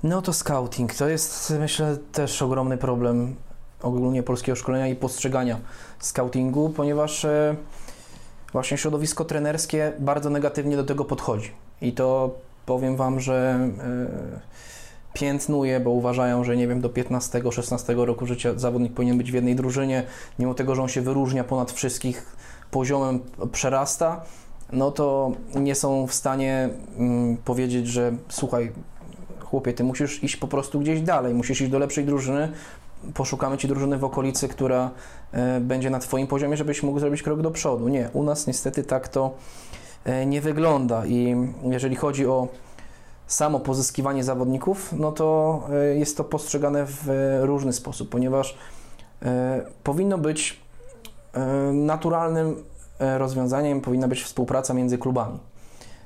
No 0.04 0.22
to 0.22 0.34
scouting 0.34 0.96
to 0.96 1.10
jest 1.10 1.54
myślę 1.60 1.98
też 2.12 2.42
ogromny 2.42 2.78
problem 2.78 3.36
ogólnie 3.82 4.24
polskiego 4.24 4.56
szkolenia 4.56 4.88
i 4.88 4.96
postrzegania 4.96 5.60
scoutingu, 6.00 6.70
ponieważ 6.70 7.26
e, 7.26 7.56
właśnie 8.54 8.78
środowisko 8.78 9.26
trenerskie 9.26 9.94
bardzo 10.00 10.30
negatywnie 10.30 10.76
do 10.76 10.84
tego 10.84 11.06
podchodzi. 11.06 11.52
I 11.82 11.94
to 11.94 12.36
powiem 12.66 12.96
Wam, 12.96 13.20
że 13.20 13.60
e, 13.80 14.40
piętnuje, 15.20 15.80
bo 15.80 15.90
uważają, 15.90 16.44
że 16.44 16.58
nie 16.58 16.68
wiem, 16.68 16.82
do 16.82 16.90
15-16 16.90 18.06
roku 18.06 18.26
życia 18.26 18.54
zawodnik 18.56 18.94
powinien 18.94 19.18
być 19.18 19.32
w 19.32 19.34
jednej 19.34 19.56
drużynie, 19.56 20.04
mimo 20.40 20.54
tego, 20.54 20.76
że 20.76 20.82
on 20.82 20.88
się 20.88 21.02
wyróżnia 21.02 21.44
ponad 21.44 21.72
wszystkich 21.72 22.36
poziomem 22.72 23.20
przerasta, 23.52 24.22
no 24.72 24.92
to 24.92 25.32
nie 25.56 25.76
są 25.76 26.08
w 26.08 26.14
stanie 26.14 26.70
mm, 26.98 27.38
powiedzieć, 27.38 27.88
że 27.88 28.12
słuchaj, 28.30 28.72
chłopie, 29.40 29.74
ty 29.74 29.84
musisz 29.84 30.24
iść 30.24 30.36
po 30.36 30.48
prostu 30.48 30.80
gdzieś 30.80 31.02
dalej, 31.02 31.34
musisz 31.34 31.62
iść 31.62 31.72
do 31.72 31.80
lepszej 31.80 32.06
drużyny, 32.06 32.52
poszukamy 33.14 33.58
ci 33.58 33.68
drużyny 33.68 33.98
w 33.98 34.04
okolicy, 34.04 34.48
która 34.48 34.92
e, 35.32 35.60
będzie 35.60 35.90
na 35.90 36.00
twoim 36.00 36.28
poziomie, 36.28 36.58
żebyś 36.58 36.84
mógł 36.84 37.00
zrobić 37.00 37.24
krok 37.24 37.42
do 37.42 37.52
przodu. 37.52 37.88
Nie, 37.88 38.10
u 38.14 38.24
nas 38.24 38.48
niestety 38.48 38.84
tak 38.84 39.08
to 39.08 39.34
e, 40.06 40.26
nie 40.26 40.42
wygląda 40.42 41.06
i 41.06 41.36
jeżeli 41.64 41.96
chodzi 41.96 42.28
o 42.28 42.48
samo 43.28 43.60
pozyskiwanie 43.60 44.24
zawodników, 44.24 44.94
no 44.98 45.12
to 45.12 45.60
e, 45.72 45.96
jest 45.96 46.18
to 46.18 46.24
postrzegane 46.24 46.86
w 46.86 47.10
e, 47.10 47.46
różny 47.46 47.74
sposób, 47.74 48.10
ponieważ 48.10 48.58
e, 49.22 49.66
powinno 49.84 50.18
być 50.18 50.68
naturalnym 51.74 52.64
rozwiązaniem 53.00 53.82
powinna 53.82 54.08
być 54.08 54.24
współpraca 54.24 54.74
między 54.74 54.98
klubami. 54.98 55.40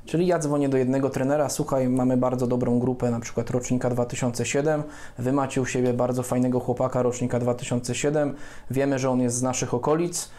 Czyli 0.05 0.28
ja 0.28 0.39
dzwonię 0.39 0.69
do 0.69 0.78
jednego 0.78 1.09
trenera, 1.09 1.49
słuchaj, 1.49 1.89
mamy 1.89 2.17
bardzo 2.17 2.47
dobrą 2.47 2.80
grupę, 2.80 3.11
na 3.11 3.19
przykład 3.19 3.49
rocznika 3.49 3.89
2007, 3.89 4.84
wy 5.17 5.32
macie 5.32 5.61
u 5.61 5.65
siebie 5.65 5.93
bardzo 5.93 6.24
fajnego 6.24 6.59
chłopaka 6.59 7.01
rocznika 7.01 7.39
2007, 7.39 8.36
wiemy, 8.72 8.99
że 8.99 9.09
on 9.09 9.22
jest 9.22 9.36
z 9.36 9.41
naszych 9.41 9.74
okolic, 9.74 10.30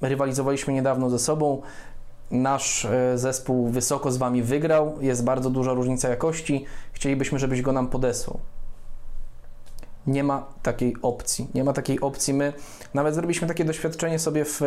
rywalizowaliśmy 0.00 0.72
niedawno 0.72 1.10
ze 1.10 1.18
sobą, 1.18 1.62
nasz 2.30 2.84
e, 2.84 3.18
zespół 3.18 3.68
wysoko 3.68 4.12
z 4.12 4.16
wami 4.16 4.42
wygrał, 4.42 4.98
jest 5.00 5.24
bardzo 5.24 5.50
duża 5.50 5.72
różnica 5.72 6.08
jakości, 6.08 6.64
chcielibyśmy, 6.92 7.38
żebyś 7.38 7.62
go 7.62 7.72
nam 7.72 7.88
podesłał. 7.88 8.38
Nie 10.06 10.24
ma 10.24 10.46
takiej 10.62 10.96
opcji. 11.02 11.48
Nie 11.54 11.64
ma 11.64 11.72
takiej 11.72 12.00
opcji. 12.00 12.34
My 12.34 12.52
nawet 12.94 13.14
zrobiliśmy 13.14 13.48
takie 13.48 13.64
doświadczenie 13.64 14.18
sobie 14.18 14.44
w, 14.44 14.62
e, 14.62 14.66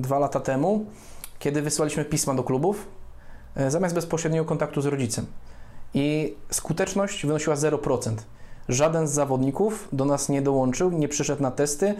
dwa 0.00 0.18
lata 0.18 0.40
temu, 0.40 0.84
kiedy 1.38 1.62
wysłaliśmy 1.62 2.04
pisma 2.04 2.34
do 2.34 2.42
klubów 2.42 2.88
e, 3.56 3.70
zamiast 3.70 3.94
bezpośredniego 3.94 4.44
kontaktu 4.44 4.80
z 4.80 4.86
rodzicem. 4.86 5.26
I 5.94 6.34
skuteczność 6.50 7.26
wynosiła 7.26 7.56
0%. 7.56 8.16
Żaden 8.68 9.08
z 9.08 9.12
zawodników 9.12 9.88
do 9.92 10.04
nas 10.04 10.28
nie 10.28 10.42
dołączył, 10.42 10.90
nie 10.90 11.08
przyszedł 11.08 11.42
na 11.42 11.50
testy. 11.50 11.94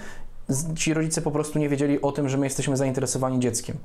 Ci 0.77 0.95
rodzice 0.95 1.23
po 1.23 1.31
prostu 1.31 1.59
nie 1.59 1.69
wiedzieli 1.69 2.03
o 2.03 2.13
tym, 2.13 2.29
że 2.29 2.39
my 2.39 2.47
jesteśmy 2.47 2.77
zainteresowani 2.77 3.41
dzieckiem. 3.41 3.77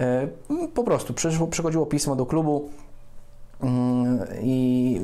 E, 0.00 0.28
Po 0.74 0.84
prostu 0.84 1.14
przyszło, 1.14 1.46
przychodziło 1.46 1.86
pismo 1.86 2.16
do 2.16 2.26
klubu 2.26 2.68
mm, 3.60 4.18
i 4.42 5.00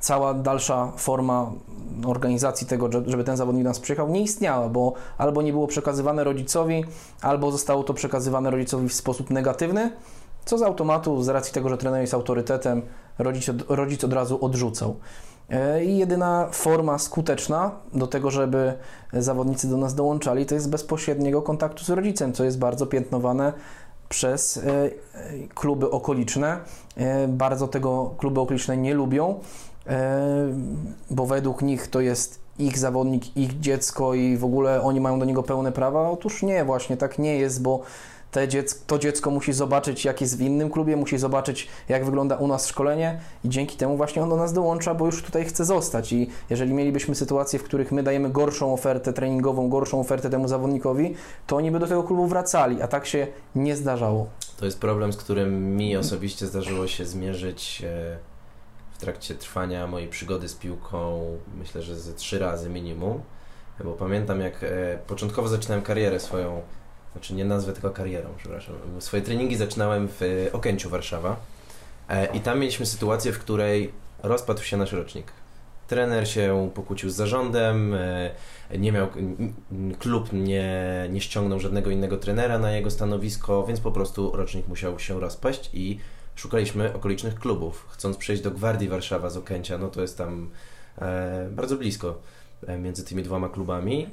cała 0.00 0.34
dalsza 0.34 0.92
forma 0.96 1.50
organizacji 2.06 2.66
tego, 2.66 2.92
że- 2.92 3.02
żeby 3.06 3.24
ten 3.24 3.36
zawodnik 3.36 3.64
do 3.64 3.70
nas 3.70 3.80
przyjechał, 3.80 4.08
nie 4.10 4.20
istniała, 4.22 4.68
bo 4.68 4.92
albo 5.18 5.42
nie 5.42 5.52
było 5.52 5.66
przekazywane 5.66 6.24
rodzicowi, 6.24 6.84
albo 7.22 7.52
zostało 7.52 7.84
to 7.84 7.94
przekazywane 7.94 8.50
rodzicowi 8.50 8.88
w 8.88 8.94
sposób 8.94 9.30
negatywny, 9.30 9.92
co 10.44 10.58
z 10.58 10.62
automatu, 10.62 11.22
z 11.22 11.28
racji 11.28 11.54
tego, 11.54 11.68
że 11.68 11.78
trener 11.78 12.00
jest 12.00 12.14
autorytetem, 12.14 12.82
rodzic 13.18 13.48
od, 13.48 13.56
rodzic 13.70 14.04
od 14.04 14.12
razu 14.12 14.44
odrzucał. 14.44 14.96
E, 15.50 15.84
I 15.84 15.98
jedyna 15.98 16.48
forma 16.52 16.98
skuteczna 16.98 17.70
do 17.94 18.06
tego, 18.06 18.30
żeby 18.30 18.72
zawodnicy 19.12 19.70
do 19.70 19.76
nas 19.76 19.94
dołączali, 19.94 20.46
to 20.46 20.54
jest 20.54 20.70
bezpośredniego 20.70 21.42
kontaktu 21.42 21.84
z 21.84 21.90
rodzicem, 21.90 22.32
co 22.32 22.44
jest 22.44 22.58
bardzo 22.58 22.86
piętnowane 22.86 23.52
przez 24.08 24.56
e, 24.56 24.90
kluby 25.54 25.90
okoliczne. 25.90 26.58
E, 26.96 27.28
Bardzo 27.28 27.68
tego 27.68 28.14
kluby 28.18 28.40
okoliczne 28.40 28.76
nie 28.76 28.94
lubią, 28.94 29.34
bo 31.10 31.26
według 31.26 31.62
nich 31.62 31.88
to 31.88 32.00
jest 32.00 32.40
ich 32.58 32.78
zawodnik, 32.78 33.36
ich 33.36 33.60
dziecko 33.60 34.14
i 34.14 34.36
w 34.36 34.44
ogóle 34.44 34.82
oni 34.82 35.00
mają 35.00 35.18
do 35.18 35.24
niego 35.24 35.42
pełne 35.42 35.72
prawa. 35.72 36.10
Otóż 36.10 36.42
nie, 36.42 36.64
właśnie 36.64 36.96
tak 36.96 37.18
nie 37.18 37.36
jest, 37.36 37.62
bo 37.62 37.80
dziecko, 38.48 38.80
to 38.86 38.98
dziecko 38.98 39.30
musi 39.30 39.52
zobaczyć, 39.52 40.04
jak 40.04 40.20
jest 40.20 40.38
w 40.38 40.40
innym 40.40 40.70
klubie, 40.70 40.96
musi 40.96 41.18
zobaczyć, 41.18 41.68
jak 41.88 42.04
wygląda 42.04 42.36
u 42.36 42.46
nas 42.46 42.66
szkolenie 42.66 43.20
i 43.44 43.48
dzięki 43.48 43.76
temu 43.76 43.96
właśnie 43.96 44.22
on 44.22 44.28
do 44.28 44.36
nas 44.36 44.52
dołącza, 44.52 44.94
bo 44.94 45.06
już 45.06 45.22
tutaj 45.22 45.44
chce 45.44 45.64
zostać. 45.64 46.12
I 46.12 46.30
jeżeli 46.50 46.74
mielibyśmy 46.74 47.14
sytuacje, 47.14 47.58
w 47.58 47.62
których 47.62 47.92
my 47.92 48.02
dajemy 48.02 48.30
gorszą 48.30 48.72
ofertę 48.72 49.12
treningową, 49.12 49.68
gorszą 49.68 50.00
ofertę 50.00 50.30
temu 50.30 50.48
zawodnikowi, 50.48 51.14
to 51.46 51.56
oni 51.56 51.70
by 51.70 51.78
do 51.78 51.86
tego 51.86 52.02
klubu 52.02 52.26
wracali, 52.26 52.82
a 52.82 52.88
tak 52.88 53.06
się 53.06 53.26
nie 53.54 53.76
zdarzało. 53.76 54.26
To 54.56 54.64
jest 54.64 54.80
problem, 54.80 55.12
z 55.12 55.16
którym 55.16 55.76
mi 55.76 55.96
osobiście 55.96 56.46
zdarzyło 56.46 56.86
się 56.86 57.06
zmierzyć 57.06 57.82
e, 57.86 58.16
w 58.92 58.98
trakcie 58.98 59.34
trwania 59.34 59.86
mojej 59.86 60.08
przygody 60.08 60.48
z 60.48 60.54
piłką, 60.54 61.20
myślę, 61.58 61.82
że 61.82 61.96
ze 61.96 62.12
trzy 62.12 62.38
razy 62.38 62.68
minimum, 62.68 63.20
bo 63.84 63.92
pamiętam 63.92 64.40
jak 64.40 64.64
e, 64.64 64.98
początkowo 65.06 65.48
zaczynałem 65.48 65.84
karierę 65.84 66.20
swoją, 66.20 66.62
znaczy 67.12 67.34
nie 67.34 67.44
nazwę 67.44 67.72
tylko 67.72 67.90
karierą, 67.90 68.28
przepraszam, 68.38 68.74
swoje 68.98 69.22
treningi 69.22 69.56
zaczynałem 69.56 70.08
w 70.08 70.22
e, 70.22 70.52
Okęciu 70.52 70.90
Warszawa 70.90 71.36
e, 72.08 72.36
i 72.36 72.40
tam 72.40 72.60
mieliśmy 72.60 72.86
sytuację, 72.86 73.32
w 73.32 73.38
której 73.38 73.92
rozpadł 74.22 74.62
się 74.62 74.76
nasz 74.76 74.92
rocznik. 74.92 75.32
Trener 75.88 76.28
się 76.28 76.70
pokłócił 76.74 77.10
z 77.10 77.14
zarządem, 77.14 77.94
e, 77.94 78.30
nie 78.78 78.92
miał, 78.92 79.08
klub 79.98 80.32
nie, 80.32 81.08
nie 81.10 81.20
ściągnął 81.20 81.60
żadnego 81.60 81.90
innego 81.90 82.16
trenera 82.16 82.58
na 82.58 82.72
jego 82.72 82.90
stanowisko, 82.90 83.66
więc 83.66 83.80
po 83.80 83.92
prostu 83.92 84.36
rocznik 84.36 84.68
musiał 84.68 84.98
się 84.98 85.20
rozpaść 85.20 85.70
i 85.72 85.98
szukaliśmy 86.34 86.94
okolicznych 86.94 87.34
klubów. 87.34 87.86
Chcąc 87.90 88.16
przejść 88.16 88.42
do 88.42 88.50
Gwardii 88.50 88.88
Warszawa 88.88 89.30
z 89.30 89.36
Okęcia, 89.36 89.78
no 89.78 89.88
to 89.88 90.00
jest 90.00 90.18
tam 90.18 90.50
bardzo 91.50 91.76
blisko 91.76 92.18
między 92.78 93.04
tymi 93.04 93.22
dwoma 93.22 93.48
klubami. 93.48 94.06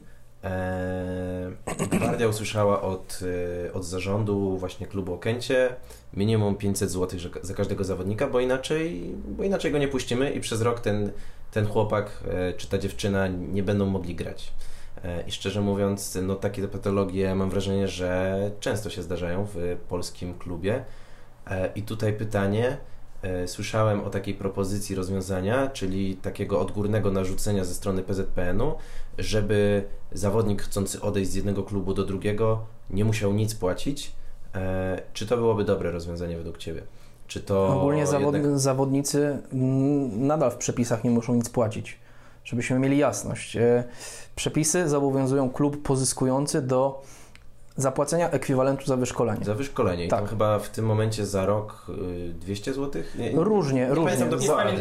E, 0.44 1.52
Gwardia 1.92 2.28
usłyszała 2.28 2.82
od, 2.82 3.20
e, 3.68 3.74
od 3.74 3.86
zarządu 3.86 4.58
właśnie 4.58 4.88
klubu 4.88 5.14
Okęcie 5.14 5.76
minimum 6.14 6.56
500 6.56 6.92
zł 6.92 7.20
za- 7.42 7.54
każdego 7.54 7.84
zawodnika, 7.84 8.28
bo 8.28 8.40
inaczej, 8.40 9.12
bo 9.28 9.44
inaczej 9.44 9.72
go 9.72 9.78
nie 9.78 9.88
puścimy 9.88 10.32
i 10.32 10.40
przez 10.40 10.62
rok 10.62 10.80
ten, 10.80 11.12
ten 11.52 11.68
chłopak 11.68 12.24
e, 12.28 12.54
czy 12.54 12.68
ta 12.68 12.78
dziewczyna 12.78 13.28
nie 13.28 13.64
będą 13.64 13.86
mogli 13.86 14.16
grać. 14.16 14.54
E, 15.04 15.22
I 15.28 15.32
szczerze 15.32 15.62
mówiąc, 15.62 16.18
no 16.22 16.36
takie 16.36 16.68
patologie 16.68 17.36
mam 17.36 17.50
wrażenie, 17.50 17.88
że 17.88 18.40
często 18.60 18.90
się 18.90 19.02
zdarzają 19.02 19.46
w 19.54 19.78
polskim 19.90 20.34
klubie. 20.34 20.84
I 21.76 21.82
tutaj 21.84 22.14
pytanie, 22.14 22.78
słyszałem 23.46 24.02
o 24.04 24.10
takiej 24.10 24.34
propozycji 24.34 24.96
rozwiązania, 24.96 25.68
czyli 25.68 26.16
takiego 26.16 26.60
odgórnego 26.62 27.12
narzucenia 27.12 27.66
ze 27.66 27.74
strony 27.74 28.04
PZPN-u, 28.04 28.76
żeby 29.18 29.84
zawodnik 30.12 30.62
chcący 30.62 31.02
odejść 31.02 31.32
z 31.32 31.36
jednego 31.36 31.64
klubu 31.64 31.94
do 31.94 32.04
drugiego 32.04 32.62
nie 32.90 33.06
musiał 33.06 33.34
nic 33.34 33.56
płacić. 33.56 34.12
E, 34.56 35.02
Czy 35.14 35.28
to 35.28 35.38
byłoby 35.38 35.64
dobre 35.64 35.92
rozwiązanie 35.92 36.38
według 36.38 36.58
Ciebie? 36.58 36.82
Czy 37.28 37.40
to 37.42 37.68
Ogólnie 37.78 38.00
jednak... 38.02 38.60
zawodnicy 38.60 39.38
nadal 40.12 40.52
w 40.52 40.58
przepisach 40.58 41.04
nie 41.04 41.10
muszą 41.10 41.36
nic 41.36 41.50
płacić, 41.50 41.98
żebyśmy 42.44 42.80
mieli 42.80 42.98
jasność. 42.98 43.56
E, 43.56 43.84
Przepisy 44.36 44.90
zobowiązują 44.90 45.50
klub 45.50 45.84
pozyskujący 45.84 46.62
do 46.62 47.02
zapłacenia 47.78 48.32
ekwiwalentu 48.32 48.86
za 48.86 48.96
wyszkolenie. 48.96 49.46
Za 49.46 49.54
wyszkolenie. 49.56 50.06
I 50.06 50.08
Tak. 50.08 50.20
tam 50.20 50.28
chyba 50.28 50.60
w 50.60 50.70
tym 50.70 50.86
momencie 50.86 51.26
za 51.26 51.46
rok 51.46 51.86
y, 52.30 52.34
200 52.34 52.74
zł? 52.74 53.02
Nie, 53.20 53.34
nie, 53.34 53.40
Różnie, 53.44 53.80
nie 53.82 53.88
różnie. 53.96 54.04
pamiętam 54.18 54.40
dokładnie. 54.40 54.78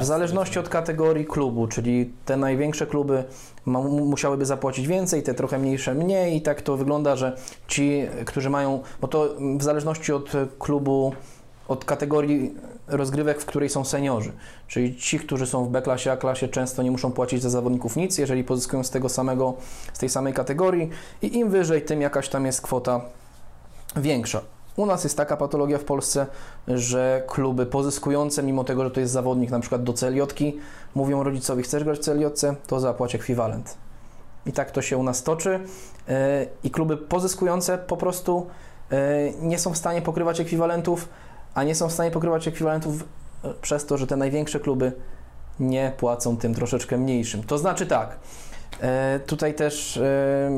W 0.00 0.04
zależności 0.04 0.58
od 0.58 0.68
kategorii 0.68 1.24
klubu, 1.24 1.66
czyli 1.66 2.10
te 2.24 2.36
największe 2.36 2.86
kluby 2.86 3.24
ma, 3.64 3.80
musiałyby 3.82 4.44
zapłacić 4.46 4.86
więcej, 4.86 5.22
te 5.22 5.34
trochę 5.34 5.58
mniejsze 5.58 5.94
mniej 5.94 6.36
i 6.36 6.42
tak 6.42 6.62
to 6.62 6.76
wygląda, 6.76 7.16
że 7.16 7.36
ci, 7.68 8.06
którzy 8.26 8.50
mają, 8.50 8.80
bo 9.00 9.08
to 9.08 9.34
w 9.58 9.62
zależności 9.62 10.12
od 10.12 10.30
klubu, 10.58 11.12
od 11.68 11.84
kategorii 11.84 12.54
rozgrywek, 12.86 13.40
w 13.40 13.46
której 13.46 13.68
są 13.68 13.84
seniorzy, 13.84 14.32
czyli 14.68 14.96
ci, 14.96 15.18
którzy 15.18 15.46
są 15.46 15.64
w 15.64 15.68
B-klasie, 15.68 16.12
A-klasie 16.12 16.48
często 16.48 16.82
nie 16.82 16.90
muszą 16.90 17.12
płacić 17.12 17.42
za 17.42 17.50
zawodników 17.50 17.96
nic, 17.96 18.18
jeżeli 18.18 18.44
pozyskują 18.44 18.84
z 18.84 18.90
tego 18.90 19.08
samego, 19.08 19.54
z 19.92 19.98
tej 19.98 20.08
samej 20.08 20.32
kategorii 20.32 20.90
i 21.22 21.38
im 21.38 21.50
wyżej, 21.50 21.82
tym 21.82 22.00
jakaś 22.00 22.28
tam 22.28 22.46
jest 22.46 22.62
kwota 22.62 23.00
większa. 23.96 24.40
U 24.76 24.86
nas 24.86 25.04
jest 25.04 25.16
taka 25.16 25.36
patologia 25.36 25.78
w 25.78 25.84
Polsce, 25.84 26.26
że 26.68 27.22
kluby 27.26 27.66
pozyskujące, 27.66 28.42
mimo 28.42 28.64
tego, 28.64 28.84
że 28.84 28.90
to 28.90 29.00
jest 29.00 29.12
zawodnik 29.12 29.50
na 29.50 29.60
przykład 29.60 29.82
do 29.84 29.92
CLJ-ki, 29.92 30.58
mówią 30.94 31.22
rodzicowi, 31.22 31.62
chcesz 31.62 31.84
grać 31.84 31.98
w 31.98 32.02
CLJ-ce, 32.02 32.54
to 32.66 32.80
zapłać 32.80 33.14
ekwiwalent. 33.14 33.76
I 34.46 34.52
tak 34.52 34.70
to 34.70 34.82
się 34.82 34.96
u 34.96 35.02
nas 35.02 35.22
toczy. 35.22 35.60
Yy, 36.08 36.14
I 36.64 36.70
kluby 36.70 36.96
pozyskujące 36.96 37.78
po 37.78 37.96
prostu 37.96 38.46
yy, 38.90 38.98
nie 39.40 39.58
są 39.58 39.72
w 39.72 39.76
stanie 39.76 40.02
pokrywać 40.02 40.40
ekwiwalentów, 40.40 41.08
a 41.54 41.64
nie 41.64 41.74
są 41.74 41.88
w 41.88 41.92
stanie 41.92 42.10
pokrywać 42.10 42.48
ekwiwalentów 42.48 43.04
yy, 43.44 43.54
przez 43.62 43.86
to, 43.86 43.98
że 43.98 44.06
te 44.06 44.16
największe 44.16 44.60
kluby 44.60 44.92
nie 45.60 45.92
płacą 45.96 46.36
tym 46.36 46.54
troszeczkę 46.54 46.98
mniejszym. 46.98 47.42
To 47.42 47.58
znaczy 47.58 47.86
tak, 47.86 48.18
E, 48.80 49.20
Tutaj 49.26 49.54
też 49.54 49.96
e, 49.96 50.50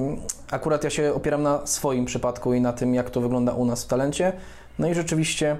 akurat 0.50 0.84
ja 0.84 0.90
się 0.90 1.14
opieram 1.14 1.42
na 1.42 1.66
swoim 1.66 2.04
przypadku 2.04 2.54
i 2.54 2.60
na 2.60 2.72
tym, 2.72 2.94
jak 2.94 3.10
to 3.10 3.20
wygląda 3.20 3.52
u 3.52 3.64
nas 3.64 3.84
w 3.84 3.86
talencie. 3.86 4.32
No 4.78 4.88
i 4.88 4.94
rzeczywiście, 4.94 5.50
e, 5.50 5.56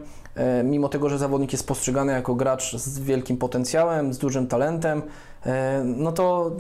mimo 0.65 0.89
tego, 0.89 1.09
że 1.09 1.19
zawodnik 1.19 1.53
jest 1.53 1.67
postrzegany 1.67 2.13
jako 2.13 2.35
gracz 2.35 2.77
z 2.77 2.99
wielkim 2.99 3.37
potencjałem, 3.37 4.15
z 4.15 4.19
dużym 4.19 4.47
talentem, 4.47 5.03
e, 5.47 5.83
no 5.85 6.13
to 6.13 6.51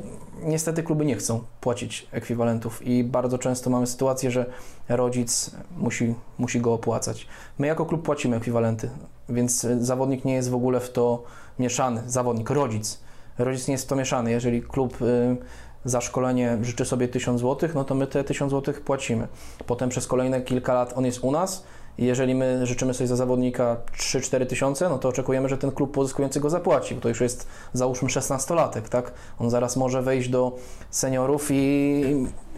niestety 0.43 0.83
kluby 0.83 1.05
nie 1.05 1.16
chcą 1.16 1.41
płacić 1.61 2.09
ekwiwalentów 2.12 2.87
i 2.87 3.05
bardzo 3.05 3.39
często 3.39 3.70
mamy 3.70 3.87
sytuację, 3.87 4.31
że 4.31 4.47
rodzic 4.89 5.51
musi, 5.77 6.14
musi 6.39 6.61
go 6.61 6.72
opłacać. 6.72 7.27
My 7.59 7.66
jako 7.66 7.87
klub 7.87 8.03
płacimy 8.03 8.37
ekwiwalenty, 8.37 8.91
więc 9.29 9.64
e, 9.64 9.85
zawodnik 9.85 10.24
nie 10.24 10.35
jest 10.35 10.51
w 10.51 10.55
ogóle 10.55 10.81
w 10.81 10.91
to 10.91 11.22
mieszany. 11.59 12.03
Zawodnik, 12.07 12.51
rodzic. 12.51 13.01
Rodzic 13.39 13.68
nie 13.68 13.72
jest 13.72 13.85
w 13.85 13.89
to 13.89 13.97
mieszany. 13.97 14.31
Jeżeli 14.31 14.62
klub 14.62 15.03
y, 15.03 15.37
za 15.85 16.01
szkolenie 16.01 16.59
życzy 16.62 16.85
sobie 16.85 17.09
1000 17.09 17.41
zł, 17.41 17.68
no 17.74 17.85
to 17.85 17.95
my 17.95 18.07
te 18.07 18.24
1000 18.24 18.51
zł 18.51 18.74
płacimy. 18.85 19.29
Potem 19.66 19.89
przez 19.89 20.07
kolejne 20.07 20.41
kilka 20.41 20.74
lat 20.74 20.93
on 20.97 21.05
jest 21.05 21.24
u 21.24 21.33
nas 21.33 21.64
jeżeli 21.99 22.34
my 22.34 22.66
życzymy 22.66 22.94
sobie 22.94 23.07
za 23.07 23.16
zawodnika 23.16 23.76
3-4 23.99 24.47
tysiące, 24.47 24.88
no 24.88 24.99
to 24.99 25.09
oczekujemy, 25.09 25.49
że 25.49 25.59
ten 25.59 25.72
klub 25.72 25.94
pozyskujący 25.94 26.40
go 26.40 26.51
zapłaci, 26.51 26.94
bo 26.94 27.01
to 27.01 27.09
już 27.09 27.20
jest 27.20 27.47
załóżmy 27.72 28.09
16-latek, 28.09 28.82
tak? 28.88 29.12
On 29.38 29.51
zaraz 29.51 29.76
może 29.76 30.03
wejść 30.03 30.28
do 30.28 30.57
seniorów 30.90 31.49
i, 31.51 32.03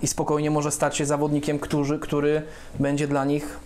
i 0.02 0.06
spokojnie 0.06 0.50
może 0.50 0.70
stać 0.70 0.96
się 0.96 1.06
zawodnikiem, 1.06 1.58
który, 1.58 1.98
który 1.98 2.42
będzie 2.78 3.08
dla 3.08 3.24
nich 3.24 3.58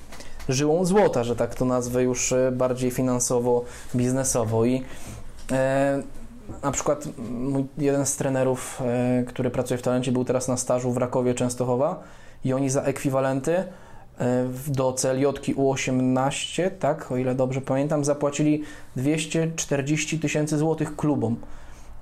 żyłą 0.48 0.84
złota, 0.84 1.24
że 1.24 1.36
tak 1.36 1.54
to 1.54 1.64
nazwę 1.64 2.02
już 2.02 2.32
e, 2.32 2.52
bardziej 2.52 2.90
finansowo, 2.90 3.64
biznesowo. 3.94 4.64
I 4.64 4.82
e, 5.52 6.02
na 6.62 6.72
przykład 6.72 7.08
mój 7.30 7.64
jeden 7.78 8.06
z 8.06 8.16
trenerów, 8.16 8.82
e, 8.84 9.24
który 9.26 9.50
pracuje 9.50 9.78
w 9.78 9.82
talencie, 9.82 10.12
był 10.12 10.24
teraz 10.24 10.48
na 10.48 10.56
stażu 10.56 10.92
w 10.92 10.96
Rakowie 10.96 11.34
Częstochowa 11.34 12.02
i 12.44 12.52
oni 12.52 12.70
za 12.70 12.82
ekwiwalenty 12.82 13.64
do 14.68 14.92
CLJ 14.92 15.26
U18, 15.26 16.70
tak, 16.78 17.12
o 17.12 17.16
ile 17.16 17.34
dobrze 17.34 17.60
pamiętam, 17.60 18.04
zapłacili 18.04 18.62
240 18.96 20.18
tysięcy 20.18 20.58
złotych 20.58 20.96
klubom. 20.96 21.36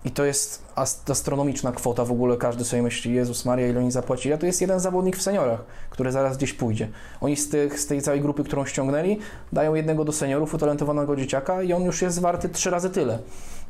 I 0.04 0.10
to 0.10 0.24
jest 0.24 0.62
ast- 0.76 1.10
astronomiczna 1.10 1.72
kwota 1.72 2.04
w 2.04 2.12
ogóle. 2.12 2.36
Każdy 2.36 2.64
sobie 2.64 2.82
myśli, 2.82 3.14
Jezus 3.14 3.44
Maria, 3.44 3.68
ile 3.68 3.80
oni 3.80 3.90
zapłacili. 3.90 4.34
A 4.34 4.38
to 4.38 4.46
jest 4.46 4.60
jeden 4.60 4.80
zawodnik 4.80 5.16
w 5.16 5.22
seniorach, 5.22 5.64
który 5.90 6.12
zaraz 6.12 6.36
gdzieś 6.36 6.52
pójdzie. 6.52 6.88
Oni 7.20 7.36
z, 7.36 7.48
tych, 7.48 7.80
z 7.80 7.86
tej 7.86 8.02
całej 8.02 8.20
grupy, 8.20 8.44
którą 8.44 8.64
ściągnęli, 8.66 9.18
dają 9.52 9.74
jednego 9.74 10.04
do 10.04 10.12
seniorów, 10.12 10.54
utalentowanego 10.54 11.16
dzieciaka 11.16 11.62
i 11.62 11.72
on 11.72 11.82
już 11.82 12.02
jest 12.02 12.20
warty 12.20 12.48
trzy 12.48 12.70
razy 12.70 12.90
tyle. 12.90 13.18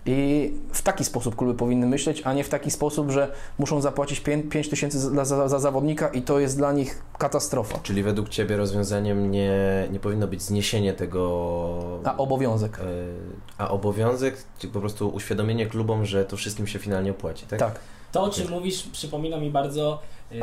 I 0.06 0.52
w 0.72 0.82
taki 0.82 1.04
sposób 1.04 1.36
kluby 1.36 1.54
powinny 1.54 1.86
myśleć, 1.86 2.22
a 2.24 2.32
nie 2.32 2.44
w 2.44 2.48
taki 2.48 2.70
sposób, 2.70 3.10
że 3.10 3.32
muszą 3.58 3.80
zapłacić 3.80 4.20
5 4.50 4.68
tysięcy 4.68 4.98
za, 4.98 5.24
za, 5.24 5.48
za 5.48 5.58
zawodnika 5.58 6.08
i 6.08 6.22
to 6.22 6.40
jest 6.40 6.56
dla 6.56 6.72
nich 6.72 7.02
katastrofa. 7.18 7.78
Czyli 7.82 8.02
według 8.02 8.28
Ciebie 8.28 8.56
rozwiązaniem 8.56 9.30
nie, 9.30 9.88
nie 9.92 10.00
powinno 10.00 10.26
być 10.26 10.42
zniesienie 10.42 10.92
tego... 10.92 12.00
A 12.04 12.16
obowiązek. 12.16 12.78
e, 12.78 12.82
A 13.58 13.70
obowiązek, 13.70 14.36
czy 14.58 14.68
po 14.68 14.80
prostu 14.80 15.08
uświadomienie 15.08 15.66
klubom, 15.66 16.06
że 16.06 16.24
to 16.24 16.36
wszystkim 16.36 16.66
się 16.66 16.78
finalnie 16.78 17.10
opłaci, 17.10 17.46
tak? 17.46 17.58
Tak. 17.58 17.80
To, 18.12 18.22
o 18.22 18.30
czym 18.30 18.50
mówisz, 18.50 18.82
przypomina 18.82 19.36
mi 19.36 19.50
bardzo 19.50 20.02
y, 20.32 20.40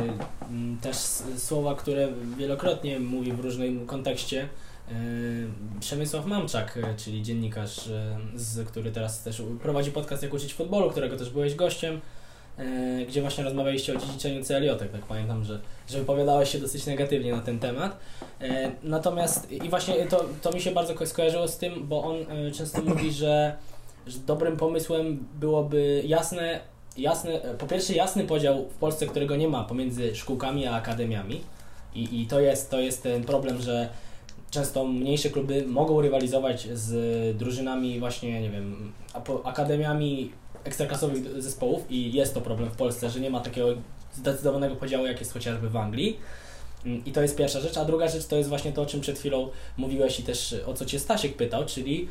też 0.82 0.96
słowa, 1.36 1.74
które 1.74 2.08
wielokrotnie 2.36 3.00
mówi 3.00 3.32
w 3.32 3.40
różnym 3.40 3.86
kontekście 3.86 4.42
y, 4.42 4.67
Przemysław 5.80 6.26
Mamczak, 6.26 6.76
y, 6.76 6.82
czyli 6.96 7.22
dziennikarz, 7.22 7.86
y, 7.86 7.90
z, 8.34 8.68
który 8.68 8.92
teraz 8.92 9.22
też 9.22 9.42
prowadzi 9.62 9.90
podcast 9.90 10.22
Jak 10.22 10.34
uczyć 10.34 10.54
futbolu, 10.54 10.90
którego 10.90 11.16
też 11.16 11.30
byłeś 11.30 11.54
gościem, 11.54 12.00
gdzie 13.08 13.20
właśnie 13.20 13.44
rozmawialiście 13.44 13.96
o 13.96 14.00
dziedziczeniu 14.00 14.44
CLJ. 14.44 14.68
Tak 14.78 15.06
pamiętam, 15.08 15.44
że, 15.44 15.60
że 15.88 15.98
wypowiadałeś 15.98 16.48
się 16.52 16.58
dosyć 16.58 16.86
negatywnie 16.86 17.32
na 17.32 17.40
ten 17.40 17.58
temat. 17.58 17.98
Natomiast 18.82 19.52
i 19.52 19.68
właśnie 19.68 20.06
to, 20.06 20.24
to 20.42 20.52
mi 20.52 20.60
się 20.60 20.70
bardzo 20.70 20.94
ko- 20.94 21.06
skojarzyło 21.06 21.48
z 21.48 21.58
tym, 21.58 21.88
bo 21.88 22.04
on 22.04 22.16
często 22.52 22.82
mówi, 22.82 23.12
że, 23.12 23.56
że 24.06 24.18
dobrym 24.18 24.56
pomysłem 24.56 25.26
byłoby 25.40 26.02
jasne 26.06 26.60
jasny, 26.98 27.40
po 27.58 27.66
pierwsze 27.66 27.92
jasny 27.94 28.24
podział 28.24 28.68
w 28.68 28.74
Polsce, 28.74 29.06
którego 29.06 29.36
nie 29.36 29.48
ma 29.48 29.64
pomiędzy 29.64 30.16
szkółkami 30.16 30.66
a 30.66 30.74
akademiami 30.74 31.40
i, 31.94 32.20
i 32.22 32.26
to, 32.26 32.40
jest, 32.40 32.70
to 32.70 32.80
jest 32.80 33.02
ten 33.02 33.24
problem, 33.24 33.62
że 33.62 33.88
często 34.50 34.86
mniejsze 34.86 35.30
kluby 35.30 35.66
mogą 35.66 36.00
rywalizować 36.00 36.68
z 36.72 37.36
drużynami 37.36 38.00
właśnie, 38.00 38.40
nie 38.40 38.50
wiem, 38.50 38.92
akademiami 39.44 40.32
ekstraklasowych 40.64 41.42
zespołów 41.42 41.90
i 41.90 42.12
jest 42.12 42.34
to 42.34 42.40
problem 42.40 42.70
w 42.70 42.76
Polsce, 42.76 43.10
że 43.10 43.20
nie 43.20 43.30
ma 43.30 43.40
takiego 43.40 43.68
zdecydowanego 44.14 44.76
podziału, 44.76 45.06
jak 45.06 45.20
jest 45.20 45.32
chociażby 45.32 45.68
w 45.68 45.76
Anglii. 45.76 46.18
Mm, 46.86 47.04
I 47.04 47.12
to 47.12 47.22
jest 47.22 47.36
pierwsza 47.36 47.60
rzecz, 47.60 47.76
a 47.76 47.84
druga 47.84 48.08
rzecz 48.08 48.26
to 48.26 48.36
jest 48.36 48.48
właśnie 48.48 48.72
to, 48.72 48.82
o 48.82 48.86
czym 48.86 49.00
przed 49.00 49.18
chwilą 49.18 49.48
mówiłeś 49.76 50.20
i 50.20 50.22
też 50.22 50.54
o 50.66 50.74
co 50.74 50.84
Cię 50.84 50.98
Stasiek 50.98 51.36
pytał, 51.36 51.66
czyli 51.66 52.08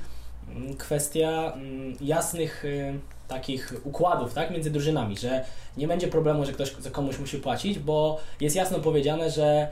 mm, 0.50 0.76
kwestia 0.76 1.54
mm, 1.54 1.98
jasnych 2.02 2.66
y, 2.66 3.00
takich 3.28 3.74
układów 3.84 4.34
tak, 4.34 4.52
między 4.52 4.72
drużynami, 4.72 5.18
że 5.18 5.46
nie 5.78 5.88
będzie 5.88 6.08
problemu, 6.08 6.46
że 6.46 6.54
ktoś 6.54 6.76
za 6.80 6.92
komuś 6.92 7.20
musi 7.20 7.38
płacić, 7.38 7.80
bo 7.80 8.20
jest 8.42 8.56
jasno 8.56 8.80
powiedziane, 8.80 9.32
że 9.32 9.68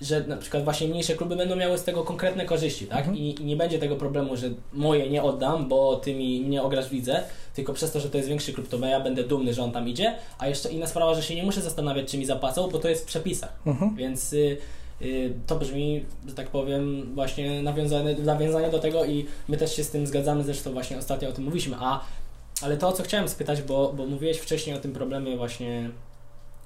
że 0.00 0.24
na 0.26 0.36
przykład 0.36 0.64
właśnie 0.64 0.88
mniejsze 0.88 1.14
kluby 1.14 1.36
będą 1.36 1.56
miały 1.56 1.78
z 1.78 1.84
tego 1.84 2.04
konkretne 2.04 2.44
korzyści, 2.44 2.86
tak? 2.86 2.98
Mhm. 2.98 3.16
I, 3.16 3.40
I 3.40 3.44
nie 3.44 3.56
będzie 3.56 3.78
tego 3.78 3.96
problemu, 3.96 4.36
że 4.36 4.50
moje 4.72 5.10
nie 5.10 5.22
oddam, 5.22 5.68
bo 5.68 5.96
ty 5.96 6.14
mi 6.14 6.40
nie 6.40 6.62
ograsz 6.62 6.88
w 6.88 6.92
lidze, 6.92 7.22
tylko 7.54 7.72
przez 7.72 7.92
to, 7.92 8.00
że 8.00 8.10
to 8.10 8.16
jest 8.16 8.28
większy 8.28 8.52
klub, 8.52 8.68
to 8.68 8.86
ja 8.86 9.00
będę 9.00 9.24
dumny, 9.24 9.54
że 9.54 9.62
on 9.62 9.72
tam 9.72 9.88
idzie, 9.88 10.14
a 10.38 10.48
jeszcze 10.48 10.70
inna 10.70 10.86
sprawa, 10.86 11.14
że 11.14 11.22
się 11.22 11.34
nie 11.34 11.42
muszę 11.42 11.60
zastanawiać, 11.60 12.10
czy 12.10 12.18
mi 12.18 12.26
zapłacą, 12.26 12.70
bo 12.70 12.78
to 12.78 12.88
jest 12.88 13.02
w 13.02 13.06
przepisach. 13.06 13.52
Mhm. 13.66 13.96
Więc 13.96 14.32
y, 14.32 14.56
y, 15.02 15.32
to 15.46 15.56
brzmi, 15.56 16.04
że 16.28 16.34
tak 16.34 16.48
powiem, 16.48 17.14
właśnie 17.14 17.62
nawiązane, 17.62 18.14
nawiązanie 18.14 18.70
do 18.70 18.78
tego 18.78 19.04
i 19.04 19.26
my 19.48 19.56
też 19.56 19.76
się 19.76 19.84
z 19.84 19.90
tym 19.90 20.06
zgadzamy, 20.06 20.44
zresztą 20.44 20.72
właśnie 20.72 20.98
ostatnio 20.98 21.28
o 21.28 21.32
tym 21.32 21.44
mówiliśmy. 21.44 21.76
A, 21.80 22.00
ale 22.62 22.76
to, 22.76 22.88
o 22.88 22.92
co 22.92 23.02
chciałem 23.02 23.28
spytać, 23.28 23.62
bo, 23.62 23.92
bo 23.92 24.06
mówiłeś 24.06 24.38
wcześniej 24.38 24.76
o 24.76 24.78
tym 24.78 24.92
problemie 24.92 25.36
właśnie 25.36 25.90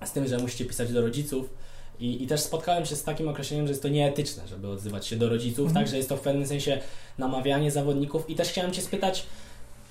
z 0.05 0.13
tym, 0.13 0.29
że 0.29 0.39
musicie 0.39 0.65
pisać 0.65 0.93
do 0.93 1.01
rodziców 1.01 1.51
i, 2.01 2.23
i 2.23 2.27
też 2.27 2.41
spotkałem 2.41 2.87
się 2.87 2.97
z 2.97 3.03
takim 3.05 3.29
określeniem, 3.29 3.67
że 3.67 3.71
jest 3.71 3.83
to 3.83 3.89
nieetyczne, 3.89 4.49
żeby 4.49 4.69
odzywać 4.69 5.07
się 5.07 5.17
do 5.17 5.29
rodziców, 5.29 5.67
Mhm. 5.67 5.85
tak, 5.85 5.91
że 5.91 5.97
jest 5.97 6.09
to 6.09 6.17
w 6.17 6.21
pewnym 6.21 6.47
sensie 6.47 6.81
namawianie 7.19 7.71
zawodników 7.71 8.31
i 8.31 8.35
też 8.35 8.49
chciałem 8.49 8.73
Cię 8.73 8.83
spytać, 8.83 9.27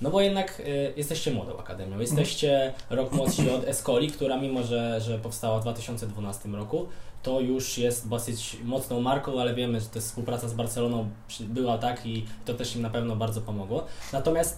no 0.02 0.10
bo 0.10 0.22
jednak 0.22 0.60
y, 0.60 0.94
jesteście 0.98 1.32
młodą 1.32 1.58
akademią, 1.58 2.00
jesteście 2.00 2.74
rok 2.90 3.12
młodsi 3.12 3.50
od 3.50 3.64
Escoli, 3.68 4.08
która 4.12 4.38
mimo, 4.38 4.64
że, 4.64 5.02
że 5.02 5.20
powstała 5.20 5.60
w 5.60 5.62
2012 5.62 6.50
roku, 6.50 6.88
to 7.24 7.40
już 7.40 7.78
jest 7.78 8.10
dosyć 8.10 8.58
mocną 8.64 9.02
marką, 9.02 9.42
ale 9.42 9.54
wiemy, 9.54 9.80
że 9.82 9.86
to 9.88 10.00
współpraca 10.00 10.48
z 10.48 10.54
Barceloną 10.54 11.10
była 11.40 11.78
tak 11.78 12.06
i 12.06 12.26
to 12.46 12.54
też 12.54 12.76
im 12.76 12.82
na 12.82 12.90
pewno 12.90 13.16
bardzo 13.16 13.42
pomogło. 13.42 13.86
Natomiast 14.14 14.58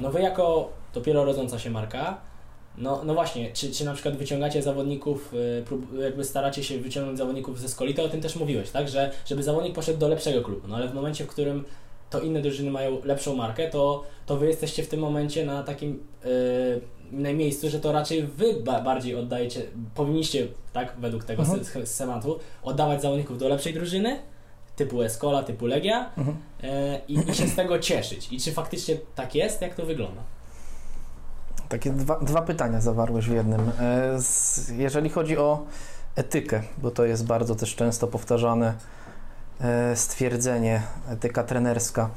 no 0.00 0.10
wy 0.10 0.20
jako 0.20 0.72
dopiero 0.94 1.24
rodząca 1.24 1.58
się 1.58 1.70
marka, 1.70 2.20
no, 2.78 3.02
no 3.04 3.14
właśnie, 3.14 3.52
czy, 3.52 3.70
czy 3.70 3.84
na 3.84 3.94
przykład 3.94 4.16
wyciągacie 4.16 4.62
zawodników, 4.62 5.34
y, 5.98 6.02
jakby 6.02 6.24
staracie 6.24 6.64
się 6.64 6.78
wyciągnąć 6.78 7.18
zawodników 7.18 7.60
ze 7.60 7.68
Skoli, 7.68 7.94
to 7.94 8.04
o 8.04 8.08
tym 8.08 8.20
też 8.20 8.36
mówiłeś, 8.36 8.70
tak, 8.70 8.88
że 8.88 9.10
żeby 9.26 9.42
zawodnik 9.42 9.74
poszedł 9.74 9.98
do 9.98 10.08
lepszego 10.08 10.42
klubu, 10.42 10.68
no 10.68 10.76
ale 10.76 10.88
w 10.88 10.94
momencie, 10.94 11.24
w 11.24 11.28
którym 11.28 11.64
to 12.10 12.20
inne 12.20 12.42
drużyny 12.42 12.70
mają 12.70 12.98
lepszą 13.04 13.36
markę, 13.36 13.70
to, 13.70 14.04
to 14.26 14.36
wy 14.36 14.46
jesteście 14.46 14.82
w 14.82 14.88
tym 14.88 15.00
momencie 15.00 15.46
na 15.46 15.62
takim 15.62 16.02
y, 16.24 16.80
na 17.12 17.32
miejscu, 17.32 17.70
że 17.70 17.80
to 17.80 17.92
raczej 17.92 18.22
wy 18.22 18.54
ba 18.64 18.80
bardziej 18.80 19.14
oddajecie, 19.14 19.62
powinniście, 19.94 20.46
tak, 20.72 20.94
według 21.00 21.24
tego 21.24 21.42
Mhm. 21.42 21.86
sematu, 21.86 22.38
oddawać 22.62 23.02
zawodników 23.02 23.38
do 23.38 23.48
lepszej 23.48 23.74
drużyny, 23.74 24.18
typu 24.76 25.02
Escola, 25.02 25.42
typu 25.42 25.66
Legia 25.66 26.10
e, 26.62 27.00
i, 27.08 27.30
i 27.30 27.34
się 27.34 27.46
z 27.48 27.56
tego 27.56 27.78
cieszyć. 27.78 28.32
I 28.32 28.40
czy 28.40 28.52
faktycznie 28.52 28.96
tak 29.14 29.34
jest? 29.34 29.62
Jak 29.62 29.74
to 29.74 29.86
wygląda? 29.86 30.22
Takie 31.70 31.90
dwa, 31.90 32.18
dwa 32.20 32.42
pytania 32.42 32.80
zawarłeś 32.80 33.28
w 33.28 33.32
jednym. 33.32 33.60
E, 33.80 34.18
Jeżeli 34.76 35.10
chodzi 35.10 35.38
o 35.38 35.64
etykę, 36.16 36.62
bo 36.78 36.90
to 36.90 37.04
jest 37.04 37.26
bardzo 37.26 37.54
też 37.54 37.74
często 37.74 38.06
powtarzane 38.06 38.74
e, 39.60 39.96
stwierdzenie, 39.96 40.82
etyka 41.10 41.44
trenerska, 41.44 42.10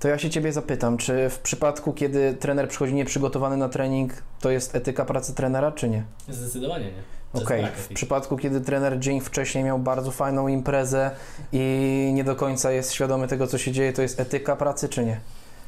to 0.00 0.08
ja 0.08 0.18
się 0.18 0.30
Ciebie 0.30 0.52
zapytam, 0.52 0.96
czy 0.96 1.30
w 1.30 1.38
przypadku, 1.38 1.92
kiedy 1.92 2.34
trener 2.34 2.68
przychodzi 2.68 2.94
nieprzygotowany 2.94 3.56
na 3.56 3.68
trening, 3.68 4.12
to 4.40 4.50
jest 4.50 4.74
etyka 4.74 5.04
pracy 5.04 5.34
trenera, 5.34 5.72
czy 5.72 5.88
nie? 5.88 6.02
Zdecydowanie 6.28 6.84
nie. 6.84 7.42
Okej, 7.42 7.62
brak 7.62 7.76
w 7.76 7.88
przypadku, 7.88 8.36
kiedy 8.36 8.60
trener 8.60 8.98
dzień 8.98 9.20
wcześniej 9.20 9.64
miał 9.64 9.78
bardzo 9.78 10.10
fajną 10.10 10.48
imprezę 10.48 11.10
i 11.52 12.10
nie 12.14 12.24
do 12.24 12.36
końca 12.36 12.72
jest 12.72 12.92
świadomy 12.92 13.28
tego, 13.28 13.46
co 13.46 13.58
się 13.58 13.72
dzieje, 13.72 13.92
to 13.92 14.02
jest 14.02 14.20
etyka 14.20 14.56
pracy, 14.56 14.88
czy 14.88 15.04
nie? 15.04 15.20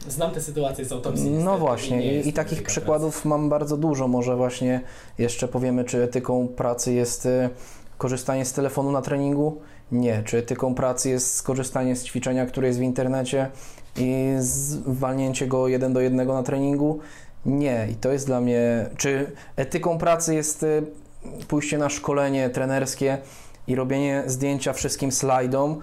Znam 0.09 0.31
te 0.31 0.41
sytuacje 0.41 0.85
z 0.85 0.93
autopsji. 0.93 1.31
No 1.31 1.59
właśnie, 1.59 1.97
nie 1.97 2.21
i, 2.21 2.29
i 2.29 2.33
takich 2.33 2.63
przykładów 2.63 3.25
mam 3.25 3.49
bardzo 3.49 3.77
dużo. 3.77 4.09
Może 4.09 4.37
właśnie 4.37 4.81
jeszcze 5.19 5.49
powiemy, 5.49 5.85
czy 5.85 6.03
etyką 6.03 6.49
pracy 6.49 6.93
jest 6.93 7.27
e, 7.27 7.51
korzystanie 7.99 8.45
z 8.45 8.53
telefonu 8.53 8.93
na 8.93 9.03
treningu? 9.03 9.61
Nie. 9.93 10.23
Czy 10.23 10.39
etyką 10.39 10.75
pracy 10.75 11.11
jest 11.11 11.35
skorzystanie 11.35 11.97
z 11.97 12.05
ćwiczenia, 12.05 12.47
które 12.47 12.67
jest 12.67 12.79
w 12.79 12.83
internecie 12.83 13.51
i 13.97 14.35
zwalnięcie 14.39 15.47
go 15.47 15.69
jeden 15.69 15.93
do 15.93 16.01
jednego 16.01 16.35
na 16.35 16.43
treningu? 16.43 16.99
Nie. 17.47 17.89
I 17.91 17.95
to 17.95 18.13
jest 18.13 18.27
dla 18.27 18.41
mnie. 18.41 18.91
Czy 18.97 19.33
etyką 19.57 19.99
pracy 19.99 20.35
jest 20.35 20.63
e, 20.63 20.83
pójście 21.49 21.79
na 21.79 21.89
szkolenie 21.89 22.51
trenerskie 22.51 23.19
i 23.67 23.75
robienie 23.75 24.23
zdjęcia 24.27 24.73
wszystkim 24.73 25.13
slajdom, 25.13 25.81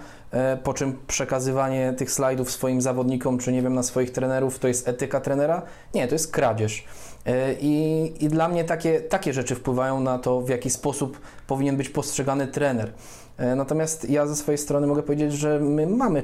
po 0.64 0.74
czym 0.74 1.00
przekazywanie 1.08 1.94
tych 1.98 2.12
slajdów 2.12 2.52
swoim 2.52 2.82
zawodnikom, 2.82 3.38
czy 3.38 3.52
nie 3.52 3.62
wiem, 3.62 3.74
na 3.74 3.84
swoich 3.84 4.12
trenerów, 4.12 4.60
to 4.60 4.68
jest 4.68 4.88
etyka 4.88 5.20
trenera? 5.22 5.62
Nie, 5.94 6.08
to 6.08 6.16
jest 6.16 6.32
kradzież. 6.32 6.86
E, 7.26 7.54
I, 7.60 8.14
i 8.26 8.28
dla 8.28 8.48
mnie 8.48 8.64
takie, 8.64 9.02
takie 9.02 9.34
rzeczy 9.34 9.56
wpływają 9.56 10.00
na 10.00 10.20
to, 10.20 10.42
w 10.42 10.50
jaki 10.50 10.70
sposób 10.70 11.22
powinien 11.48 11.78
być 11.78 11.90
postrzegany 11.90 12.48
trener. 12.48 12.94
E, 13.38 13.56
Natomiast 13.56 14.10
ja 14.10 14.28
ze 14.28 14.36
swojej 14.36 14.58
strony 14.58 14.88
mogę 14.88 15.04
powiedzieć, 15.04 15.34
że 15.34 15.60
my 15.60 15.88
mamy, 15.88 16.24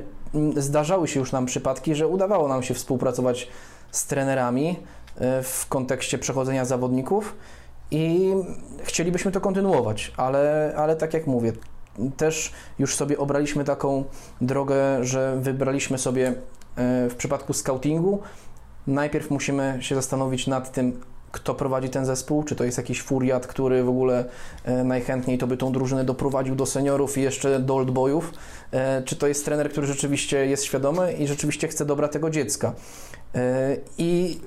zdarzały 0.57 1.07
się 1.07 1.19
już 1.19 1.31
nam 1.31 1.45
przypadki, 1.45 1.95
że 1.95 2.07
udawało 2.07 2.47
nam 2.47 2.63
się 2.63 2.73
współpracować 2.73 3.47
z 3.91 4.05
trenerami 4.07 4.79
e, 5.17 5.43
w 5.43 5.65
kontekście 5.69 6.17
przechodzenia 6.17 6.65
zawodników 6.65 7.35
i 7.91 8.33
chcielibyśmy 8.83 9.31
to 9.31 9.41
kontynuować, 9.41 10.11
ale, 10.17 10.73
ale 10.77 10.95
tak 10.95 11.13
jak 11.13 11.27
mówię, 11.27 11.53
też 12.17 12.51
już 12.79 12.95
sobie 12.95 13.17
obraliśmy 13.17 13.63
taką 13.63 14.03
drogę, 14.41 15.03
że 15.05 15.37
wybraliśmy 15.41 15.97
sobie 15.97 16.27
e, 16.27 16.33
w 17.09 17.15
przypadku 17.17 17.53
scoutingu, 17.53 18.19
najpierw 18.87 19.31
musimy 19.31 19.77
się 19.81 19.95
zastanowić 19.95 20.47
nad 20.47 20.71
tym, 20.71 21.01
kto 21.31 21.55
prowadzi 21.55 21.89
ten 21.89 22.05
zespół, 22.05 22.43
czy 22.43 22.55
to 22.55 22.63
jest 22.63 22.77
jakiś 22.77 23.01
furiat, 23.01 23.47
który 23.47 23.83
w 23.83 23.89
ogóle 23.89 24.25
e, 24.63 24.83
najchętniej 24.83 25.37
to 25.37 25.47
by 25.47 25.57
tą 25.57 25.71
drużynę 25.71 26.03
doprowadził 26.03 26.55
do 26.55 26.65
seniorów 26.65 27.17
i 27.17 27.21
jeszcze 27.21 27.59
do 27.59 27.75
oldboyów, 27.75 28.33
e, 28.71 29.01
czy 29.01 29.15
to 29.15 29.27
jest 29.27 29.45
trener, 29.45 29.71
który 29.71 29.87
rzeczywiście 29.87 30.45
jest 30.45 30.63
świadomy 30.63 31.13
i 31.13 31.27
rzeczywiście 31.27 31.67
chce 31.67 31.85
dobra 31.85 32.07
tego 32.07 32.29
dziecka. 32.29 32.73
I 33.97 34.39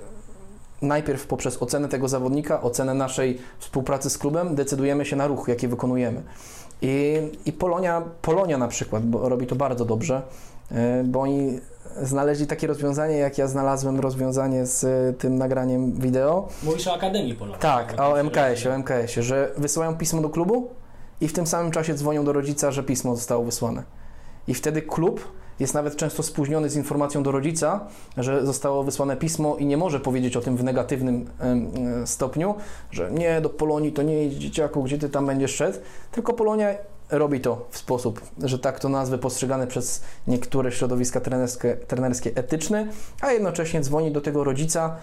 najpierw 0.83 1.27
poprzez 1.27 1.63
ocenę 1.63 1.89
tego 1.89 2.09
zawodnika, 2.09 2.63
ocenę 2.63 2.95
naszej 2.95 3.39
współpracy 3.59 4.11
z 4.11 4.19
klubem, 4.19 4.55
decydujemy 4.55 5.05
się 5.05 5.17
na 5.17 5.27
ruch, 5.27 5.49
jaki 5.49 5.69
wykonujemy. 5.69 6.23
I, 6.83 7.17
i 7.47 7.53
Polonia, 7.53 8.03
Polonia 8.23 8.59
na 8.59 8.69
przykład 8.69 9.03
robi 9.13 9.47
to 9.47 9.57
bardzo 9.57 9.85
dobrze, 9.85 10.23
e, 10.73 11.05
bo 11.05 11.21
oni 11.21 11.61
znaleźli 12.03 12.47
takie 12.47 12.67
rozwiązanie, 12.67 13.17
jak 13.17 13.39
ja 13.39 13.47
znalazłem 13.47 14.01
rozwiązanie 14.01 14.67
z 14.67 14.85
e, 14.85 15.13
tym 15.13 15.39
nagraniem 15.39 15.93
wideo. 15.93 16.49
Mówisz 16.63 16.87
o 16.87 16.95
Akademii 16.95 17.35
Polowej. 17.35 17.61
Tak, 17.61 17.95
o 18.01 18.23
MKS-ie, 18.23 18.75
o 18.75 18.79
MKS-ie, 18.79 19.23
że 19.23 19.53
wysyłają 19.57 19.97
pismo 19.97 20.23
do 20.23 20.29
klubu 20.29 20.71
i 21.21 21.29
w 21.29 21.33
tym 21.33 21.47
samym 21.47 21.73
czasie 21.73 21.95
dzwonią 21.95 22.25
do 22.25 22.33
rodzica, 22.33 22.71
że 22.71 22.83
pismo 22.83 23.17
zostało 23.17 23.45
wysłane. 23.45 23.83
I 24.49 24.55
wtedy 24.55 24.83
klub 24.83 25.33
jest 25.61 25.75
nawet 25.75 25.97
często 25.97 26.23
spóźniony 26.23 26.71
z 26.71 26.77
informacją 26.77 27.23
do 27.23 27.33
rodzica, 27.33 27.87
że 28.17 28.47
zostało 28.47 28.85
wysłane 28.85 29.17
pismo 29.17 29.57
i 29.57 29.67
nie 29.67 29.77
może 29.77 30.01
powiedzieć 30.01 30.37
o 30.37 30.41
tym 30.41 30.57
w 30.57 30.65
negatywnym 30.65 31.31
e, 31.41 32.07
stopniu, 32.07 32.55
że 32.91 33.11
nie, 33.11 33.41
do 33.41 33.51
Polonii 33.51 33.93
to 33.93 34.03
nie 34.03 34.25
idź 34.25 34.35
dzieciaku, 34.35 34.83
gdzie 34.83 34.99
ty 34.99 35.09
tam 35.09 35.27
będziesz 35.27 35.55
szedł, 35.55 35.79
tylko 36.13 36.33
Polonia 36.33 36.75
robi 37.11 37.41
to 37.41 37.67
w 37.71 37.79
sposób, 37.79 38.21
że 38.43 38.59
tak 38.59 38.81
to 38.81 38.89
nazwy 38.89 39.19
postrzegane 39.19 39.67
przez 39.67 40.03
niektóre 40.27 40.73
środowiska 40.73 41.21
trenerskie, 41.21 41.77
trenerskie 41.77 42.31
etyczny, 42.35 42.89
a 43.21 43.33
jednocześnie 43.33 43.81
dzwoni 43.81 44.13
do 44.13 44.21
tego 44.21 44.45
rodzica 44.45 44.97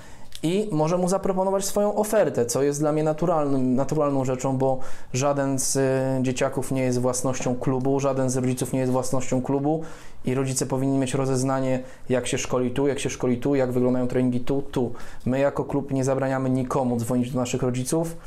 i 0.44 0.70
może 0.72 0.98
mu 0.98 1.10
zaproponować 1.10 1.66
swoją 1.66 1.96
ofertę, 1.96 2.46
co 2.46 2.64
jest 2.64 2.80
dla 2.80 2.92
mnie 2.92 3.04
naturalnym, 3.04 3.76
naturalną 3.76 4.26
rzeczą, 4.26 4.58
bo 4.58 4.80
żaden 5.14 5.60
z 5.60 5.76
e, 5.76 6.24
dzieciaków 6.24 6.72
nie 6.72 6.82
jest 6.82 7.00
własnością 7.00 7.56
klubu, 7.56 8.00
żaden 8.00 8.30
z 8.30 8.38
rodziców 8.38 8.74
nie 8.74 8.80
jest 8.80 8.92
własnością 8.92 9.42
klubu 9.42 9.82
i 10.26 10.36
rodzice 10.36 10.66
powinni 10.66 10.98
mieć 10.98 11.14
rozeznanie, 11.14 11.84
jak 12.10 12.28
się 12.28 12.38
szkoli 12.38 12.72
tu, 12.72 12.88
jak 12.88 13.00
się 13.00 13.10
szkoli 13.10 13.38
tu, 13.38 13.56
jak 13.56 13.72
wyglądają 13.72 14.08
treningi 14.08 14.40
tu, 14.40 14.62
tu. 14.62 14.94
My 15.26 15.40
jako 15.40 15.64
klub 15.64 15.92
nie 15.92 16.04
zabraniamy 16.04 16.50
nikomu 16.50 16.98
dzwonić 16.98 17.32
do 17.32 17.40
naszych 17.40 17.64
rodziców 17.64 18.18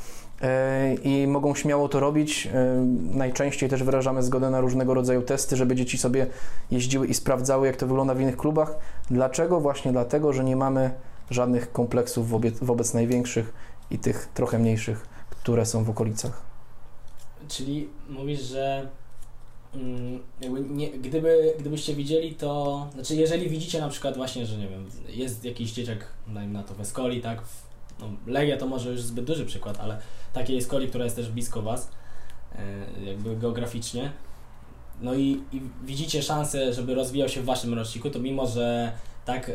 e, 0.41 0.93
i 0.93 1.27
mogą 1.27 1.55
śmiało 1.55 1.89
to 1.89 1.99
robić. 1.99 2.49
E, 2.53 2.85
Najczęściej 3.13 3.69
też 3.69 3.83
wyrażamy 3.83 4.23
zgodę 4.23 4.49
na 4.49 4.61
różnego 4.61 4.93
rodzaju 4.93 5.21
testy, 5.21 5.55
żeby 5.55 5.75
dzieci 5.75 5.97
sobie 5.97 6.27
jeździły 6.71 7.07
i 7.07 7.13
sprawdzały, 7.13 7.67
jak 7.67 7.75
to 7.75 7.87
wygląda 7.87 8.13
w 8.13 8.21
innych 8.21 8.37
klubach. 8.37 8.75
Dlaczego? 9.11 9.59
Właśnie 9.59 9.91
dlatego, 9.91 10.33
że 10.33 10.43
nie 10.43 10.55
mamy 10.55 10.91
żadnych 11.29 11.71
kompleksów 11.71 12.29
wobec, 12.29 12.59
wobec 12.59 12.93
największych 12.93 13.53
i 13.91 13.99
tych 13.99 14.29
trochę 14.33 14.59
mniejszych, 14.59 15.07
które 15.29 15.65
są 15.65 15.83
w 15.83 15.89
okolicach. 15.89 16.41
Czyli 17.47 17.87
mówisz, 18.09 18.41
że 18.41 18.87
mm, 19.73 20.19
nie, 20.69 20.89
gdyby, 20.89 21.53
gdybyście 21.59 21.95
widzieli 21.95 22.35
to, 22.35 22.87
znaczy 22.93 23.15
jeżeli 23.15 23.49
widzicie 23.49 23.81
na 23.81 23.89
przykład 23.89 24.17
właśnie, 24.17 24.45
że 24.45 24.57
nie 24.57 24.67
wiem, 24.67 24.89
jest 25.09 25.45
jakiś 25.45 25.71
dzieciak, 25.71 26.07
dajmy 26.27 26.53
na 26.53 26.63
to 26.63 26.73
w 26.73 26.81
Escoli, 26.81 27.21
tak, 27.21 27.41
no, 27.99 28.09
Legia 28.27 28.57
to 28.57 28.67
może 28.67 28.91
już 28.91 29.01
zbyt 29.01 29.25
duży 29.25 29.45
przykład, 29.45 29.79
ale 29.79 30.01
takiej 30.33 30.57
Escoli, 30.57 30.87
która 30.87 31.03
jest 31.03 31.15
też 31.15 31.29
blisko 31.29 31.61
Was, 31.61 31.89
e, 32.55 33.03
jakby 33.03 33.37
geograficznie, 33.37 34.11
no 35.01 35.13
i, 35.15 35.43
i 35.51 35.61
widzicie 35.83 36.23
szansę, 36.23 36.73
żeby 36.73 36.95
rozwijał 36.95 37.29
się 37.29 37.41
w 37.41 37.45
Waszym 37.45 37.73
roczniku, 37.73 38.09
to 38.09 38.19
mimo, 38.19 38.47
że 38.47 38.91
tak 39.25 39.49
e, 39.49 39.53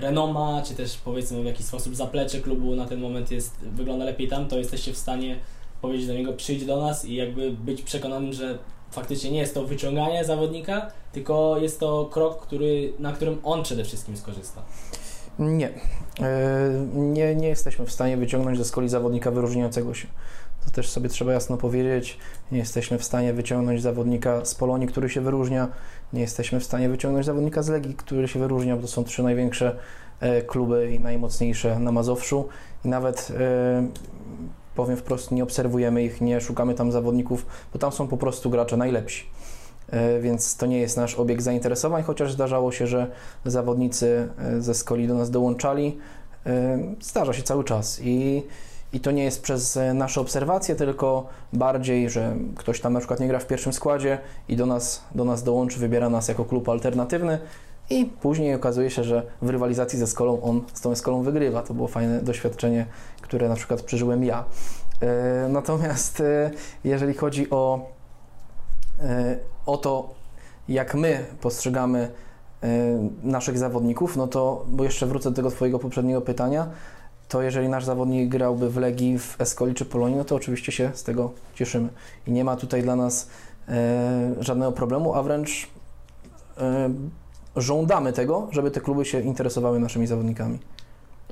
renoma, 0.00 0.62
czy 0.64 0.74
też 0.74 0.96
powiedzmy 0.96 1.42
w 1.42 1.46
jakiś 1.46 1.66
sposób 1.66 1.96
zaplecze 1.96 2.40
klubu 2.40 2.76
na 2.76 2.86
ten 2.86 3.00
moment 3.00 3.30
jest, 3.30 3.56
wygląda 3.60 4.04
lepiej 4.04 4.28
tam, 4.28 4.48
to 4.48 4.58
jesteście 4.58 4.92
w 4.92 4.98
stanie 4.98 5.38
powiedzieć 5.80 6.06
do 6.06 6.14
niego 6.14 6.32
przyjdź 6.32 6.64
do 6.64 6.80
nas 6.80 7.04
i 7.04 7.14
jakby 7.14 7.50
być 7.50 7.82
przekonanym, 7.82 8.32
że 8.32 8.58
faktycznie 8.90 9.30
nie 9.30 9.38
jest 9.38 9.54
to 9.54 9.64
wyciąganie 9.64 10.24
zawodnika, 10.24 10.90
tylko 11.12 11.58
jest 11.58 11.80
to 11.80 12.08
krok, 12.12 12.42
który, 12.42 12.92
na 12.98 13.12
którym 13.12 13.38
on 13.42 13.62
przede 13.62 13.84
wszystkim 13.84 14.16
skorzysta. 14.16 14.62
Nie. 15.38 15.68
E, 16.20 16.70
nie, 16.94 17.34
nie 17.34 17.48
jesteśmy 17.48 17.86
w 17.86 17.92
stanie 17.92 18.16
wyciągnąć 18.16 18.58
ze 18.58 18.64
skoli 18.64 18.88
zawodnika 18.88 19.30
wyróżniającego 19.30 19.94
się. 19.94 20.08
To 20.64 20.70
też 20.70 20.90
sobie 20.90 21.08
trzeba 21.08 21.32
jasno 21.32 21.56
powiedzieć. 21.56 22.18
Nie 22.52 22.58
jesteśmy 22.58 22.98
w 22.98 23.04
stanie 23.04 23.32
wyciągnąć 23.32 23.82
zawodnika 23.82 24.44
z 24.44 24.54
Polonii, 24.54 24.88
który 24.88 25.08
się 25.08 25.20
wyróżnia. 25.20 25.68
Nie 26.12 26.20
jesteśmy 26.20 26.60
w 26.60 26.64
stanie 26.64 26.88
wyciągnąć 26.88 27.26
zawodnika 27.26 27.62
z 27.62 27.68
Legii, 27.68 27.94
który 27.94 28.28
się 28.28 28.40
wyróżnia, 28.40 28.76
bo 28.76 28.82
to 28.82 28.88
są 28.88 29.04
trzy 29.04 29.22
największe 29.22 29.76
e, 30.20 30.42
kluby 30.42 30.92
i 30.94 31.00
najmocniejsze 31.00 31.78
na 31.78 31.92
Mazowszu. 31.92 32.48
I 32.84 32.88
nawet 32.88 33.32
e, 33.40 33.86
powiem 34.74 34.96
wprost, 34.96 35.30
nie 35.30 35.42
obserwujemy 35.42 36.04
ich, 36.04 36.20
nie 36.20 36.40
szukamy 36.40 36.74
tam 36.74 36.92
zawodników, 36.92 37.46
bo 37.72 37.78
tam 37.78 37.92
są 37.92 38.08
po 38.08 38.16
prostu 38.16 38.50
gracze 38.50 38.76
najlepsi. 38.76 39.26
E, 39.90 40.20
Więc 40.20 40.56
to 40.56 40.66
nie 40.66 40.78
jest 40.78 40.96
nasz 40.96 41.14
obiekt 41.14 41.42
zainteresowań, 41.42 42.02
chociaż 42.02 42.32
zdarzało 42.32 42.72
się, 42.72 42.86
że 42.86 43.06
zawodnicy 43.44 44.28
ze 44.58 44.74
Skoli 44.74 45.08
do 45.08 45.14
nas 45.14 45.30
dołączali. 45.30 45.98
Zdarza 47.00 47.32
się 47.32 47.42
cały 47.42 47.64
czas 47.64 48.00
i, 48.02 48.42
i 48.92 49.00
to 49.00 49.10
nie 49.10 49.24
jest 49.24 49.42
przez 49.42 49.76
e, 49.76 49.94
nasze 49.94 50.20
obserwacje, 50.20 50.74
tylko 50.74 51.26
bardziej, 51.52 52.10
że 52.10 52.36
ktoś 52.56 52.80
tam 52.80 52.92
na 52.92 52.98
przykład 52.98 53.20
nie 53.20 53.28
gra 53.28 53.38
w 53.38 53.46
pierwszym 53.46 53.72
składzie 53.72 54.18
i 54.48 54.56
do 54.56 54.66
nas, 54.66 55.02
do 55.14 55.24
nas 55.24 55.42
dołączy, 55.42 55.78
wybiera 55.78 56.10
nas 56.10 56.28
jako 56.28 56.44
klub 56.44 56.68
alternatywny 56.68 57.38
i 57.90 58.04
później 58.04 58.54
okazuje 58.54 58.90
się, 58.90 59.04
że 59.04 59.22
w 59.42 59.48
rywalizacji 59.48 59.98
ze 59.98 60.06
Skolą 60.06 60.42
on 60.42 60.62
z 60.74 60.80
tą 60.80 60.94
Skolą 60.96 61.22
wygrywa. 61.22 61.62
To 61.62 61.74
było 61.74 61.88
fajne 61.88 62.20
doświadczenie, 62.20 62.86
które 63.20 63.48
na 63.48 63.54
przykład 63.54 63.82
przeżyłem 63.82 64.24
ja. 64.24 64.44
E, 65.00 65.48
Natomiast 65.48 66.20
e, 66.20 66.50
jeżeli 66.84 67.14
chodzi 67.14 67.50
o, 67.50 67.90
o 69.66 69.76
to, 69.76 70.14
jak 70.68 70.94
my 70.94 71.24
postrzegamy 71.40 72.08
naszych 73.22 73.58
zawodników, 73.58 74.16
no 74.16 74.26
to, 74.26 74.64
bo 74.68 74.84
jeszcze 74.84 75.06
wrócę 75.06 75.30
do 75.30 75.36
tego 75.36 75.50
Twojego 75.50 75.78
poprzedniego 75.78 76.20
pytania, 76.20 76.68
to 77.32 77.42
jeżeli 77.42 77.68
nasz 77.68 77.84
zawodnik 77.84 78.28
grałby 78.28 78.70
w 78.70 78.76
Legii, 78.76 79.18
w 79.18 79.40
Escoli 79.40 79.74
czy 79.74 79.84
Polonii, 79.84 80.16
no 80.16 80.24
to 80.24 80.34
oczywiście 80.34 80.72
się 80.72 80.90
z 80.94 81.02
tego 81.02 81.32
cieszymy. 81.54 81.88
I 82.26 82.32
nie 82.32 82.44
ma 82.44 82.56
tutaj 82.56 82.82
dla 82.82 82.96
nas 82.96 83.30
e, 83.68 84.34
żadnego 84.40 84.72
problemu, 84.72 85.14
a 85.14 85.22
wręcz 85.22 85.66
e, 86.58 86.90
żądamy 87.56 88.12
tego, 88.12 88.48
żeby 88.50 88.70
te 88.70 88.80
kluby 88.80 89.04
się 89.04 89.20
interesowały 89.20 89.80
naszymi 89.80 90.06
zawodnikami. 90.06 90.58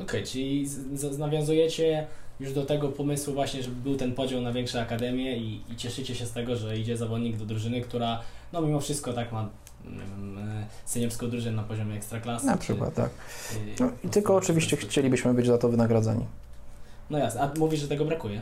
Okej, 0.03 0.25
czyli 0.25 0.67
z, 0.67 1.01
z, 1.01 1.19
nawiązujecie 1.19 2.07
już 2.41 2.53
do 2.53 2.67
tego 2.67 2.89
pomysłu 2.89 3.35
właśnie, 3.35 3.63
żeby 3.63 3.77
był 3.77 3.97
ten 3.97 4.15
podział 4.15 4.41
na 4.41 4.53
większe 4.53 4.83
akademie 4.83 5.37
i, 5.37 5.61
i 5.73 5.77
cieszycie 5.77 6.15
się 6.15 6.27
z 6.27 6.33
tego, 6.33 6.57
że 6.57 6.79
idzie 6.79 6.97
zawodnik 6.97 7.37
do 7.37 7.45
drużyny, 7.45 7.81
która 7.81 8.21
no 8.53 8.61
mimo 8.61 8.81
wszystko 8.81 9.13
tak 9.13 9.33
ma 9.33 9.49
e, 9.87 10.67
seniorską 10.85 11.31
drużynę 11.31 11.57
na 11.57 11.63
poziomie 11.63 11.97
ekstraklasy. 11.97 12.47
Na 12.47 12.53
czy- 12.53 12.59
przykład, 12.59 12.95
tak. 12.95 13.11
czy- 13.77 13.85
No, 13.85 13.91
I 14.05 14.09
tylko 14.09 14.37
oczywiście 14.37 14.77
chcielibyśmy 14.77 15.35
być 15.35 15.47
za 15.47 15.59
to 15.59 15.69
wynagradzani. 15.69 16.25
No 17.11 17.19
jasne, 17.19 17.41
a 17.41 17.51
mówisz, 17.59 17.81
że 17.81 17.89
tego 17.89 18.05
brakuje? 18.05 18.41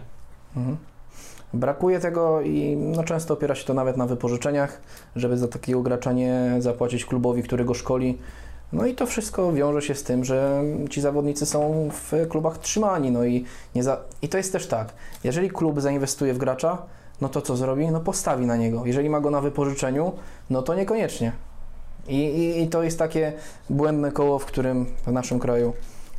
Mhm. 0.56 0.76
Brakuje 1.54 2.00
tego 2.00 2.40
i 2.42 2.76
no, 2.76 3.04
często 3.04 3.34
opiera 3.34 3.54
się 3.54 3.64
to 3.64 3.74
nawet 3.74 3.96
na 3.96 4.06
wypożyczeniach, 4.06 4.80
żeby 5.16 5.38
za 5.38 5.48
takiego 5.48 5.82
gracza 5.82 6.12
nie 6.12 6.56
zapłacić 6.58 7.04
klubowi, 7.04 7.42
który 7.42 7.64
go 7.64 7.74
szkoli. 7.74 8.18
No 8.72 8.86
i 8.86 8.94
to 8.94 9.06
wszystko 9.06 9.52
wiąże 9.52 9.82
się 9.82 9.94
z 9.94 10.02
tym, 10.02 10.24
że 10.24 10.62
ci 10.90 11.00
zawodnicy 11.00 11.46
są 11.46 11.88
w 11.92 12.28
klubach 12.28 12.58
trzymani. 12.58 13.10
No 13.10 13.24
i, 13.24 13.44
nie 13.74 13.82
za... 13.82 14.00
I 14.22 14.28
to 14.28 14.36
jest 14.36 14.52
też 14.52 14.66
tak, 14.66 14.92
jeżeli 15.24 15.50
klub 15.50 15.80
zainwestuje 15.80 16.34
w 16.34 16.38
gracza, 16.38 16.82
no 17.20 17.28
to 17.28 17.42
co 17.42 17.56
zrobi? 17.56 17.88
No 17.90 18.00
postawi 18.00 18.46
na 18.46 18.56
niego. 18.56 18.86
Jeżeli 18.86 19.10
ma 19.10 19.20
go 19.20 19.30
na 19.30 19.40
wypożyczeniu, 19.40 20.12
no 20.50 20.62
to 20.62 20.74
niekoniecznie. 20.74 21.32
I, 22.08 22.16
i, 22.16 22.62
i 22.62 22.68
to 22.68 22.82
jest 22.82 22.98
takie 22.98 23.32
błędne 23.70 24.12
koło, 24.12 24.38
w 24.38 24.46
którym 24.46 24.86
w 25.06 25.12
naszym 25.12 25.38
kraju 25.38 25.72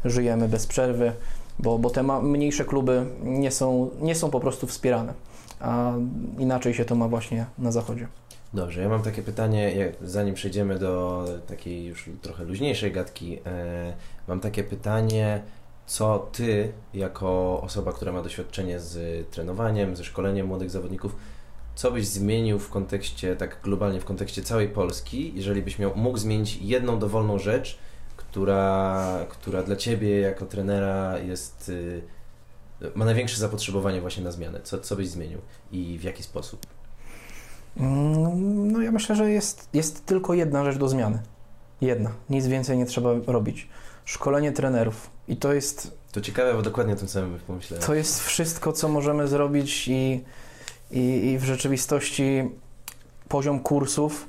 żyjemy 0.05 0.47
bez 0.47 0.67
przerwy 0.67 1.13
bo, 1.59 1.79
bo 1.79 1.89
te 1.89 2.03
ma, 2.03 2.21
mniejsze 2.21 2.65
kluby 2.65 3.05
nie 3.23 3.51
są, 3.51 3.89
nie 4.01 4.15
są 4.15 4.31
po 4.31 4.39
prostu 4.39 4.67
wspierane, 4.67 5.13
a 5.59 5.93
inaczej 6.37 6.73
się 6.73 6.85
to 6.85 6.95
ma 6.95 7.07
właśnie 7.07 7.45
na 7.57 7.71
zachodzie. 7.71 8.07
Dobrze, 8.53 8.81
ja 8.81 8.89
mam 8.89 9.01
takie 9.01 9.21
pytanie, 9.21 9.91
zanim 10.01 10.35
przejdziemy 10.35 10.79
do 10.79 11.25
takiej 11.47 11.85
już 11.85 12.09
trochę 12.21 12.43
luźniejszej 12.43 12.91
gadki, 12.91 13.39
e, 13.45 13.93
mam 14.27 14.39
takie 14.39 14.63
pytanie, 14.63 15.41
co 15.89 16.29
Ty, 16.31 16.71
jako 16.93 17.61
osoba, 17.61 17.93
która 17.93 18.11
ma 18.11 18.21
doświadczenie 18.21 18.79
z 18.79 19.27
trenowaniem, 19.29 19.95
ze 19.95 20.03
szkoleniem 20.03 20.47
młodych 20.47 20.69
zawodników, 20.69 21.15
co 21.75 21.91
byś 21.91 22.07
zmienił 22.07 22.59
w 22.59 22.69
kontekście, 22.69 23.35
tak 23.35 23.57
globalnie 23.63 23.99
w 23.99 24.05
kontekście 24.05 24.43
całej 24.43 24.69
Polski, 24.69 25.31
jeżeli 25.35 25.61
byś 25.61 25.79
miał, 25.79 25.95
mógł 25.95 26.17
zmienić 26.17 26.57
jedną 26.61 26.99
dowolną 26.99 27.39
rzecz, 27.39 27.77
która, 28.17 29.25
która 29.29 29.63
dla 29.63 29.75
Ciebie 29.75 30.19
jako 30.19 30.45
trenera 30.45 31.17
jest, 31.19 31.69
y, 31.69 32.01
ma 32.95 33.05
największe 33.05 33.37
zapotrzebowanie 33.37 34.01
właśnie 34.01 34.23
na 34.23 34.31
zmianę. 34.31 34.59
Co, 34.63 34.79
co 34.79 34.95
byś 34.95 35.07
zmienił 35.09 35.39
i 35.71 35.97
w 35.97 36.03
jaki 36.03 36.23
sposób? 36.23 36.65
Mm, 37.77 38.71
No 38.71 38.81
ja 38.81 38.91
myślę, 38.91 39.15
że 39.15 39.31
jest, 39.31 39.69
jest 39.73 40.05
tylko 40.05 40.33
jedna 40.33 40.63
rzecz 40.63 40.77
do 40.77 40.89
zmiany. 40.89 41.19
Jedna. 41.81 42.11
Nic 42.29 42.47
więcej 42.47 42.77
nie 42.77 42.85
trzeba 42.85 43.13
robić. 43.27 43.67
Szkolenie 44.13 44.51
trenerów. 44.51 45.09
I 45.27 45.35
to 45.37 45.53
jest, 45.53 45.97
To 46.11 46.21
ciekawe, 46.21 46.53
bo 46.53 46.61
dokładnie 46.61 46.93
o 46.93 46.95
tym 46.95 47.07
samym 47.07 47.39
pomyślałem. 47.39 47.85
to 47.87 47.93
jest 47.93 48.21
wszystko, 48.23 48.73
co 48.73 48.87
możemy 48.87 49.27
zrobić 49.27 49.87
i, 49.87 50.23
i, 50.91 50.99
i 51.25 51.37
w 51.37 51.43
rzeczywistości 51.43 52.49
poziom 53.27 53.59
kursów. 53.59 54.27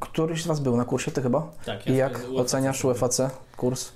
któryś 0.00 0.42
z 0.42 0.46
Was 0.46 0.60
był 0.60 0.76
na 0.76 0.84
kursie, 0.84 1.10
Ty 1.10 1.22
chyba? 1.22 1.52
Tak, 1.64 1.86
I 1.86 1.90
ja 1.90 1.96
jak 1.96 2.18
z 2.18 2.24
UFAC 2.24 2.40
oceniasz 2.40 2.84
UFAC 2.84 3.20
kurs? 3.56 3.92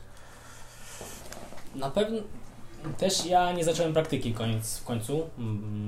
Na 1.75 1.91
pewno 1.91 2.19
też 2.99 3.27
ja 3.27 3.53
nie 3.53 3.65
zacząłem 3.65 3.93
praktyki 3.93 4.35
koniec, 4.35 4.79
w 4.79 4.85
końcu. 4.85 5.27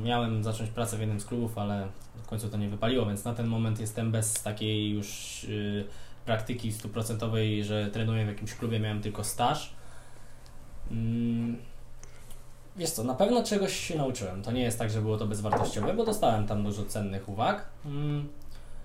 Miałem 0.04 0.44
zacząć 0.44 0.70
pracę 0.70 0.96
w 0.96 1.00
jednym 1.00 1.20
z 1.20 1.24
klubów, 1.24 1.58
ale 1.58 1.88
w 2.24 2.26
końcu 2.26 2.48
to 2.48 2.56
nie 2.56 2.68
wypaliło, 2.68 3.06
więc 3.06 3.24
na 3.24 3.34
ten 3.34 3.46
moment 3.46 3.80
jestem 3.80 4.12
bez 4.12 4.42
takiej 4.42 4.90
już 4.90 5.44
y, 5.44 5.84
praktyki 6.24 6.72
stuprocentowej, 6.72 7.64
że 7.64 7.86
trenuję 7.90 8.24
w 8.24 8.28
jakimś 8.28 8.54
klubie, 8.54 8.80
miałem 8.80 9.02
tylko 9.02 9.24
staż. 9.24 9.74
Mm, 10.90 11.56
Wiesz 12.76 12.90
co, 12.90 13.04
na 13.04 13.14
pewno 13.14 13.42
czegoś 13.44 13.76
się 13.76 13.96
nauczyłem. 13.98 14.42
To 14.42 14.52
nie 14.52 14.62
jest 14.62 14.78
tak, 14.78 14.90
że 14.90 15.00
było 15.02 15.18
to 15.18 15.26
bezwartościowe, 15.26 15.94
bo 15.94 16.04
dostałem 16.04 16.46
tam 16.46 16.64
dużo 16.64 16.84
cennych 16.84 17.28
uwag. 17.28 17.66
Mm, 17.86 18.28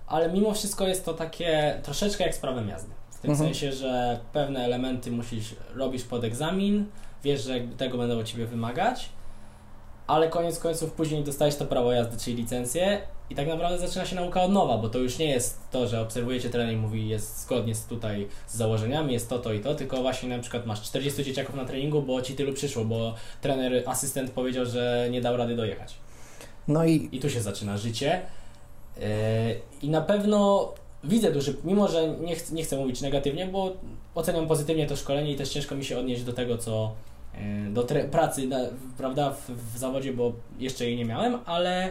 Ale 0.06 0.32
mimo 0.32 0.54
wszystko 0.54 0.86
jest 0.88 1.04
to 1.04 1.14
takie 1.14 1.80
troszeczkę 1.82 2.24
jak 2.24 2.34
z 2.34 2.38
prawem 2.38 2.68
jazdy. 2.68 2.90
W 3.10 3.18
tym 3.20 3.30
Mhm. 3.30 3.48
sensie, 3.48 3.72
że 3.72 4.20
pewne 4.32 4.64
elementy 4.64 5.10
musisz 5.10 5.54
robisz 5.74 6.02
pod 6.04 6.24
egzamin, 6.24 6.86
wiesz, 7.24 7.44
że 7.44 7.60
tego 7.60 7.98
będą 7.98 8.18
od 8.18 8.26
ciebie 8.26 8.46
wymagać, 8.46 9.08
ale 10.10 10.28
koniec 10.28 10.58
końców 10.58 10.92
później 10.92 11.24
dostajesz 11.24 11.56
to 11.56 11.64
prawo 11.66 11.92
jazdy, 11.92 12.16
czyli 12.16 12.36
licencję 12.36 13.00
i 13.30 13.34
tak 13.34 13.48
naprawdę 13.48 13.78
zaczyna 13.78 14.04
się 14.06 14.16
nauka 14.16 14.42
od 14.42 14.52
nowa, 14.52 14.78
bo 14.78 14.88
to 14.88 14.98
już 14.98 15.18
nie 15.18 15.26
jest 15.30 15.58
to, 15.70 15.86
że 15.86 16.00
obserwujecie 16.00 16.50
trener 16.50 16.74
i 16.74 16.76
mówi 16.76 17.08
jest 17.08 17.40
zgodnie 17.40 17.74
z 17.74 17.84
tutaj 17.84 18.28
z 18.48 18.56
założeniami, 18.56 19.12
jest 19.12 19.28
to, 19.28 19.38
to 19.38 19.52
i 19.52 19.60
to, 19.60 19.74
tylko 19.74 20.02
właśnie 20.02 20.28
na 20.28 20.38
przykład 20.38 20.66
masz 20.66 20.82
40 20.82 21.24
dzieciaków 21.24 21.54
na 21.54 21.64
treningu, 21.64 22.02
bo 22.02 22.22
ci 22.22 22.34
tylu 22.34 22.52
przyszło, 22.52 22.84
bo 22.84 23.14
trener, 23.40 23.82
asystent 23.86 24.30
powiedział, 24.30 24.66
że 24.66 25.08
nie 25.10 25.20
dał 25.20 25.36
rady 25.36 25.56
dojechać. 25.56 25.94
No 26.68 26.84
i 26.84 27.08
I 27.12 27.20
tu 27.20 27.30
się 27.30 27.40
zaczyna 27.40 27.78
życie. 27.78 28.20
Yy, 28.96 29.04
I 29.82 29.88
na 29.90 30.00
pewno 30.00 30.68
widzę 31.04 31.32
duży, 31.32 31.56
mimo 31.64 31.88
że 31.88 32.08
nie, 32.08 32.36
ch- 32.36 32.52
nie 32.52 32.62
chcę 32.62 32.76
mówić 32.76 33.00
negatywnie, 33.00 33.46
bo 33.46 33.72
oceniam 34.14 34.46
pozytywnie 34.46 34.86
to 34.86 34.96
szkolenie 34.96 35.32
i 35.32 35.36
też 35.36 35.48
ciężko 35.48 35.74
mi 35.74 35.84
się 35.84 35.98
odnieść 35.98 36.22
do 36.22 36.32
tego, 36.32 36.58
co 36.58 36.92
do 37.70 37.82
tre- 37.82 38.08
pracy, 38.08 38.46
na, 38.46 38.58
prawda, 38.98 39.30
w, 39.30 39.50
w 39.74 39.78
zawodzie, 39.78 40.12
bo 40.12 40.32
jeszcze 40.58 40.84
jej 40.84 40.96
nie 40.96 41.04
miałem, 41.04 41.38
ale 41.46 41.90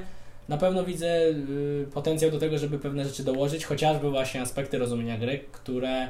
na 0.49 0.57
pewno 0.57 0.83
widzę 0.83 1.07
yy, 1.07 1.87
potencjał 1.93 2.31
do 2.31 2.39
tego, 2.39 2.57
żeby 2.57 2.79
pewne 2.79 3.05
rzeczy 3.05 3.23
dołożyć, 3.23 3.65
chociażby 3.65 4.09
właśnie 4.09 4.41
aspekty 4.41 4.77
rozumienia 4.77 5.17
gry, 5.17 5.39
które 5.51 6.09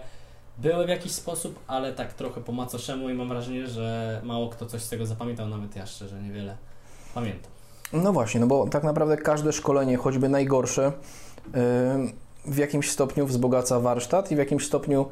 były 0.58 0.86
w 0.86 0.90
jakiś 0.90 1.12
sposób, 1.12 1.60
ale 1.68 1.94
tak 1.94 2.14
trochę 2.14 2.42
po 2.42 2.52
macoszemu 2.52 3.10
i 3.10 3.14
mam 3.14 3.30
wrażenie, 3.30 3.68
że 3.68 4.22
mało 4.24 4.50
kto 4.50 4.66
coś 4.66 4.82
z 4.82 4.90
tego 4.90 5.06
zapamiętał, 5.06 5.48
nawet 5.48 5.76
ja 5.76 5.86
szczerze 5.86 6.22
niewiele 6.22 6.58
pamiętam. 7.14 7.52
No 7.94 8.14
właśnie, 8.14 8.40
no 8.40 8.48
bo 8.48 8.68
tak 8.68 8.84
naprawdę 8.84 9.18
każde 9.18 9.54
szkolenie, 9.54 9.98
choćby 9.98 10.30
najgorsze, 10.30 10.92
yy, 11.46 11.52
w 12.46 12.58
jakimś 12.58 12.92
stopniu 12.92 13.26
wzbogaca 13.26 13.80
warsztat 13.80 14.32
i 14.32 14.36
w 14.36 14.38
jakimś 14.38 14.66
stopniu 14.66 15.06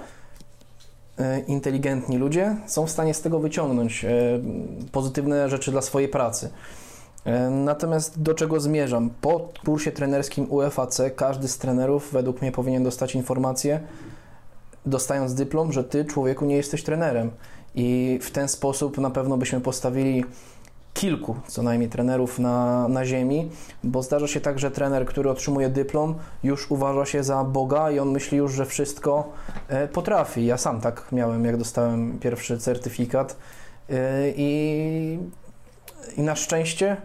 inteligentni 1.48 2.18
ludzie 2.18 2.56
są 2.66 2.86
w 2.86 2.92
stanie 2.92 3.14
z 3.14 3.22
tego 3.22 3.40
wyciągnąć 3.40 4.04
yy, 4.04 4.10
pozytywne 4.92 5.50
rzeczy 5.50 5.72
dla 5.72 5.82
swojej 5.82 6.10
pracy. 6.10 6.50
Yy, 7.26 7.32
Natomiast 7.50 8.22
do 8.22 8.34
czego 8.34 8.60
zmierzam? 8.60 9.10
Po 9.22 9.50
kursie 9.66 9.92
trenerskim 9.92 10.52
UFAC 10.52 11.02
każdy 11.16 11.48
z 11.48 11.58
trenerów 11.58 12.10
według 12.12 12.42
mnie 12.42 12.52
powinien 12.52 12.84
dostać 12.84 13.16
informację, 13.16 13.80
dostając 14.86 15.34
dyplom, 15.34 15.72
że 15.72 15.84
ty 15.84 16.06
człowieku 16.06 16.46
nie 16.46 16.56
jesteś 16.56 16.84
trenerem. 16.84 17.32
I 17.76 18.20
w 18.22 18.32
ten 18.32 18.48
sposób 18.48 18.98
na 18.98 19.10
pewno 19.10 19.38
byśmy 19.38 19.62
postawili 19.62 20.26
kilku 20.98 21.36
co 21.48 21.64
najmniej 21.64 21.90
trenerów 21.90 22.40
na, 22.40 22.88
na 22.88 23.06
ziemi, 23.06 23.50
bo 23.84 24.04
zdarza 24.04 24.28
się 24.28 24.42
tak, 24.42 24.60
że 24.60 24.72
trener, 24.72 25.06
który 25.06 25.30
otrzymuje 25.30 25.70
dyplom, 25.70 26.16
już 26.44 26.72
uważa 26.72 27.06
się 27.06 27.24
za 27.24 27.44
Boga 27.44 27.92
i 27.92 28.00
on 28.00 28.12
myśli 28.12 28.38
już, 28.38 28.54
że 28.54 28.66
wszystko 28.66 29.32
e, 29.68 29.88
potrafi. 29.88 30.46
Ja 30.46 30.58
sam 30.58 30.82
tak 30.82 31.12
miałem, 31.12 31.46
jak 31.46 31.58
dostałem 31.58 32.20
pierwszy 32.20 32.58
certyfikat 32.58 33.38
e, 33.90 33.94
i, 34.36 35.20
i 36.18 36.22
na 36.22 36.36
szczęście 36.36 36.98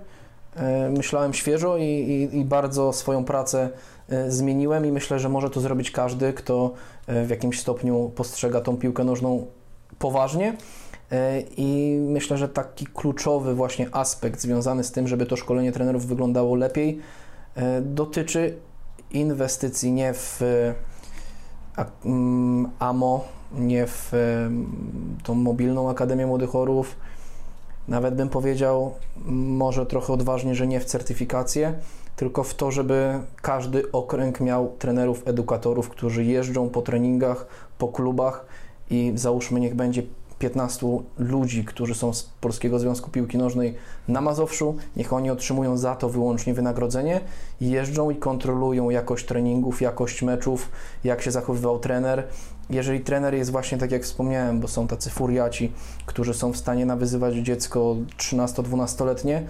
e, 0.57 0.91
myślałem 0.91 1.35
świeżo 1.35 1.77
i, 1.77 1.83
i, 1.83 2.39
i 2.39 2.45
bardzo 2.45 2.93
swoją 2.93 3.25
pracę 3.25 3.71
zmieniłem 4.29 4.87
i 4.87 4.93
myślę, 4.93 5.19
że 5.19 5.29
może 5.29 5.51
to 5.51 5.61
zrobić 5.61 5.91
każdy, 5.91 6.33
kto 6.33 6.73
w 7.09 7.31
jakimś 7.31 7.61
stopniu 7.61 8.13
postrzega 8.17 8.61
tą 8.61 8.77
piłkę 8.77 9.05
nożną 9.05 9.47
poważnie. 9.99 10.57
E, 11.13 11.41
I 11.57 11.99
myślę, 12.01 12.39
że 12.39 12.49
taki 12.49 12.87
kluczowy 12.87 13.55
właśnie 13.55 13.89
aspekt 13.93 14.41
związany 14.41 14.85
z 14.85 14.93
tym, 14.93 15.09
żeby 15.09 15.27
to 15.27 15.37
szkolenie 15.37 15.73
trenerów 15.73 16.07
wyglądało 16.07 16.55
lepiej, 16.55 16.99
e, 17.55 17.81
dotyczy 17.81 18.57
inwestycji 19.11 19.93
nie 19.93 20.15
w 20.15 20.43
e, 20.43 20.75
a- 21.77 21.87
mm, 22.05 22.71
AMO, 22.79 23.25
nie 23.59 23.87
w 23.87 24.15
e, 24.15 24.51
tą 25.25 25.35
mobilną 25.35 25.91
Akademię 25.91 26.27
Młodych 26.27 26.55
Orłów, 26.55 26.97
nawet 27.89 28.15
bym 28.15 28.29
powiedział, 28.29 28.95
może 29.27 29.87
trochę 29.87 30.13
odważnie, 30.13 30.55
że 30.55 30.67
nie 30.67 30.81
w 30.81 30.85
certyfikację, 30.85 31.75
tylko 32.17 32.45
w 32.45 32.55
to, 32.55 32.71
żeby 32.71 33.21
każdy 33.43 33.93
okręg 33.93 34.41
miał 34.41 34.73
trenerów, 34.79 35.23
edukatorów, 35.29 35.89
którzy 35.89 36.25
jeżdżą 36.25 36.69
po 36.69 36.83
treningach, 36.83 37.47
po 37.79 37.89
klubach 37.89 38.47
i 38.91 39.13
załóżmy, 39.15 39.61
niech 39.61 39.75
będzie 39.75 40.03
15 40.43 40.87
ludzi, 41.19 41.65
którzy 41.65 41.95
są 41.95 42.15
z 42.15 42.23
Polskiego 42.23 42.79
Związku 42.79 43.11
Piłki 43.11 43.39
Nożnej 43.39 43.75
na 44.09 44.21
Mazowszu, 44.21 44.77
niech 44.97 45.13
oni 45.13 45.31
otrzymują 45.31 45.77
za 45.77 45.97
to 45.97 46.09
wyłącznie 46.09 46.55
wynagrodzenie 46.55 47.21
jeżdżą 47.61 48.11
i 48.11 48.17
kontrolują 48.17 48.91
jakość 48.91 49.27
treningów, 49.27 49.83
jakość 49.83 50.23
meczów, 50.23 50.71
jak 51.05 51.23
się 51.23 51.31
zachowywał 51.31 51.79
trener. 51.79 52.25
Jeżeli 52.71 53.01
trener 53.01 53.35
jest 53.35 53.51
właśnie 53.51 53.79
tak 53.79 53.91
jak 53.91 54.03
wspomniałem, 54.03 54.61
bo 54.61 54.69
są 54.69 54.87
tacy 54.87 55.11
furiaci, 55.11 55.73
którzy 56.07 56.35
są 56.35 56.53
w 56.53 56.57
stanie 56.57 56.87
nawyzywać 56.87 57.35
dziecko 57.35 57.97
13-12-letnie, 58.19 59.43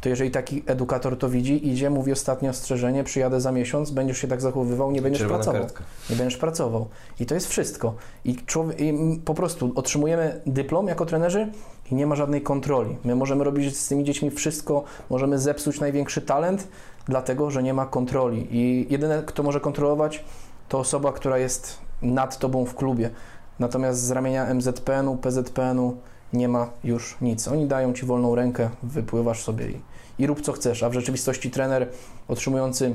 to 0.00 0.08
jeżeli 0.08 0.30
taki 0.30 0.62
edukator 0.66 1.18
to 1.18 1.28
widzi, 1.28 1.68
idzie, 1.68 1.90
mówi 1.90 2.12
ostatnie 2.12 2.50
ostrzeżenie, 2.50 3.04
przyjadę 3.04 3.40
za 3.40 3.52
miesiąc, 3.52 3.90
będziesz 3.90 4.18
się 4.18 4.28
tak 4.28 4.40
zachowywał, 4.40 4.90
nie 4.90 5.02
będziesz 5.02 5.20
Czerwona 5.20 5.38
pracował 5.42 5.62
kartka. 5.62 5.84
nie 6.10 6.16
będziesz 6.16 6.38
pracował. 6.38 6.88
I 7.20 7.26
to 7.26 7.34
jest 7.34 7.48
wszystko. 7.48 7.94
I, 8.24 8.36
człowiek, 8.36 8.80
I 8.80 9.20
po 9.24 9.34
prostu 9.34 9.72
otrzymujemy 9.74 10.40
dyplom 10.46 10.88
jako 10.88 11.06
trenerzy 11.06 11.52
i 11.90 11.94
nie 11.94 12.06
ma 12.06 12.16
żadnej 12.16 12.42
kontroli. 12.42 12.96
My 13.04 13.16
możemy 13.16 13.44
robić 13.44 13.76
z 13.76 13.88
tymi 13.88 14.04
dziećmi 14.04 14.30
wszystko, 14.30 14.84
możemy 15.10 15.38
zepsuć 15.38 15.80
największy 15.80 16.20
talent, 16.20 16.68
dlatego 17.06 17.50
że 17.50 17.62
nie 17.62 17.74
ma 17.74 17.86
kontroli. 17.86 18.46
I 18.50 18.86
jedyne, 18.90 19.22
kto 19.26 19.42
może 19.42 19.60
kontrolować, 19.60 20.24
to 20.68 20.78
osoba, 20.78 21.12
która 21.12 21.38
jest 21.38 21.78
nad 22.02 22.38
tobą 22.38 22.64
w 22.64 22.74
klubie. 22.74 23.10
Natomiast 23.58 24.00
z 24.00 24.10
ramienia 24.10 24.54
MZPN-u, 24.54 25.16
PZPN-u 25.16 25.96
nie 26.32 26.48
ma 26.48 26.70
już 26.84 27.16
nic. 27.20 27.48
Oni 27.48 27.66
dają 27.66 27.92
ci 27.92 28.06
wolną 28.06 28.34
rękę, 28.34 28.70
wypływasz 28.82 29.42
sobie 29.42 29.70
i, 29.70 29.80
i 30.20 30.26
rób 30.26 30.40
co 30.40 30.52
chcesz. 30.52 30.82
A 30.82 30.88
w 30.88 30.92
rzeczywistości 30.92 31.50
trener 31.50 31.88
otrzymujący 32.28 32.94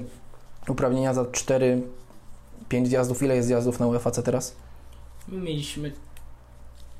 uprawnienia 0.68 1.14
za 1.14 1.26
4 1.26 1.82
5 2.70 2.88
zjazdów. 2.88 3.24
Ile 3.24 3.36
jest 3.36 3.48
zjazdów 3.48 3.80
na 3.80 3.88
UFAC 3.88 4.24
teraz? 4.24 4.56
My 5.28 5.42
mieliśmy 5.42 5.92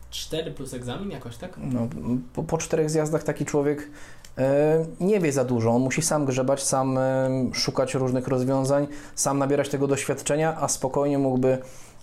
4 0.10 0.52
plus 0.52 0.74
egzamin 0.74 1.12
jakoś, 1.12 1.38
tak? 1.38 1.58
No, 1.58 1.88
po, 2.34 2.44
po 2.44 2.58
czterech 2.58 2.90
zjazdach 2.90 3.24
taki 3.24 3.46
człowiek 3.46 3.90
e, 4.38 4.86
nie 5.00 5.20
wie 5.20 5.32
za 5.32 5.46
dużo. 5.46 5.72
On 5.72 5.82
musi 5.82 6.02
sam 6.02 6.26
grzebać, 6.26 6.64
sam 6.64 6.98
e, 6.98 7.30
szukać 7.54 7.94
różnych 7.94 8.28
rozwiązań, 8.28 8.88
sam 9.16 9.38
nabierać 9.40 9.70
tego 9.70 9.88
doświadczenia, 9.88 10.58
a 10.62 10.68
spokojnie 10.68 11.18
mógłby 11.18 11.58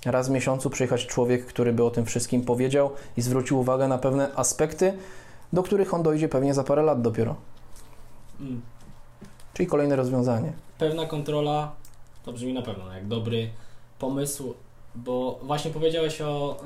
raz 0.05 0.29
w 0.29 0.31
miesiącu 0.31 0.71
przyjechać 0.71 1.07
człowiek, 1.07 1.47
który 1.47 1.73
by 1.73 1.85
o 1.85 1.91
tym 1.91 2.05
wszystkim 2.05 2.45
powiedział 2.45 2.91
i 3.17 3.23
zwrócił 3.23 3.61
uwagę 3.61 3.89
na 3.89 3.99
pewne 3.99 4.35
aspekty, 4.37 4.93
do 5.53 5.63
których 5.63 5.95
on 5.95 6.03
dojdzie 6.03 6.29
pewnie 6.29 6.55
za 6.55 6.65
parę 6.65 6.83
lat 6.83 7.03
dopiero. 7.03 7.37
Mm, 8.43 8.61
Czyli 9.55 9.67
kolejne 9.67 9.97
rozwiązanie. 9.97 10.53
Pewna 10.79 11.07
kontrola 11.07 11.73
to 12.25 12.33
brzmi 12.33 12.53
na 12.53 12.63
pewno 12.63 12.93
jak 12.93 13.07
dobry 13.09 13.51
pomysł, 13.99 14.55
bo 14.95 15.39
właśnie 15.43 15.71
powiedziałeś 15.71 16.21
o, 16.21 16.61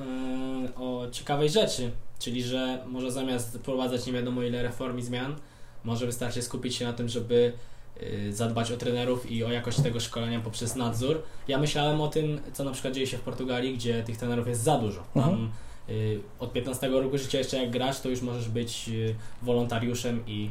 yy, 0.62 0.74
o 0.84 1.10
ciekawej 1.10 1.50
rzeczy, 1.50 1.90
czyli 2.18 2.42
że 2.42 2.84
może 2.86 3.12
zamiast 3.12 3.58
wprowadzać 3.58 4.06
nie 4.06 4.12
wiadomo 4.12 4.42
ile 4.42 4.62
reform 4.62 4.98
i 4.98 5.02
zmian, 5.02 5.36
może 5.84 6.06
wystarczy 6.06 6.42
skupić 6.42 6.74
się 6.76 6.84
na 6.84 6.92
tym, 6.92 7.08
żeby 7.08 7.52
yy, 8.00 8.32
zadbać 8.32 8.72
o 8.72 8.76
trenerów 8.76 9.30
i 9.30 9.44
o 9.44 9.52
jakość 9.52 9.80
tego 9.80 10.00
szkolenia 10.00 10.40
poprzez 10.40 10.76
nadzór. 10.76 11.22
Ja 11.48 11.58
myślałem 11.58 12.00
o 12.00 12.08
tym, 12.08 12.40
co 12.52 12.64
na 12.64 12.70
przykład 12.72 12.94
dzieje 12.94 13.06
się 13.06 13.18
w 13.18 13.22
Portugalii, 13.22 13.74
gdzie 13.74 14.02
tych 14.02 14.16
trenerów 14.16 14.48
jest 14.48 14.62
za 14.62 14.78
dużo. 14.78 15.02
Tam 15.14 15.22
Mhm. 15.24 15.50
yy, 15.88 16.20
od 16.38 16.52
15 16.52 16.88
roku 16.88 17.18
życia 17.18 17.38
jeszcze 17.38 17.56
jak 17.56 17.70
grasz, 17.70 18.00
to 18.00 18.08
już 18.08 18.22
możesz 18.22 18.48
być 18.48 18.90
wolontariuszem 19.42 20.22
i 20.26 20.50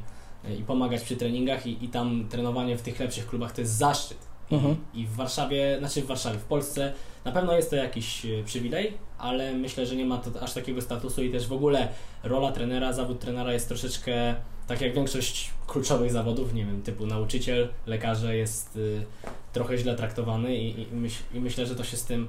i 0.60 0.64
pomagać 0.64 1.02
przy 1.02 1.16
treningach 1.16 1.68
i, 1.68 1.86
i 1.86 1.88
tam 1.88 2.28
trenowanie 2.30 2.78
w 2.78 2.82
tych 2.82 3.00
lepszych 3.00 3.28
klubach 3.28 3.52
to 3.52 3.62
jest 3.62 3.74
zaszczyt. 3.74 4.18
I, 4.52 4.56
Mhm. 4.56 4.76
I 4.94 5.06
w 5.06 5.16
Warszawie, 5.16 5.76
znaczy 5.80 6.02
w 6.02 6.06
Warszawie, 6.06 6.40
w 6.40 6.44
Polsce 6.44 6.94
na 7.26 7.32
pewno 7.32 7.54
jest 7.54 7.70
to 7.70 7.76
jakiś 7.76 8.26
e, 8.26 8.44
przywilej, 8.44 8.94
ale 9.18 9.54
myślę, 9.54 9.86
że 9.86 9.96
nie 9.96 10.06
ma 10.06 10.18
to 10.18 10.42
aż 10.42 10.54
takiego 10.54 10.82
statusu 10.82 11.24
i 11.24 11.32
też 11.32 11.48
w 11.48 11.54
ogóle 11.54 11.88
rola 12.24 12.52
trenera, 12.52 12.94
zawód 12.94 13.20
trenera 13.20 13.54
jest 13.54 13.68
troszeczkę 13.68 14.36
tak 14.68 14.82
jak 14.82 14.94
większość 14.94 15.54
kluczowych 15.68 16.12
zawodów, 16.12 16.54
nie 16.54 16.66
wiem, 16.66 16.82
typu 16.82 17.06
nauczyciel, 17.06 17.70
lekarze 17.86 18.38
jest 18.38 18.76
y, 18.76 19.06
trochę 19.54 19.78
źle 19.78 19.96
traktowany 19.96 20.56
i, 20.56 20.82
i, 20.82 20.88
myśl, 20.92 21.24
i 21.34 21.40
myślę, 21.40 21.66
że 21.66 21.76
to 21.76 21.84
się 21.84 21.98
z 21.98 22.06
tym 22.06 22.28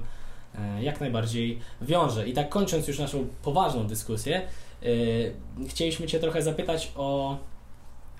e, 0.55 0.83
jak 0.83 0.99
najbardziej 0.99 1.59
wiąże. 1.81 2.27
I 2.27 2.33
tak 2.33 2.49
kończąc 2.49 2.87
już 2.87 2.99
naszą 2.99 3.27
poważną 3.43 3.87
dyskusję, 3.87 4.41
y, 4.83 5.33
chcieliśmy 5.67 6.07
Cię 6.07 6.19
trochę 6.19 6.41
zapytać 6.41 6.91
o, 6.95 7.37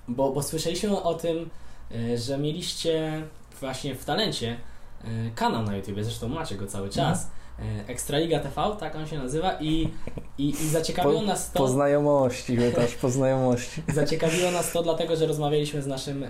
bo, 0.08 0.32
bo 0.32 0.42
słyszeliśmy 0.42 1.02
o 1.02 1.14
tym, 1.14 1.50
y, 1.92 2.18
że 2.18 2.38
mieliście 2.38 3.22
właśnie 3.60 3.94
w 3.94 4.04
talencie 4.04 4.56
y, 5.04 5.30
kanał 5.34 5.62
na 5.62 5.76
YouTube, 5.76 5.96
zresztą 6.00 6.28
macie 6.28 6.54
go 6.54 6.66
cały 6.66 6.88
czas. 6.88 7.30
Y, 7.58 7.62
Ekstraliga 7.86 8.40
TV, 8.40 8.76
tak 8.80 8.96
on 8.96 9.06
się 9.06 9.18
nazywa 9.18 9.52
i, 9.60 9.88
i, 10.38 10.48
i 10.48 10.68
zaciekawiło 10.68 11.20
Po- 11.20 11.26
nas 11.26 11.52
to... 11.52 11.58
Po 11.58 11.68
znajomości, 11.68 12.58
też 12.74 12.94
po 13.02 13.10
znajomości. 13.10 13.82
Zaciekawiło 13.94 14.50
nas 14.50 14.72
to 14.72 14.82
dlatego, 14.82 15.16
że 15.16 15.26
rozmawialiśmy 15.26 15.82
z 15.82 15.86
naszym, 15.86 16.24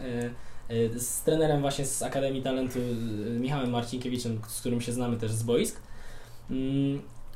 z 0.96 1.22
trenerem 1.22 1.60
właśnie 1.60 1.86
z 1.86 2.02
Akademii 2.02 2.42
Talentu, 2.42 2.78
Michałem 3.40 3.70
Marcinkiewiczem, 3.70 4.40
z 4.48 4.60
którym 4.60 4.80
się 4.80 4.92
znamy 4.92 5.16
też 5.16 5.32
z 5.32 5.42
boisk. 5.42 5.80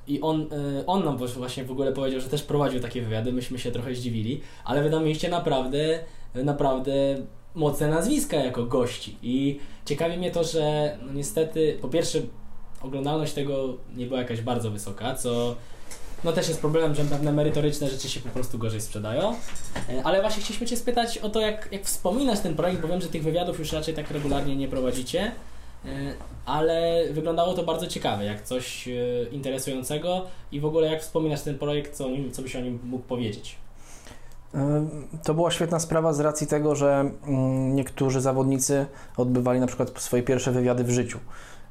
I 0.06 0.20
on, 0.20 0.42
y, 0.42 0.86
on 0.86 1.04
nam 1.04 1.16
właśnie 1.16 1.64
w 1.64 1.70
ogóle 1.70 1.92
powiedział, 1.92 2.20
że 2.20 2.28
też 2.28 2.42
prowadził 2.42 2.80
takie 2.80 3.02
wywiady, 3.02 3.32
myśmy 3.32 3.58
się 3.58 3.72
trochę 3.72 3.94
zdziwili, 3.94 4.40
ale 4.64 4.82
wy 4.82 4.90
tam 4.90 5.02
mieliście 5.02 5.28
naprawdę, 5.28 5.98
naprawdę 6.34 6.92
mocne 7.54 7.88
nazwiska 7.88 8.36
jako 8.36 8.64
gości. 8.64 9.16
I 9.22 9.58
ciekawi 9.84 10.16
mnie 10.16 10.30
to, 10.30 10.44
że 10.44 10.96
no 11.06 11.12
niestety, 11.12 11.78
po 11.82 11.88
pierwsze, 11.88 12.18
oglądalność 12.82 13.32
tego 13.32 13.76
nie 13.96 14.06
była 14.06 14.20
jakaś 14.20 14.40
bardzo 14.40 14.70
wysoka, 14.70 15.14
co 15.14 15.56
no 16.24 16.32
też 16.32 16.48
jest 16.48 16.60
problemem, 16.60 16.94
że 16.94 17.04
pewne 17.04 17.32
merytoryczne 17.32 17.88
rzeczy 17.88 18.08
się 18.08 18.20
po 18.20 18.28
prostu 18.28 18.58
gorzej 18.58 18.80
sprzedają. 18.80 19.34
E, 19.88 20.02
Ale 20.04 20.20
właśnie 20.20 20.42
chcieliśmy 20.42 20.66
Cię 20.66 20.76
spytać 20.76 21.18
o 21.18 21.30
to, 21.30 21.40
jak, 21.40 21.68
jak 21.72 21.84
wspominasz 21.84 22.40
ten 22.40 22.54
projekt, 22.54 22.82
bo 22.82 22.88
wiem, 22.88 23.00
że 23.00 23.08
tych 23.08 23.22
wywiadów 23.22 23.58
już 23.58 23.72
raczej 23.72 23.94
tak 23.94 24.10
regularnie 24.10 24.56
nie 24.56 24.68
prowadzicie, 24.68 25.20
e, 25.20 25.32
ale 26.46 27.04
wyglądało 27.12 27.54
to 27.54 27.62
bardzo 27.62 27.86
ciekawe, 27.86 28.24
jak 28.24 28.42
coś 28.42 28.88
e, 28.88 28.92
interesującego 29.30 30.22
i 30.52 30.60
w 30.60 30.64
ogóle 30.64 30.86
jak 30.92 31.02
wspominasz 31.02 31.42
ten 31.42 31.58
projekt, 31.58 31.94
co, 31.96 32.08
nim, 32.08 32.32
co 32.32 32.42
byś 32.42 32.56
o 32.56 32.60
nim 32.60 32.78
mógł 32.84 33.04
powiedzieć. 33.04 33.56
E, 34.54 34.86
To 35.24 35.34
była 35.34 35.50
świetna 35.50 35.80
sprawa 35.80 36.12
z 36.12 36.20
racji 36.20 36.46
tego, 36.46 36.74
że 36.74 37.10
mm, 37.26 37.76
niektórzy 37.76 38.20
zawodnicy 38.20 38.86
odbywali 39.16 39.60
na 39.60 39.66
przykład 39.66 39.90
swoje 40.02 40.22
pierwsze 40.22 40.52
wywiady 40.52 40.84
w 40.84 40.90
życiu. 40.90 41.18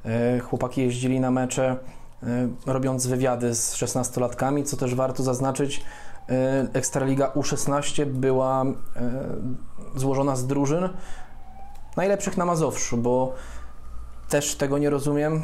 E, 0.06 0.40
Chłopaki 0.40 0.82
jeździli 0.82 1.20
na 1.20 1.32
mecze, 1.32 1.78
e, 2.24 2.48
robiąc 2.66 3.08
wywiady 3.08 3.56
z 3.56 3.76
16-latkami, 3.76 4.64
co 4.64 4.78
też 4.78 4.96
warto 4.96 5.24
zaznaczyć. 5.24 5.84
e, 6.30 6.68
Ekstraliga 6.74 7.32
U16 7.36 8.06
była 8.06 8.64
e, 8.64 8.74
złożona 9.96 10.36
z 10.36 10.48
drużyn 10.48 10.90
najlepszych 11.98 12.38
na 12.38 12.46
Mazowszu, 12.46 12.98
bo 12.98 13.34
też 14.32 14.56
tego 14.56 14.78
nie 14.78 14.90
rozumiem. 14.90 15.42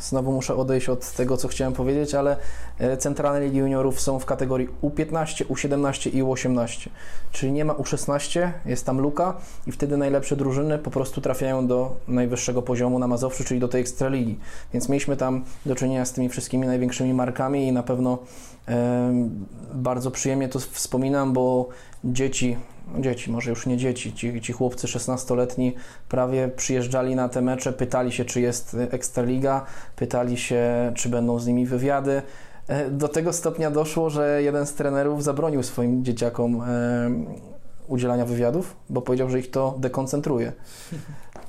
Znowu 0.00 0.32
muszę 0.32 0.56
odejść 0.56 0.88
od 0.88 1.12
tego, 1.12 1.36
co 1.36 1.48
chciałem 1.48 1.72
powiedzieć, 1.72 2.14
ale 2.14 2.36
e, 2.78 2.96
centralne 2.96 3.46
ligi 3.46 3.58
juniorów 3.58 4.00
są 4.00 4.18
w 4.18 4.24
kategorii 4.24 4.68
U15, 4.82 5.44
U17 5.44 6.14
i 6.14 6.22
U18. 6.22 6.88
Czyli 7.32 7.52
nie 7.52 7.64
ma 7.64 7.72
U16, 7.72 8.50
jest 8.66 8.86
tam 8.86 9.00
luka 9.00 9.36
i 9.66 9.72
wtedy 9.72 9.96
najlepsze 9.96 10.36
drużyny 10.36 10.78
po 10.78 10.90
prostu 10.90 11.20
trafiają 11.20 11.66
do 11.66 11.96
najwyższego 12.08 12.62
poziomu 12.62 12.98
na 12.98 13.06
Mazowszu, 13.06 13.44
czyli 13.44 13.60
do 13.60 13.68
tej 13.68 13.80
ekstraligi. 13.80 14.38
Więc 14.72 14.88
mieliśmy 14.88 15.16
tam 15.16 15.44
do 15.66 15.74
czynienia 15.74 16.04
z 16.04 16.12
tymi 16.12 16.28
wszystkimi 16.28 16.66
największymi 16.66 17.14
markami 17.14 17.66
i 17.66 17.72
na 17.72 17.82
pewno 17.82 18.18
bardzo 19.74 20.10
przyjemnie 20.10 20.48
to 20.48 20.58
wspominam, 20.58 21.32
bo 21.32 21.68
dzieci, 22.04 22.56
dzieci, 23.00 23.30
może 23.30 23.50
już 23.50 23.66
nie 23.66 23.76
dzieci, 23.76 24.12
ci, 24.12 24.40
ci 24.40 24.52
chłopcy 24.52 24.86
16-letni 24.86 25.74
prawie 26.08 26.48
przyjeżdżali 26.48 27.14
na 27.16 27.28
te 27.28 27.42
mecze, 27.42 27.72
pytali 27.72 28.12
się, 28.12 28.24
czy 28.24 28.40
jest 28.40 28.76
Ekstraliga, 28.90 29.66
pytali 29.96 30.36
się, 30.36 30.92
czy 30.94 31.08
będą 31.08 31.38
z 31.38 31.46
nimi 31.46 31.66
wywiady. 31.66 32.22
E, 32.68 32.90
Do 32.90 33.08
tego 33.08 33.32
stopnia 33.32 33.70
doszło, 33.70 34.10
że 34.10 34.42
jeden 34.42 34.66
z 34.66 34.74
trenerów 34.74 35.24
zabronił 35.24 35.62
swoim 35.62 36.04
dzieciakom 36.04 36.62
e, 36.62 36.64
udzielania 37.88 38.24
wywiadów, 38.24 38.76
bo 38.90 39.02
powiedział, 39.02 39.30
że 39.30 39.38
ich 39.38 39.50
to 39.50 39.74
dekoncentruje. 39.78 40.52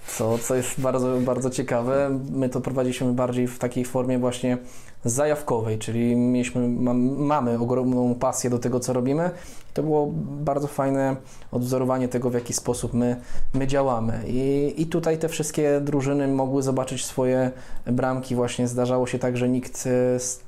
Co, 0.08 0.38
co 0.38 0.56
jest 0.56 0.82
bardzo, 0.82 1.18
bardzo 1.22 1.50
ciekawe. 1.50 2.20
My 2.32 2.50
to 2.50 2.62
prowadziliśmy 2.62 3.14
bardziej 3.14 3.48
w 3.48 3.60
takiej 3.60 3.86
formie 3.86 4.20
właśnie 4.20 4.58
zajawkowej, 5.06 5.80
czyli 5.80 6.16
mieliśmy, 6.16 6.68
mam, 6.68 7.00
mamy 7.18 7.60
ogromną 7.60 8.16
pasję 8.16 8.50
do 8.50 8.60
tego, 8.60 8.80
co 8.80 8.94
robimy. 8.94 9.30
To 9.74 9.84
było 9.84 10.08
bardzo 10.18 10.68
fajne 10.68 11.16
odwzorowanie 11.52 12.08
tego, 12.08 12.30
w 12.30 12.34
jaki 12.34 12.54
sposób 12.54 12.94
my, 12.94 13.16
my 13.54 13.68
działamy. 13.68 14.20
I, 14.28 14.74
I 14.78 14.86
tutaj 14.86 15.18
te 15.18 15.30
wszystkie 15.30 15.82
drużyny 15.82 16.28
mogły 16.28 16.64
zobaczyć 16.64 17.06
swoje 17.06 17.52
bramki. 17.88 18.36
Właśnie 18.36 18.68
zdarzało 18.68 19.08
się 19.08 19.20
tak, 19.20 19.38
że 19.38 19.50
nikt, 19.50 19.88
e, 19.88 20.20
z- 20.20 20.40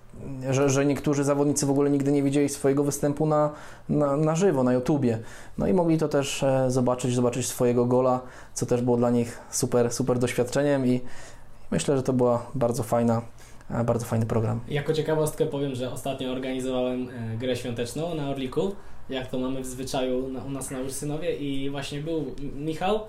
że, 0.49 0.70
że 0.70 0.86
niektórzy 0.86 1.24
zawodnicy 1.24 1.66
w 1.66 1.70
ogóle 1.70 1.89
nigdy 1.89 2.12
nie 2.12 2.24
widzieli 2.24 2.49
swojego 2.49 2.84
występu 2.84 3.26
na, 3.26 3.49
na, 3.89 4.18
na 4.18 4.36
żywo, 4.36 4.64
na 4.64 4.74
YouTubie. 4.74 5.20
No 5.58 5.68
i 5.68 5.74
mogli 5.74 5.97
to 5.97 6.08
też 6.08 6.43
e, 6.43 6.66
zobaczyć, 6.72 7.16
zobaczyć 7.16 7.47
swojego 7.47 7.86
gola, 7.86 8.20
co 8.53 8.66
też 8.66 8.82
było 8.82 8.97
dla 8.97 9.10
nich 9.10 9.39
super, 9.49 9.93
super 9.93 10.20
doświadczeniem 10.20 10.86
i 10.86 11.01
myślę, 11.72 11.97
że 11.97 12.03
to 12.03 12.14
była 12.14 12.45
bardzo 12.55 12.84
fajna, 12.84 13.22
bardzo 13.70 14.05
fajny 14.05 14.26
program. 14.26 14.59
Jako 14.68 14.93
ciekawostkę 14.93 15.45
powiem, 15.45 15.76
że 15.76 15.91
ostatnio 15.91 16.32
organizowałem 16.32 17.09
e, 17.09 17.38
grę 17.38 17.55
świąteczną 17.55 18.15
na 18.15 18.30
Orliku, 18.30 18.76
jak 19.09 19.28
to 19.28 19.39
mamy 19.39 19.61
w 19.61 19.65
zwyczaju 19.65 20.26
u 20.45 20.49
nas 20.49 20.72
na 20.72 20.80
Ursynowie 20.80 21.36
i 21.36 21.70
właśnie 21.70 21.99
był 21.99 22.36
Michał 22.55 22.99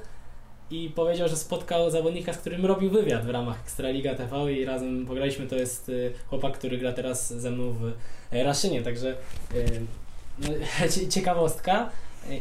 i 0.70 0.92
powiedział, 0.94 1.28
że 1.28 1.36
spotkał 1.36 1.90
zawodnika, 1.90 2.32
z 2.32 2.38
którym 2.38 2.66
robił 2.66 2.90
wywiad 2.90 3.26
w 3.26 3.30
ramach 3.30 3.61
Ekstraliga 3.61 4.14
TV 4.14 4.52
i 4.52 4.64
razem 4.64 5.06
pograliśmy. 5.06 5.46
To 5.46 5.56
jest 5.56 5.88
e, 5.88 5.92
chłopak, 6.28 6.59
który 6.59 6.78
gra 6.78 6.92
teraz 6.92 7.32
ze 7.34 7.50
mną 7.50 7.72
w 7.72 7.92
e, 8.32 8.44
Raszynie, 8.44 8.82
także 8.82 9.16
no, 10.38 10.48
cie- 10.94 11.09
ciekawostka. 11.09 11.90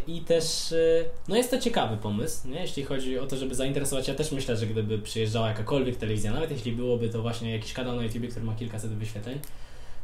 I 0.08 0.22
też, 0.22 0.72
e, 0.72 1.06
no 1.28 1.36
jest 1.36 1.52
to 1.52 1.58
ciekawy 1.58 1.98
pomysł, 1.98 2.48
nie? 2.48 2.62
jeśli 2.62 2.84
chodzi 2.84 3.20
o 3.20 3.28
to, 3.28 3.38
żeby 3.38 3.56
zainteresować. 3.56 4.08
Ja 4.08 4.16
też 4.16 4.32
myślę, 4.32 4.58
że 4.58 4.68
gdyby 4.68 5.00
przyjeżdżała 5.00 5.48
jakakolwiek 5.48 5.96
telewizja, 5.96 6.34
nawet 6.34 6.52
jeśli 6.52 6.72
byłoby 6.72 7.10
to 7.10 7.22
właśnie 7.22 7.52
jakiś 7.52 7.74
kanał 7.74 7.96
na 7.96 8.04
YouTube, 8.04 8.28
który 8.30 8.46
ma 8.46 8.56
kilkaset 8.56 8.92
wyświetleń, 8.92 9.40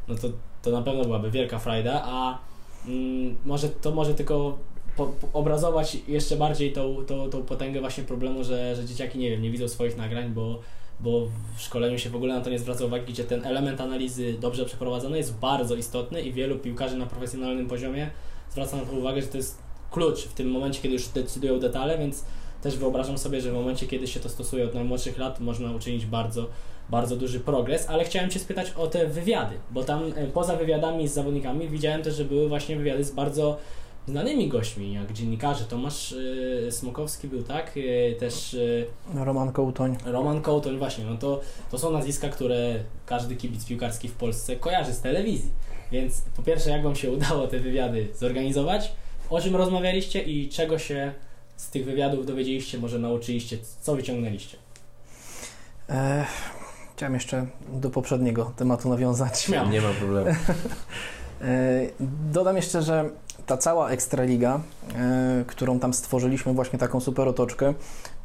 no 0.08 0.14
to, 0.14 0.28
to 0.62 0.70
na 0.70 0.82
pewno 0.82 1.04
byłaby 1.04 1.30
wielka 1.30 1.58
frajda, 1.58 2.02
a 2.04 2.38
mm, 2.86 3.36
może 3.44 3.68
to 3.68 3.90
może 3.90 4.14
tylko 4.14 4.58
po, 4.96 5.06
po 5.06 5.38
obrazować 5.38 5.96
jeszcze 6.08 6.36
bardziej 6.36 6.72
tą, 6.72 7.04
tą, 7.06 7.30
tą 7.30 7.42
potęgę 7.42 7.80
właśnie 7.80 8.04
problemu, 8.04 8.44
że, 8.44 8.76
że 8.76 8.84
dzieciaki, 8.84 9.18
nie 9.18 9.30
wiem, 9.30 9.42
nie 9.42 9.50
widzą 9.50 9.68
swoich 9.68 9.96
nagrań, 9.96 10.30
bo, 10.30 10.60
bo 11.00 11.26
w 11.56 11.60
szkoleniu 11.62 11.98
się 11.98 12.10
w 12.10 12.16
ogóle 12.16 12.34
na 12.34 12.40
to 12.40 12.50
nie 12.50 12.58
zwraca 12.58 12.84
uwagi, 12.84 13.12
gdzie 13.12 13.24
ten 13.24 13.46
element 13.46 13.80
analizy 13.80 14.32
dobrze 14.40 14.64
przeprowadzony 14.64 15.18
jest 15.18 15.34
bardzo 15.38 15.74
istotny 15.74 16.22
i 16.22 16.32
wielu 16.32 16.58
piłkarzy 16.58 16.96
na 16.96 17.06
profesjonalnym 17.06 17.66
poziomie 17.66 18.10
zwraca 18.50 18.76
na 18.76 18.84
to 18.84 18.92
uwagę, 18.92 19.22
że 19.22 19.28
to 19.28 19.36
jest 19.36 19.63
klucz 19.94 20.24
w 20.24 20.32
tym 20.34 20.50
momencie, 20.50 20.82
kiedy 20.82 20.94
już 20.94 21.08
decydują 21.08 21.60
detale, 21.60 21.98
więc 21.98 22.24
też 22.62 22.76
wyobrażam 22.76 23.18
sobie, 23.18 23.40
że 23.40 23.50
w 23.50 23.54
momencie, 23.54 23.86
kiedy 23.86 24.06
się 24.06 24.20
to 24.20 24.28
stosuje 24.28 24.64
od 24.64 24.74
najmłodszych 24.74 25.18
lat, 25.18 25.40
można 25.40 25.72
uczynić 25.72 26.06
bardzo, 26.06 26.46
bardzo 26.90 27.16
duży 27.16 27.40
progres, 27.40 27.88
ale 27.88 28.04
chciałem 28.04 28.30
Cię 28.30 28.38
spytać 28.38 28.72
o 28.76 28.86
te 28.86 29.06
wywiady, 29.06 29.54
bo 29.70 29.84
tam 29.84 30.02
e, 30.16 30.26
poza 30.26 30.56
wywiadami 30.56 31.08
z 31.08 31.12
zawodnikami 31.12 31.68
widziałem 31.68 32.02
też, 32.02 32.16
że 32.16 32.24
były 32.24 32.48
właśnie 32.48 32.76
wywiady 32.76 33.04
z 33.04 33.10
bardzo 33.10 33.56
znanymi 34.08 34.48
gośćmi, 34.48 34.92
jak 34.92 35.12
dziennikarze. 35.12 35.64
Tomasz 35.64 36.14
e, 36.68 36.72
Smokowski 36.72 37.28
był, 37.28 37.42
tak? 37.42 37.74
E, 37.76 38.14
też 38.14 38.56
Roman 39.14 39.52
Kołtoń. 39.52 39.96
Roman 40.04 40.42
Kołtoń, 40.42 40.78
właśnie, 40.78 41.04
no 41.04 41.16
to, 41.16 41.40
to 41.70 41.78
są 41.78 41.92
nazwiska, 41.92 42.28
które 42.28 42.74
każdy 43.06 43.36
kibic 43.36 43.66
piłkarski 43.66 44.08
w 44.08 44.14
Polsce 44.14 44.56
kojarzy 44.56 44.92
z 44.92 45.00
telewizji. 45.00 45.50
Więc 45.92 46.22
po 46.36 46.42
pierwsze, 46.42 46.70
jak 46.70 46.82
Wam 46.82 46.96
się 46.96 47.12
udało 47.12 47.46
te 47.46 47.60
wywiady 47.60 48.08
zorganizować? 48.14 48.92
O 49.30 49.40
czym 49.40 49.56
rozmawialiście 49.56 50.22
i 50.22 50.48
czego 50.48 50.78
się 50.78 51.12
z 51.56 51.70
tych 51.70 51.84
wywiadów 51.84 52.26
dowiedzieliście, 52.26 52.78
może 52.78 52.98
nauczyliście, 52.98 53.58
co 53.80 53.96
wyciągnęliście? 53.96 54.56
E, 55.88 56.24
chciałem 56.96 57.14
jeszcze 57.14 57.46
do 57.72 57.90
poprzedniego 57.90 58.52
tematu 58.56 58.88
nawiązać. 58.88 59.40
Śmiało. 59.40 59.70
Nie 59.70 59.80
ma 59.80 59.90
problemu. 59.90 60.30
E, 61.42 61.86
Dodam 62.32 62.56
jeszcze, 62.56 62.82
że 62.82 63.10
ta 63.46 63.56
cała 63.56 63.90
Ekstraliga, 63.90 64.60
e, 64.96 65.44
którą 65.46 65.78
tam 65.78 65.94
stworzyliśmy, 65.94 66.52
właśnie 66.52 66.78
taką 66.78 67.00
super 67.00 67.28
otoczkę, 67.28 67.74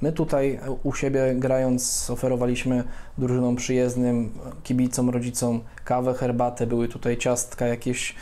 my 0.02 0.12
tutaj 0.12 0.60
u 0.84 0.94
siebie 0.94 1.36
grając 1.36 2.10
oferowaliśmy 2.10 2.84
drużynom 3.18 3.56
przyjezdnym, 3.56 4.32
kibicom, 4.64 5.10
rodzicom 5.10 5.62
kawę, 5.86 6.14
herbatę, 6.14 6.68
były 6.68 6.88
tutaj 6.88 7.18
ciastka, 7.18 7.68
jakieś 7.68 8.16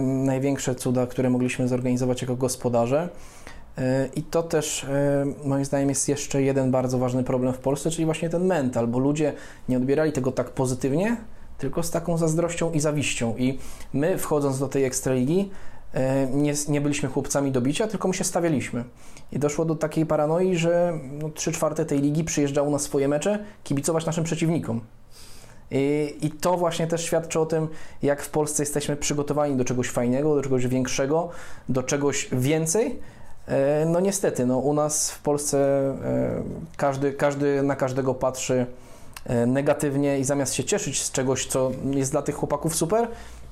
największe 0.00 0.74
cuda, 0.74 1.06
które 1.06 1.30
mogliśmy 1.30 1.68
zorganizować 1.68 2.22
jako 2.22 2.36
gospodarze. 2.36 3.08
E, 3.78 4.08
I 4.16 4.22
to 4.22 4.42
też 4.42 4.84
e, 4.84 5.24
moim 5.44 5.64
zdaniem 5.64 5.88
jest 5.88 6.08
jeszcze 6.08 6.42
jeden 6.42 6.70
bardzo 6.70 6.98
ważny 6.98 7.24
problem 7.24 7.52
w 7.52 7.58
Polsce, 7.58 7.90
czyli 7.90 8.04
właśnie 8.04 8.30
ten 8.30 8.44
mental, 8.44 8.88
bo 8.88 8.98
ludzie 8.98 9.32
nie 9.68 9.76
odbierali 9.76 10.12
tego 10.12 10.32
tak 10.32 10.50
pozytywnie, 10.50 11.16
tylko 11.58 11.82
z 11.82 11.90
taką 11.90 12.16
zazdrością 12.16 12.72
i 12.72 12.80
zawiścią. 12.80 13.34
I 13.36 13.58
my 13.92 14.18
wchodząc 14.18 14.58
do 14.58 14.68
tej 14.68 14.84
ekstraligi 14.84 15.50
e, 15.94 16.26
nie, 16.26 16.54
nie 16.68 16.80
byliśmy 16.80 17.08
chłopcami 17.08 17.52
do 17.52 17.60
bicia, 17.60 17.86
tylko 17.86 18.08
my 18.08 18.14
się 18.14 18.24
stawialiśmy. 18.24 18.84
I 19.32 19.38
doszło 19.38 19.64
do 19.64 19.74
takiej 19.74 20.06
paranoi, 20.06 20.56
że 20.56 20.98
no, 21.22 21.30
3 21.30 21.52
czwarte 21.52 21.84
tej 21.84 22.00
ligi 22.00 22.24
przyjeżdżało 22.24 22.70
na 22.70 22.78
swoje 22.78 23.08
mecze 23.08 23.44
kibicować 23.64 24.06
naszym 24.06 24.24
przeciwnikom. 24.24 24.80
I, 25.70 26.16
I 26.22 26.30
to 26.30 26.56
właśnie 26.56 26.86
też 26.86 27.04
świadczy 27.04 27.40
o 27.40 27.46
tym, 27.46 27.68
jak 28.02 28.22
w 28.22 28.30
Polsce 28.30 28.62
jesteśmy 28.62 28.96
przygotowani 28.96 29.56
do 29.56 29.64
czegoś 29.64 29.90
fajnego, 29.90 30.34
do 30.34 30.42
czegoś 30.42 30.66
większego, 30.66 31.30
do 31.68 31.82
czegoś 31.82 32.28
więcej. 32.32 32.98
E, 33.46 33.86
No 33.86 34.00
niestety, 34.00 34.46
no, 34.46 34.58
u 34.58 34.74
nas 34.74 35.10
w 35.10 35.18
Polsce 35.18 35.58
e, 36.04 36.42
każdy, 36.76 37.12
każdy 37.12 37.62
na 37.62 37.76
każdego 37.76 38.14
patrzy 38.14 38.66
e, 39.26 39.46
negatywnie 39.46 40.18
i 40.18 40.24
zamiast 40.24 40.54
się 40.54 40.64
cieszyć 40.64 41.02
z 41.02 41.12
czegoś, 41.12 41.46
co 41.46 41.70
jest 41.90 42.10
dla 42.10 42.22
tych 42.22 42.34
chłopaków 42.34 42.76
super, 42.76 43.08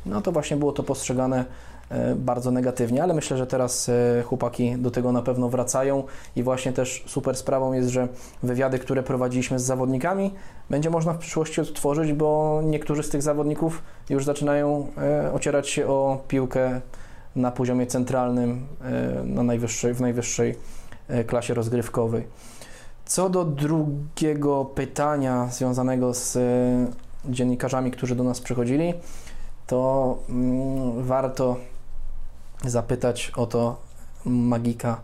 no 0.06 0.20
to 0.20 0.32
właśnie 0.32 0.56
było 0.56 0.72
to 0.72 0.82
postrzegane 0.82 1.44
bardzo 2.16 2.50
negatywnie, 2.50 3.02
ale 3.02 3.14
myślę, 3.14 3.36
że 3.36 3.46
teraz 3.46 3.88
e, 3.88 4.22
chłopaki 4.22 4.76
do 4.76 4.90
tego 4.90 5.12
na 5.12 5.22
pewno 5.22 5.48
wracają 5.48 6.04
i 6.36 6.42
właśnie 6.42 6.72
też 6.72 7.04
super 7.06 7.36
sprawą 7.36 7.72
jest, 7.72 7.88
że 7.88 8.08
wywiady, 8.42 8.78
które 8.78 9.02
prowadziliśmy 9.02 9.58
z 9.58 9.62
zawodnikami, 9.62 10.34
będzie 10.70 10.90
można 10.90 11.12
w 11.12 11.18
przyszłości 11.18 11.60
odtworzyć, 11.60 12.12
bo 12.12 12.60
niektórzy 12.64 13.02
z 13.02 13.08
tych 13.08 13.22
zawodników 13.22 13.82
już 14.10 14.24
zaczynają 14.24 14.86
e, 14.98 15.32
ocierać 15.32 15.68
się 15.68 15.86
o 15.86 16.22
piłkę 16.28 16.80
na 17.36 17.50
poziomie 17.50 17.86
centralnym, 17.86 18.66
e, 18.80 19.24
na 19.24 19.42
najwyższej, 19.42 19.94
w 19.94 20.00
najwyższej 20.00 20.54
e, 21.08 21.24
klasie 21.24 21.54
rozgrywkowej. 21.54 22.26
Co 23.04 23.30
do 23.30 23.44
drugiego 23.44 24.64
pytania 24.64 25.48
związanego 25.50 26.14
z 26.14 26.36
e, 26.36 26.40
dziennikarzami, 27.32 27.90
którzy 27.90 28.14
do 28.14 28.24
nas 28.24 28.40
przychodzili, 28.40 28.94
to 29.66 30.18
mm, 30.28 31.02
warto 31.02 31.56
zapytać 32.64 33.32
o 33.36 33.46
to 33.46 33.76
magika, 34.24 35.00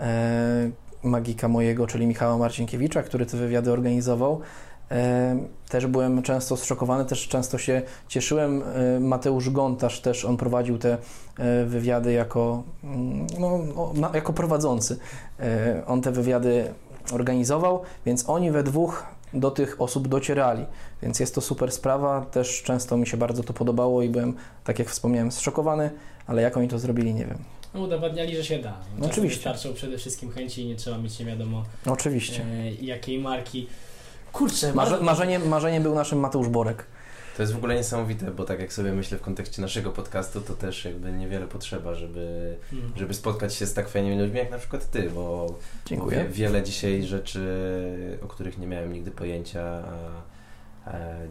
e, 0.00 0.70
magika 1.02 1.48
mojego, 1.48 1.86
czyli 1.86 2.06
Michała 2.06 2.38
Marcinkiewicza, 2.38 3.02
który 3.02 3.26
te 3.26 3.36
wywiady 3.36 3.72
organizował. 3.72 4.40
E, 4.90 5.36
też 5.68 5.86
byłem 5.86 6.22
często 6.22 6.56
zszokowany, 6.56 7.04
też 7.04 7.28
często 7.28 7.58
się 7.58 7.82
cieszyłem. 8.08 8.62
E, 8.96 9.00
Mateusz 9.00 9.50
Gontarz 9.50 10.00
też, 10.00 10.24
on 10.24 10.36
prowadził 10.36 10.78
te 10.78 10.98
wywiady 11.66 12.12
jako, 12.12 12.62
mm, 12.84 13.26
no, 13.94 14.10
jako 14.14 14.32
prowadzący. 14.32 14.98
On 15.86 16.02
te 16.02 16.12
wywiady 16.12 16.74
organizował, 17.12 17.82
więc 18.06 18.28
oni 18.28 18.50
we 18.50 18.62
dwóch 18.62 19.06
do 19.34 19.50
tych 19.50 19.80
osób 19.80 20.08
docierali, 20.08 20.66
więc 21.02 21.20
jest 21.20 21.34
to 21.34 21.40
super 21.40 21.72
sprawa. 21.72 22.26
Też 22.30 22.62
często 22.62 22.96
mi 22.96 23.06
się 23.06 23.16
bardzo 23.16 23.42
to 23.42 23.52
podobało 23.52 24.02
i 24.02 24.08
byłem, 24.08 24.34
tak 24.64 24.78
jak 24.78 24.88
wspomniałem, 24.88 25.32
zszokowany, 25.32 25.90
ale 26.28 26.42
jak 26.42 26.56
oni 26.56 26.68
to 26.68 26.78
zrobili, 26.78 27.14
nie 27.14 27.24
wiem. 27.26 27.38
No, 27.74 27.80
udowadniali, 27.80 28.36
że 28.36 28.44
się 28.44 28.58
da. 28.58 28.78
No 28.98 29.06
oczywiście. 29.06 29.36
Wystarczą 29.50 29.74
przede 29.74 29.98
wszystkim 29.98 30.30
chęci 30.30 30.62
i 30.62 30.66
nie 30.66 30.76
trzeba 30.76 30.98
mieć 30.98 31.18
nie 31.18 31.26
wiadomo 31.26 31.64
No, 31.86 31.92
oczywiście. 31.92 32.42
e, 32.44 32.70
jakiej 32.72 33.18
marki. 33.18 33.66
Kurczę, 34.32 34.72
Marze, 34.74 35.00
marzeniem, 35.00 35.48
marzeniem 35.48 35.82
był 35.82 35.94
naszym 35.94 36.18
Mateusz 36.20 36.48
Borek. 36.48 36.86
To 37.36 37.42
jest 37.42 37.52
w 37.52 37.56
ogóle 37.56 37.74
niesamowite, 37.74 38.30
bo 38.30 38.44
tak 38.44 38.60
jak 38.60 38.72
sobie 38.72 38.92
myślę 38.92 39.18
w 39.18 39.20
kontekście 39.20 39.62
naszego 39.62 39.90
podcastu, 39.90 40.40
to 40.40 40.54
też 40.54 40.84
jakby 40.84 41.12
niewiele 41.12 41.46
potrzeba, 41.46 41.94
żeby, 41.94 42.56
Mm. 42.72 42.92
żeby 42.96 43.14
spotkać 43.14 43.54
się 43.54 43.66
z 43.66 43.74
tak 43.74 43.88
fajnymi 43.88 44.18
ludźmi 44.22 44.38
jak 44.38 44.50
na 44.50 44.58
przykład 44.58 44.90
ty, 44.90 45.10
bo 45.10 45.54
Dziękuję. 45.86 46.16
Wie, 46.24 46.28
wiele 46.28 46.62
dzisiaj 46.62 47.02
rzeczy, 47.02 47.40
o 48.24 48.26
których 48.28 48.58
nie 48.58 48.66
miałem 48.66 48.92
nigdy 48.92 49.10
pojęcia, 49.10 49.62
a 49.62 49.92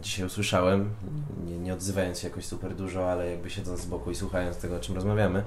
dzisiaj 0.02 0.26
usłyszałem, 0.26 0.90
nie, 1.46 1.58
nie 1.58 1.74
odzywając 1.74 2.18
się 2.18 2.28
jakoś 2.28 2.44
super 2.44 2.74
dużo, 2.74 3.12
ale 3.12 3.30
jakby 3.30 3.50
siedząc 3.50 3.80
z 3.80 3.86
boku 3.86 4.10
i 4.10 4.14
słuchając 4.14 4.56
tego, 4.56 4.76
o 4.76 4.80
czym 4.80 4.94
rozmawiamy. 4.94 5.44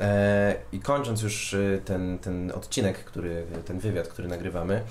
E, 0.00 0.54
I 0.72 0.80
kończąc 0.80 1.22
już 1.22 1.52
y, 1.52 1.82
ten, 1.84 2.18
ten 2.18 2.52
odcinek, 2.52 3.04
który, 3.04 3.46
ten 3.64 3.78
wywiad, 3.78 4.08
który 4.08 4.28
nagrywamy, 4.28 4.82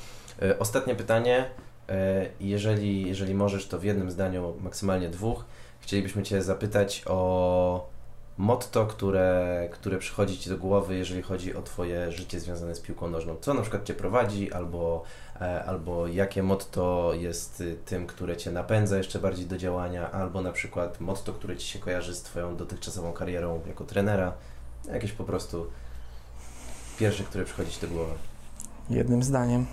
e, 0.42 0.60
ostatnie 0.60 0.96
pytanie. 0.96 1.46
E, 1.90 2.26
jeżeli, 2.40 3.08
jeżeli 3.08 3.36
możesz, 3.36 3.68
to 3.68 3.80
w 3.80 3.84
jednym 3.84 4.12
zdaniu, 4.12 4.54
maksymalnie 4.62 5.10
dwóch, 5.10 5.46
chcielibyśmy 5.80 6.24
Cię 6.24 6.44
zapytać 6.44 7.04
o 7.06 7.90
motto, 8.38 8.86
które, 8.86 9.70
które 9.72 9.98
przychodzi 9.98 10.38
Ci 10.38 10.50
do 10.50 10.58
głowy, 10.58 10.96
jeżeli 10.96 11.22
chodzi 11.22 11.56
o 11.56 11.62
Twoje 11.62 12.12
życie 12.12 12.40
związane 12.40 12.76
z 12.76 12.80
piłką 12.80 13.10
nożną. 13.10 13.36
Co 13.42 13.54
na 13.54 13.62
przykład 13.62 13.84
Cię 13.84 13.94
prowadzi, 13.94 14.54
albo, 14.54 15.04
e, 15.29 15.29
albo 15.40 16.08
jakie 16.08 16.44
motto 16.44 17.14
jest 17.14 17.62
y, 17.62 17.78
tym, 17.86 18.08
które 18.08 18.38
Cię 18.38 18.52
napędza 18.52 18.98
jeszcze 18.98 19.20
bardziej 19.20 19.46
do 19.46 19.58
działania, 19.58 20.12
albo 20.12 20.42
na 20.42 20.52
przykład 20.52 21.00
motto, 21.00 21.34
które 21.34 21.58
Ci 21.58 21.68
się 21.68 21.80
kojarzy 21.80 22.16
z 22.16 22.22
Twoją 22.22 22.56
dotychczasową 22.56 23.14
karierą 23.14 23.62
jako 23.68 23.84
trenera. 23.84 24.34
Jakieś 24.94 25.12
po 25.12 25.24
prostu 25.24 25.68
pierwsze, 27.00 27.24
które 27.24 27.46
przychodzi 27.46 27.72
Ci 27.72 27.82
do 27.82 27.88
głowy. 27.88 28.12
Jednym 28.90 29.24
zdaniem. 29.24 29.66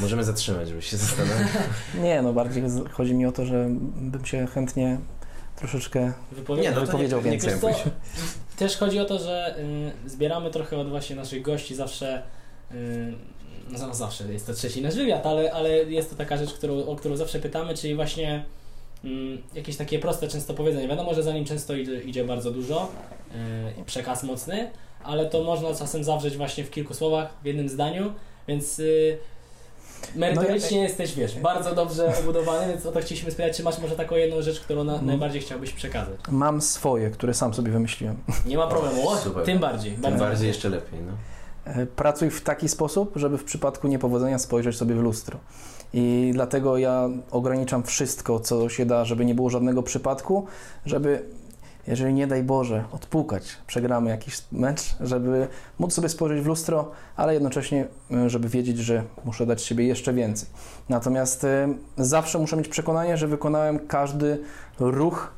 Możemy 0.00 0.24
zatrzymać, 0.24 0.68
żebyś 0.68 0.86
się 0.86 0.96
zastanowił. 0.96 1.46
Nie, 2.04 2.22
no 2.22 2.32
bardziej 2.32 2.62
chodzi 2.92 3.14
mi 3.14 3.26
o 3.26 3.32
to, 3.32 3.46
że 3.46 3.66
bym 3.96 4.26
się 4.26 4.46
chętnie 4.46 4.98
troszeczkę 5.56 6.12
Wypowiedź. 6.32 6.64
Nie, 6.64 6.70
no 6.70 6.80
Wypowiedział 6.80 7.22
nie, 7.22 7.30
nie 7.30 7.38
więcej. 7.38 7.74
Też 8.56 8.76
chodzi 8.76 8.98
o 8.98 9.04
to, 9.04 9.18
że 9.18 9.56
y, 10.06 10.10
zbieramy 10.10 10.50
trochę 10.50 10.78
od 10.78 10.88
właśnie 10.88 11.16
naszych 11.16 11.42
gości 11.42 11.74
zawsze. 11.74 12.22
Y, 12.72 13.14
no 13.70 13.78
za- 13.78 13.94
zawsze 13.94 14.32
jest 14.32 14.46
to 14.46 14.54
trzeci 14.54 14.82
nasz 14.82 14.94
wywiad, 14.94 15.26
ale, 15.26 15.52
ale 15.52 15.68
jest 15.70 16.10
to 16.10 16.16
taka 16.16 16.36
rzecz, 16.36 16.52
którą, 16.52 16.84
o 16.86 16.96
którą 16.96 17.16
zawsze 17.16 17.38
pytamy, 17.38 17.74
czyli 17.76 17.94
właśnie 17.94 18.44
mm, 19.04 19.42
jakieś 19.54 19.76
takie 19.76 19.98
proste 19.98 20.28
często 20.28 20.54
powiedzenie. 20.54 20.88
Wiadomo, 20.88 21.14
że 21.14 21.22
za 21.22 21.32
nim 21.32 21.44
często 21.44 21.74
idzie, 21.74 22.02
idzie 22.02 22.24
bardzo 22.24 22.50
dużo, 22.50 22.88
y, 23.76 23.80
i 23.80 23.84
przekaz 23.84 24.22
mocny, 24.22 24.70
ale 25.04 25.26
to 25.26 25.42
można 25.44 25.74
czasem 25.74 26.04
zawrzeć 26.04 26.36
właśnie 26.36 26.64
w 26.64 26.70
kilku 26.70 26.94
słowach, 26.94 27.34
w 27.42 27.46
jednym 27.46 27.68
zdaniu, 27.68 28.12
więc 28.48 28.78
y, 28.78 29.18
merytorycznie 30.16 30.78
jesteś, 30.82 31.14
wiesz, 31.14 31.38
bardzo 31.38 31.74
dobrze 31.74 32.12
obudowany, 32.20 32.72
więc 32.72 32.86
o 32.86 32.92
to 32.92 33.00
chcieliśmy 33.00 33.30
spytać, 33.30 33.56
czy 33.56 33.62
masz 33.62 33.78
może 33.78 33.96
taką 33.96 34.16
jedną 34.16 34.42
rzecz, 34.42 34.60
którą 34.60 34.84
na, 34.84 34.92
Mhm. 34.92 35.06
najbardziej 35.08 35.40
chciałbyś 35.42 35.72
przekazać. 35.72 36.16
mam 36.30 36.60
swoje, 36.60 37.10
które 37.10 37.34
sam 37.34 37.54
sobie 37.54 37.72
wymyśliłem. 37.72 38.16
Nie 38.46 38.56
ma 38.56 38.66
problemu, 38.66 39.08
o, 39.08 39.16
Super. 39.16 39.44
tym 39.44 39.58
bardziej. 39.58 39.92
Tym 39.92 40.00
bardzo 40.02 40.24
bardziej 40.24 40.48
jeszcze 40.48 40.68
lepiej, 40.68 41.00
no. 41.06 41.12
E, 41.64 41.86
Pracuj 41.86 42.30
w 42.30 42.40
taki 42.40 42.68
sposób, 42.68 43.12
żeby 43.16 43.38
w 43.38 43.44
przypadku 43.44 43.88
niepowodzenia 43.88 44.38
spojrzeć 44.38 44.76
sobie 44.76 44.94
w 44.94 44.98
lustro. 44.98 45.38
I 45.94 46.30
dlatego 46.34 46.78
ja 46.78 47.08
ograniczam 47.30 47.82
wszystko, 47.82 48.40
co 48.40 48.68
się 48.68 48.86
da, 48.86 49.04
żeby 49.04 49.24
nie 49.24 49.34
było 49.34 49.50
żadnego 49.50 49.82
przypadku, 49.82 50.46
żeby, 50.86 51.22
jeżeli 51.86 52.14
nie 52.14 52.26
daj 52.26 52.42
Boże, 52.42 52.84
odpukać, 52.92 53.56
przegramy 53.66 54.10
jakiś 54.10 54.42
mecz, 54.52 54.96
żeby 55.00 55.48
móc 55.78 55.92
sobie 55.92 56.08
spojrzeć 56.08 56.40
w 56.44 56.46
lustro, 56.46 56.90
ale 57.16 57.34
jednocześnie, 57.34 57.86
e, 58.10 58.30
żeby 58.30 58.48
wiedzieć, 58.48 58.78
że 58.78 59.02
muszę 59.24 59.46
dać 59.46 59.62
siebie 59.62 59.86
jeszcze 59.86 60.12
więcej. 60.12 60.48
Natomiast 60.88 61.44
e, 61.44 61.74
zawsze 61.96 62.38
muszę 62.38 62.56
mieć 62.56 62.68
przekonanie, 62.68 63.16
że 63.16 63.28
wykonałem 63.28 63.86
każdy 63.86 64.38
ruch 64.78 65.32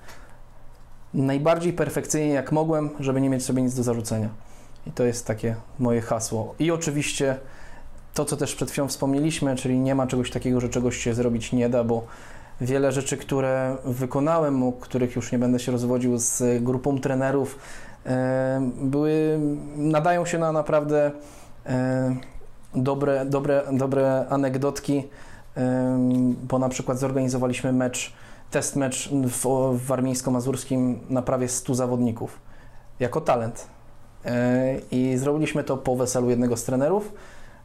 najbardziej 1.15 1.73
perfekcyjnie, 1.73 2.33
jak 2.33 2.53
mogłem, 2.53 2.91
żeby 3.01 3.21
nie 3.21 3.31
mieć 3.31 3.45
sobie 3.45 3.63
nic 3.63 3.75
do 3.75 3.83
zarzucenia. 3.83 4.29
I 4.87 4.93
to 4.93 5.05
jest 5.05 5.27
takie 5.27 5.57
moje 5.79 6.01
hasło. 6.01 6.55
I 6.59 6.71
oczywiście 6.71 7.37
to, 8.15 8.25
co 8.25 8.37
też 8.37 8.55
przed 8.55 8.71
chwilą 8.71 8.89
wspomnieliśmy, 8.89 9.57
czyli 9.57 9.79
nie 9.79 9.95
ma 9.95 10.07
czegoś 10.07 10.31
takiego, 10.31 10.61
że 10.61 10.69
czegoś 10.69 10.97
się 10.97 11.15
zrobić 11.15 11.53
nie 11.53 11.69
da, 11.69 11.85
bo 11.85 12.07
wiele 12.61 12.93
rzeczy, 12.93 13.17
które 13.17 13.77
wykonałem, 13.85 14.63
o 14.63 14.73
których 14.73 15.17
już 15.17 15.33
nie 15.33 15.39
będę 15.39 15.59
się 15.59 15.73
rozwodził 15.73 16.19
z 16.19 16.63
grupą 16.63 17.01
trenerów, 17.01 17.59
e, 18.07 18.71
były, 18.83 19.39
nadają 19.77 20.27
się 20.27 20.39
na 20.39 20.53
naprawdę 20.53 21.11
e, 21.67 22.17
dobre, 22.75 23.27
dobre, 23.27 23.63
dobre 23.73 24.27
anegdotki, 24.29 25.09
e, 25.57 25.99
bo 26.43 26.59
na 26.59 26.69
przykład 26.69 26.99
zorganizowaliśmy 26.99 27.73
mecz, 27.73 28.13
test 28.51 28.77
mecz 28.77 29.09
w, 29.09 29.47
w 29.79 29.87
Warmińsko-Mazurskim 29.87 30.97
na 31.11 31.23
prawie 31.23 31.49
100 31.49 31.75
zawodników, 31.75 32.41
jako 33.01 33.21
talent. 33.21 33.74
E, 34.25 34.81
I 34.91 35.17
zrobiliśmy 35.17 35.65
to 35.65 35.77
po 35.77 35.97
weselu 35.97 36.31
jednego 36.31 36.57
z 36.57 36.65
trenerów, 36.65 37.13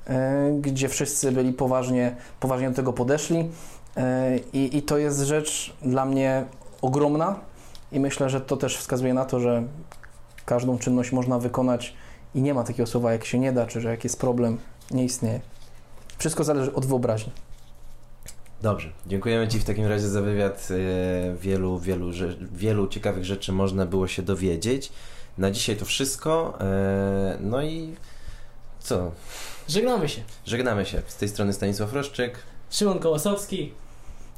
e, 0.08 0.52
gdzie 0.62 0.90
wszyscy 0.90 1.32
byli 1.32 1.54
poważnie, 1.54 2.16
poważnie 2.40 2.70
do 2.70 2.76
tego 2.76 2.94
podeszli. 2.94 3.50
E, 3.98 4.38
I, 4.54 4.78
I 4.78 4.82
to 4.82 4.98
jest 4.98 5.20
rzecz 5.20 5.74
dla 5.82 6.06
mnie 6.06 6.46
ogromna 6.82 7.40
i 7.92 8.00
myślę, 8.00 8.30
że 8.30 8.42
to 8.42 8.58
też 8.58 8.78
wskazuje 8.78 9.14
na 9.14 9.26
to, 9.26 9.40
że 9.40 9.64
każdą 10.46 10.78
czynność 10.78 11.12
można 11.12 11.40
wykonać 11.40 11.94
i 12.36 12.42
nie 12.42 12.54
ma 12.54 12.64
takiego 12.64 12.88
słowa 12.88 13.12
jak 13.12 13.26
się 13.26 13.40
nie 13.40 13.52
da, 13.52 13.66
czy 13.66 13.82
że 13.82 13.90
jak 13.90 14.04
jest 14.04 14.20
problem, 14.20 14.58
nie 14.92 15.04
istnieje. 15.04 15.40
Wszystko 16.18 16.44
zależy 16.44 16.74
od 16.74 16.86
wyobraźni. 16.86 17.32
Dobrze, 18.62 18.90
dziękujemy 19.08 19.48
Ci 19.48 19.60
w 19.60 19.64
takim 19.64 19.86
razie 19.86 20.08
za 20.08 20.22
wywiad. 20.22 20.68
Wielu, 21.42 21.80
wielu, 21.80 22.12
wielu 22.52 22.88
ciekawych 22.88 23.26
rzeczy 23.26 23.52
można 23.52 23.86
było 23.86 24.08
się 24.08 24.22
dowiedzieć. 24.22 24.92
Na 25.40 25.52
dzisiaj 25.52 25.76
to 25.76 25.86
wszystko. 25.86 26.58
E, 26.62 27.38
No 27.42 27.62
i 27.62 27.96
Co? 28.80 29.12
Żegnamy 29.68 30.10
się. 30.10 30.22
Żegnamy 30.46 30.86
się. 30.86 31.02
Z 31.08 31.16
tej 31.16 31.30
strony 31.30 31.54
Stanisław 31.54 31.94
Roszczyk. 31.94 32.38
Szymon 32.70 33.00
Kołosowski. 33.00 33.74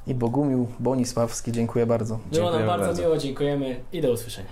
I 0.08 0.16
Bogumił 0.16 0.68
Bonisławski, 0.80 1.52
dziękuję 1.52 1.86
bardzo. 1.86 2.20
Było 2.32 2.52
nam 2.52 2.68
bardzo, 2.68 2.86
bardzo. 2.86 3.02
miło, 3.02 3.18
dziękujemy 3.18 3.84
i 3.94 4.02
do 4.02 4.12
usłyszenia. 4.12 4.50